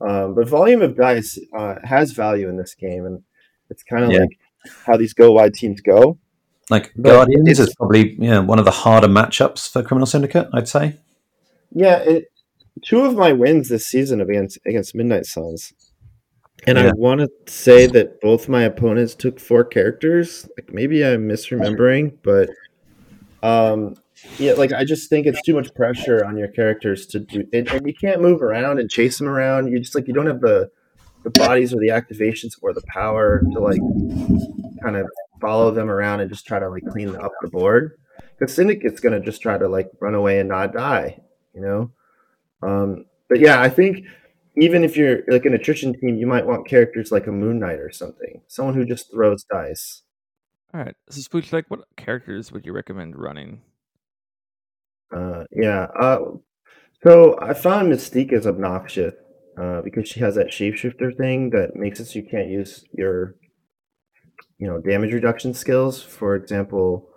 [0.00, 3.22] Um, but volume of dice uh, has value in this game, and
[3.70, 4.20] it's kind of yeah.
[4.20, 4.38] like
[4.86, 6.18] how these go wide teams go.
[6.70, 10.68] Like but Guardians is probably yeah one of the harder matchups for Criminal Syndicate, I'd
[10.68, 10.96] say.
[11.72, 12.24] Yeah, it,
[12.82, 15.72] two of my wins this season against against Midnight Suns,
[16.66, 16.88] and yeah.
[16.88, 20.48] I want to say that both my opponents took four characters.
[20.56, 22.50] Like maybe I'm misremembering, but
[23.42, 23.96] um,
[24.38, 27.68] yeah, like I just think it's too much pressure on your characters to do, and,
[27.68, 29.70] and you can't move around and chase them around.
[29.70, 30.70] You just like you don't have the
[31.26, 33.80] the bodies or the activations or the power to like
[34.80, 35.08] kind of
[35.40, 37.98] follow them around and just try to like clean up the board.
[38.38, 41.18] Because Syndicate's gonna just try to like run away and not die,
[41.52, 41.90] you know.
[42.62, 44.06] Um, but yeah, I think
[44.56, 47.80] even if you're like an attrition team, you might want characters like a Moon Knight
[47.80, 50.02] or something, someone who just throws dice.
[50.72, 53.62] All right, so Sploosh, like, what characters would you recommend running?
[55.14, 55.86] Uh, yeah.
[55.98, 56.18] Uh,
[57.02, 59.14] so I found Mystique is obnoxious
[59.60, 63.36] uh, because she has that shapeshifter thing that makes it so you can't use your
[64.58, 66.02] you know damage reduction skills.
[66.02, 67.08] For example,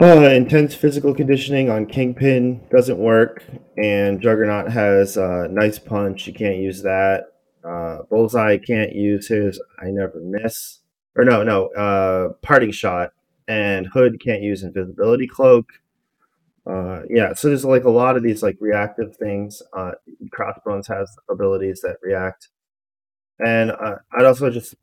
[0.00, 3.44] uh, intense physical conditioning on Kingpin doesn't work,
[3.76, 6.26] and Juggernaut has uh, nice punch.
[6.26, 7.24] You can't use that.
[7.62, 10.78] Uh, Bullseye can't use his I never miss.
[11.16, 13.10] Or no, no, uh, parting shot.
[13.48, 15.66] And Hood can't use invisibility cloak.
[16.66, 19.62] Uh, yeah, so there's like a lot of these like reactive things.
[19.76, 19.92] Uh,
[20.30, 22.48] Crossbones has abilities that react,
[23.38, 24.74] and uh, I'd also just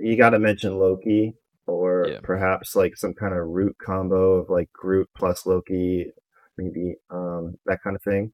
[0.00, 1.34] you got to mention Loki
[1.66, 2.18] or yeah.
[2.22, 6.12] perhaps like some kind of root combo of like Groot plus Loki,
[6.58, 8.32] maybe um, that kind of thing.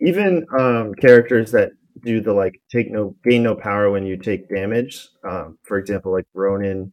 [0.00, 1.72] Even um, characters that
[2.02, 5.08] do the like take no gain no power when you take damage.
[5.26, 6.92] Um, for example, like Ronin,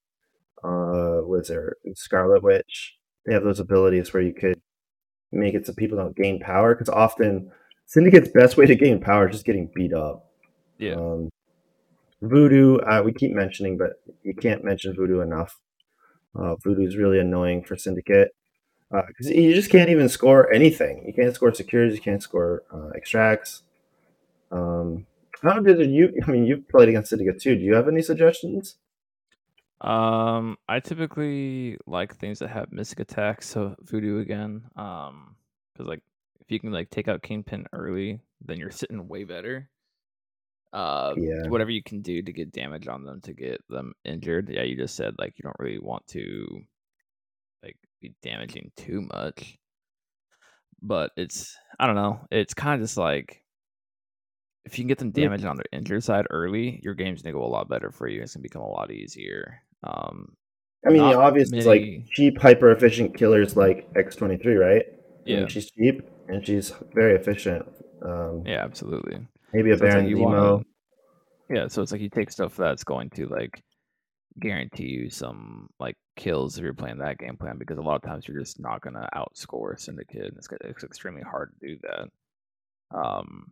[0.63, 2.95] uh, was there Scarlet Witch?
[3.25, 4.61] They have those abilities where you could
[5.33, 7.51] make it so people don't gain power because often
[7.85, 10.29] Syndicate's best way to gain power is just getting beat up.
[10.77, 10.95] Yeah.
[10.95, 11.29] Um,
[12.21, 13.93] Voodoo, uh, we keep mentioning, but
[14.23, 15.59] you can't mention Voodoo enough.
[16.35, 18.29] Uh, Voodoo is really annoying for Syndicate
[19.07, 21.03] because uh, you just can't even score anything.
[21.05, 21.95] You can't score securities.
[21.95, 23.63] you can't score uh, extracts.
[24.51, 25.05] Um,
[25.41, 26.13] how did you?
[26.27, 27.55] I mean, you've played against Syndicate too.
[27.55, 28.77] Do you have any suggestions?
[29.83, 34.63] Um, I typically like things that have mystic attacks, so Voodoo again.
[34.75, 35.35] Um,
[35.73, 36.01] because like
[36.39, 39.69] if you can like take out Kingpin early, then you're sitting way better.
[40.71, 41.49] Uh, Yeah.
[41.49, 44.49] whatever you can do to get damage on them to get them injured.
[44.49, 46.61] Yeah, you just said like you don't really want to
[47.61, 49.57] like be damaging too much.
[50.81, 52.19] But it's I don't know.
[52.31, 53.43] It's kind of just like
[54.65, 55.25] if you can get them Yeah.
[55.25, 58.21] damaged on their injured side early, your game's gonna go a lot better for you.
[58.21, 59.59] It's gonna become a lot easier.
[59.83, 60.35] Um,
[60.85, 64.83] I mean, the obvious is like cheap, hyper efficient killers like X23, right?
[64.85, 65.47] I mean, Yeah.
[65.47, 67.65] she's cheap and she's very efficient.
[68.01, 69.25] Um, yeah, absolutely.
[69.53, 70.21] Maybe a So like Baron you Zemo.
[70.23, 70.63] wanna-
[71.49, 73.61] yeah, so it's like you take stuff that's going to like
[74.39, 78.01] guarantee you some like kills if you're playing that game plan because a lot of
[78.01, 80.25] times you're just not gonna outscore Syndicate.
[80.25, 82.97] and It's it's extremely hard to do that.
[82.97, 83.51] Um,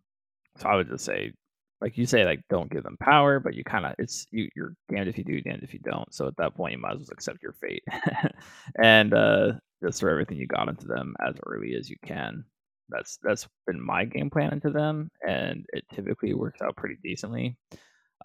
[0.57, 1.33] so I would just say,
[1.81, 4.73] like you say, like don't give them power, but you kind of it's you you're
[4.91, 6.13] damned if you do, damned if you don't.
[6.13, 7.83] So at that point, you might as well accept your fate
[8.81, 9.53] and uh,
[9.83, 12.43] just throw everything you got into them as early as you can
[12.89, 17.55] that's that's been my game plan into them and it typically works out pretty decently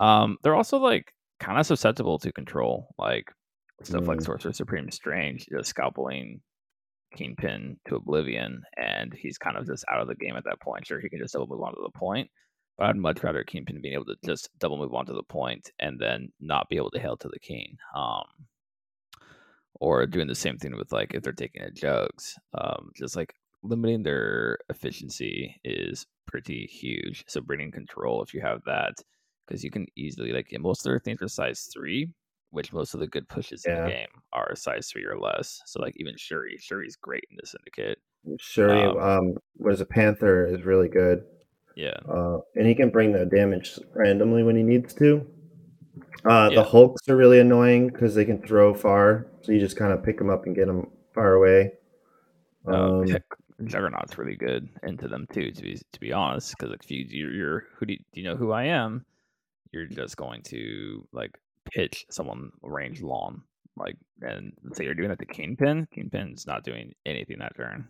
[0.00, 3.30] um they're also like kind of susceptible to control like
[3.84, 4.24] stuff like Mm.
[4.24, 6.40] sorcerer supreme strange just scalpeling
[7.14, 10.84] kingpin to oblivion and he's kind of just out of the game at that point
[10.84, 12.28] sure he can just double move on to the point
[12.80, 16.28] i'd much rather kingpin being able to just double move onto the point and then
[16.40, 18.24] not be able to hail to the king um
[19.78, 23.34] or doing the same thing with like if they're taking a jugs um just like
[23.62, 27.24] limiting their efficiency is pretty huge.
[27.28, 28.94] So bringing control if you have that
[29.46, 32.08] because you can easily like yeah, most of their things are size three
[32.50, 35.60] which most of the good pushes in the game are size three or less.
[35.66, 37.98] So like even shuri shuri's great in the syndicate.
[38.38, 41.24] Shuri, Um, um, what is a Panther is really good.
[41.76, 45.24] Yeah Uh, and he can bring the damage randomly when he needs to.
[46.24, 46.56] Uh, Yeah.
[46.62, 50.02] The Hulks are really annoying because they can throw far, so you just kind of
[50.02, 51.72] pick them up and get them far away.
[52.66, 53.22] um, Um, heck,
[53.66, 57.32] juggernaut's really good into them too to be to be honest because if you you're,
[57.32, 59.02] you're who do you, do you know who i am
[59.72, 63.42] you're just going to like pitch someone range long
[63.76, 67.88] like and say you're doing it to kingpin kingpin's not doing anything that turn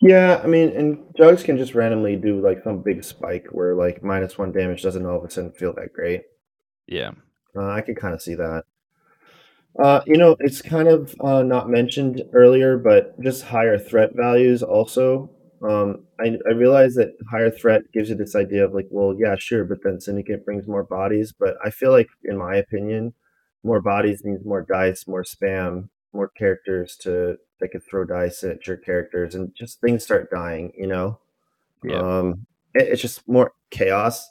[0.00, 4.02] yeah, I mean, and Jugs can just randomly do like some big spike where like
[4.02, 6.22] minus one damage doesn't all of a sudden feel that great.
[6.86, 7.12] yeah
[7.56, 8.64] Uh, I can kind of see that.
[9.82, 14.62] Uh, you know, it's kind of uh, not mentioned earlier, but just higher threat values
[14.62, 15.30] also.
[15.62, 19.34] Um, I, I realize that higher threat gives you this idea of like, well, yeah,
[19.36, 21.32] sure, but then Syndicate brings more bodies.
[21.32, 23.14] But I feel like, in my opinion,
[23.64, 28.66] more bodies means more dice, more spam, more characters to that could throw dice at
[28.66, 30.72] your characters, and just things start dying.
[30.76, 31.18] You know,
[31.82, 34.28] yeah um, it- it's just more chaos,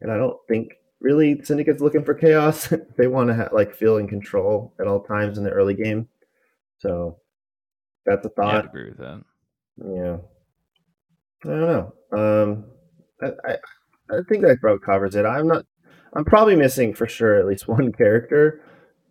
[0.00, 2.72] and I don't think really Syndicate's looking for chaos.
[2.98, 6.08] they want to ha- like feel in control at all times in the early game.
[6.78, 7.18] So
[8.06, 8.64] that's a yeah, I'd thought.
[8.66, 9.22] agree with that
[9.78, 10.16] Yeah,
[11.44, 11.94] I don't know.
[12.12, 12.64] Um,
[13.22, 13.56] I, I
[14.10, 15.24] I think that about covers it.
[15.26, 15.64] I'm not.
[16.16, 18.62] I'm probably missing for sure at least one character,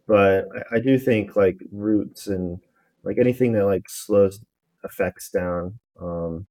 [0.07, 2.59] but I, I do think like roots and
[3.03, 4.39] like anything that like slows
[4.83, 5.79] effects down.
[6.01, 6.47] Um,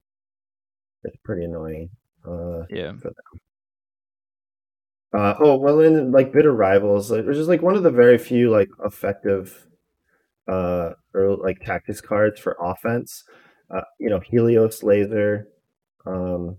[1.05, 1.91] it's pretty annoying.
[2.27, 2.93] Uh, yeah
[5.15, 8.17] Uh, oh well, in like bitter rivals, like, which is like one of the very
[8.17, 9.67] few like effective,
[10.49, 13.25] uh, or like tactics cards for offense.
[13.71, 15.49] Uh, you know, Helios laser,
[16.07, 16.57] um,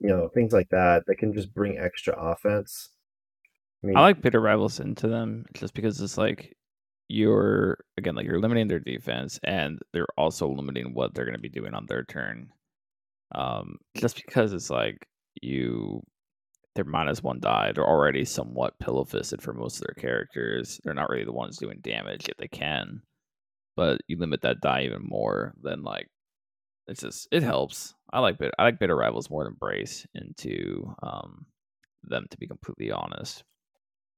[0.00, 2.90] you know, things like that that can just bring extra offense.
[3.82, 6.56] I mean, i like bitter rivals into them just because it's like
[7.08, 11.40] you're again like you're limiting their defense and they're also limiting what they're going to
[11.40, 12.50] be doing on their turn.
[13.34, 15.06] Um just because it's like
[15.40, 16.02] you
[16.74, 17.72] they're minus one die.
[17.74, 20.80] They're already somewhat pillow fisted for most of their characters.
[20.84, 23.02] They're not really the ones doing damage if they can.
[23.76, 26.08] But you limit that die even more than like
[26.86, 27.94] it's just it helps.
[28.12, 31.46] I like bit i like bitter rivals more than brace into um
[32.04, 33.44] them to be completely honest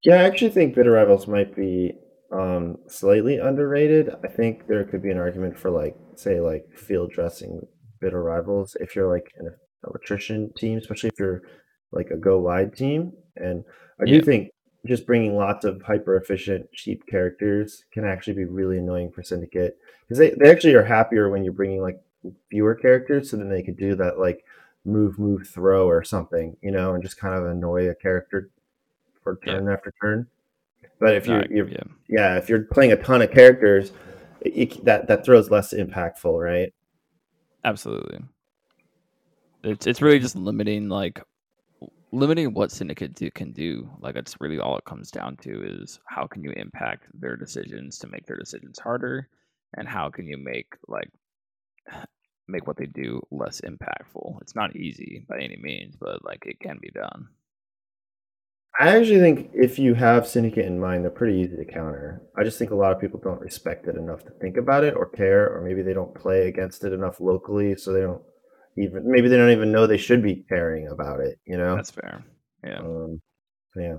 [0.05, 1.95] Yeah, I actually think bitter rivals might be
[2.33, 4.11] um, slightly underrated.
[4.23, 7.67] I think there could be an argument for like, say, like field dressing
[8.01, 9.49] bitter rivals if you're like an
[9.95, 11.43] attrition team, especially if you're
[11.93, 13.13] like a go wide team.
[13.37, 13.65] And
[14.01, 14.21] I do Yeah.
[14.21, 14.51] think
[14.87, 19.79] just bringing lots of hyper efficient cheap characters can actually be really annoying for Syndicate
[20.03, 21.99] because they, they actually are happier when you're bringing like
[22.51, 24.45] fewer characters, so then they could do that like
[24.85, 28.51] move, move, throw or something, you know, and just kind of annoy a character
[29.25, 29.55] for Yeah.
[29.55, 30.29] turn after turn.
[31.01, 33.91] But if you're, you're yeah yeah, if you're playing a ton of characters,
[34.41, 36.73] it, it- that that throws less impactful, right?
[37.65, 38.21] Absolutely.
[39.65, 41.21] It's it's really just limiting like
[42.13, 43.91] limiting what syndicate do, can do.
[43.99, 47.99] Like that's really all it comes down to is how can you impact their decisions
[47.99, 49.29] to make their decisions harder,
[49.77, 51.11] and how can you make like
[52.47, 54.41] make what they do less impactful.
[54.43, 57.27] It's not easy by any means, but like it can be done.
[58.79, 62.23] I actually think if you have Syndicate in mind, they're pretty easy to counter.
[62.37, 64.95] I just think a lot of people don't respect it enough to think about it
[64.97, 68.23] or care, or maybe they don't play against it enough locally, so they don't
[68.77, 71.39] even maybe they don't even know they should be caring about it.
[71.47, 72.25] You know, that's fair.
[72.65, 72.81] Yeah.
[72.81, 73.21] Um,
[73.77, 73.97] yeah.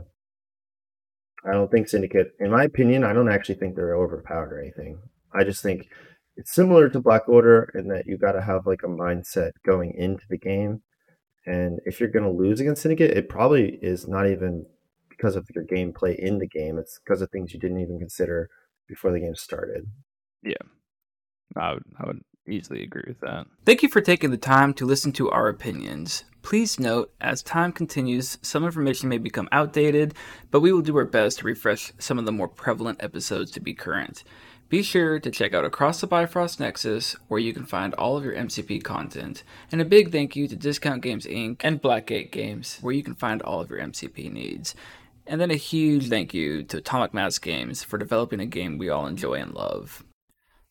[1.45, 4.99] I don't think Syndicate, in my opinion, I don't actually think they're overpowered or anything.
[5.33, 5.87] I just think
[6.35, 9.93] it's similar to Black Order in that you got to have like a mindset going
[9.97, 10.81] into the game.
[11.45, 14.65] And if you're going to lose against Syndicate, it probably is not even
[15.09, 16.77] because of your gameplay in the game.
[16.77, 18.49] It's because of things you didn't even consider
[18.87, 19.85] before the game started.
[20.43, 20.53] Yeah.
[21.55, 23.47] I would, I would easily agree with that.
[23.65, 26.25] Thank you for taking the time to listen to our opinions.
[26.41, 30.13] Please note, as time continues, some information may become outdated,
[30.51, 33.59] but we will do our best to refresh some of the more prevalent episodes to
[33.59, 34.23] be current.
[34.67, 38.23] Be sure to check out Across the Bifrost Nexus, where you can find all of
[38.23, 39.43] your MCP content.
[39.71, 41.57] And a big thank you to Discount Games Inc.
[41.61, 44.73] and Blackgate Games, where you can find all of your MCP needs.
[45.27, 48.89] And then a huge thank you to Atomic Mass Games for developing a game we
[48.89, 50.03] all enjoy and love.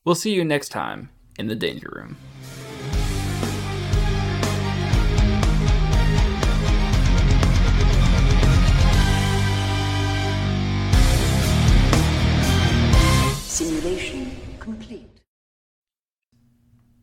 [0.04, 2.16] We'll see you next time in the Danger Room.
[13.54, 14.03] simulation.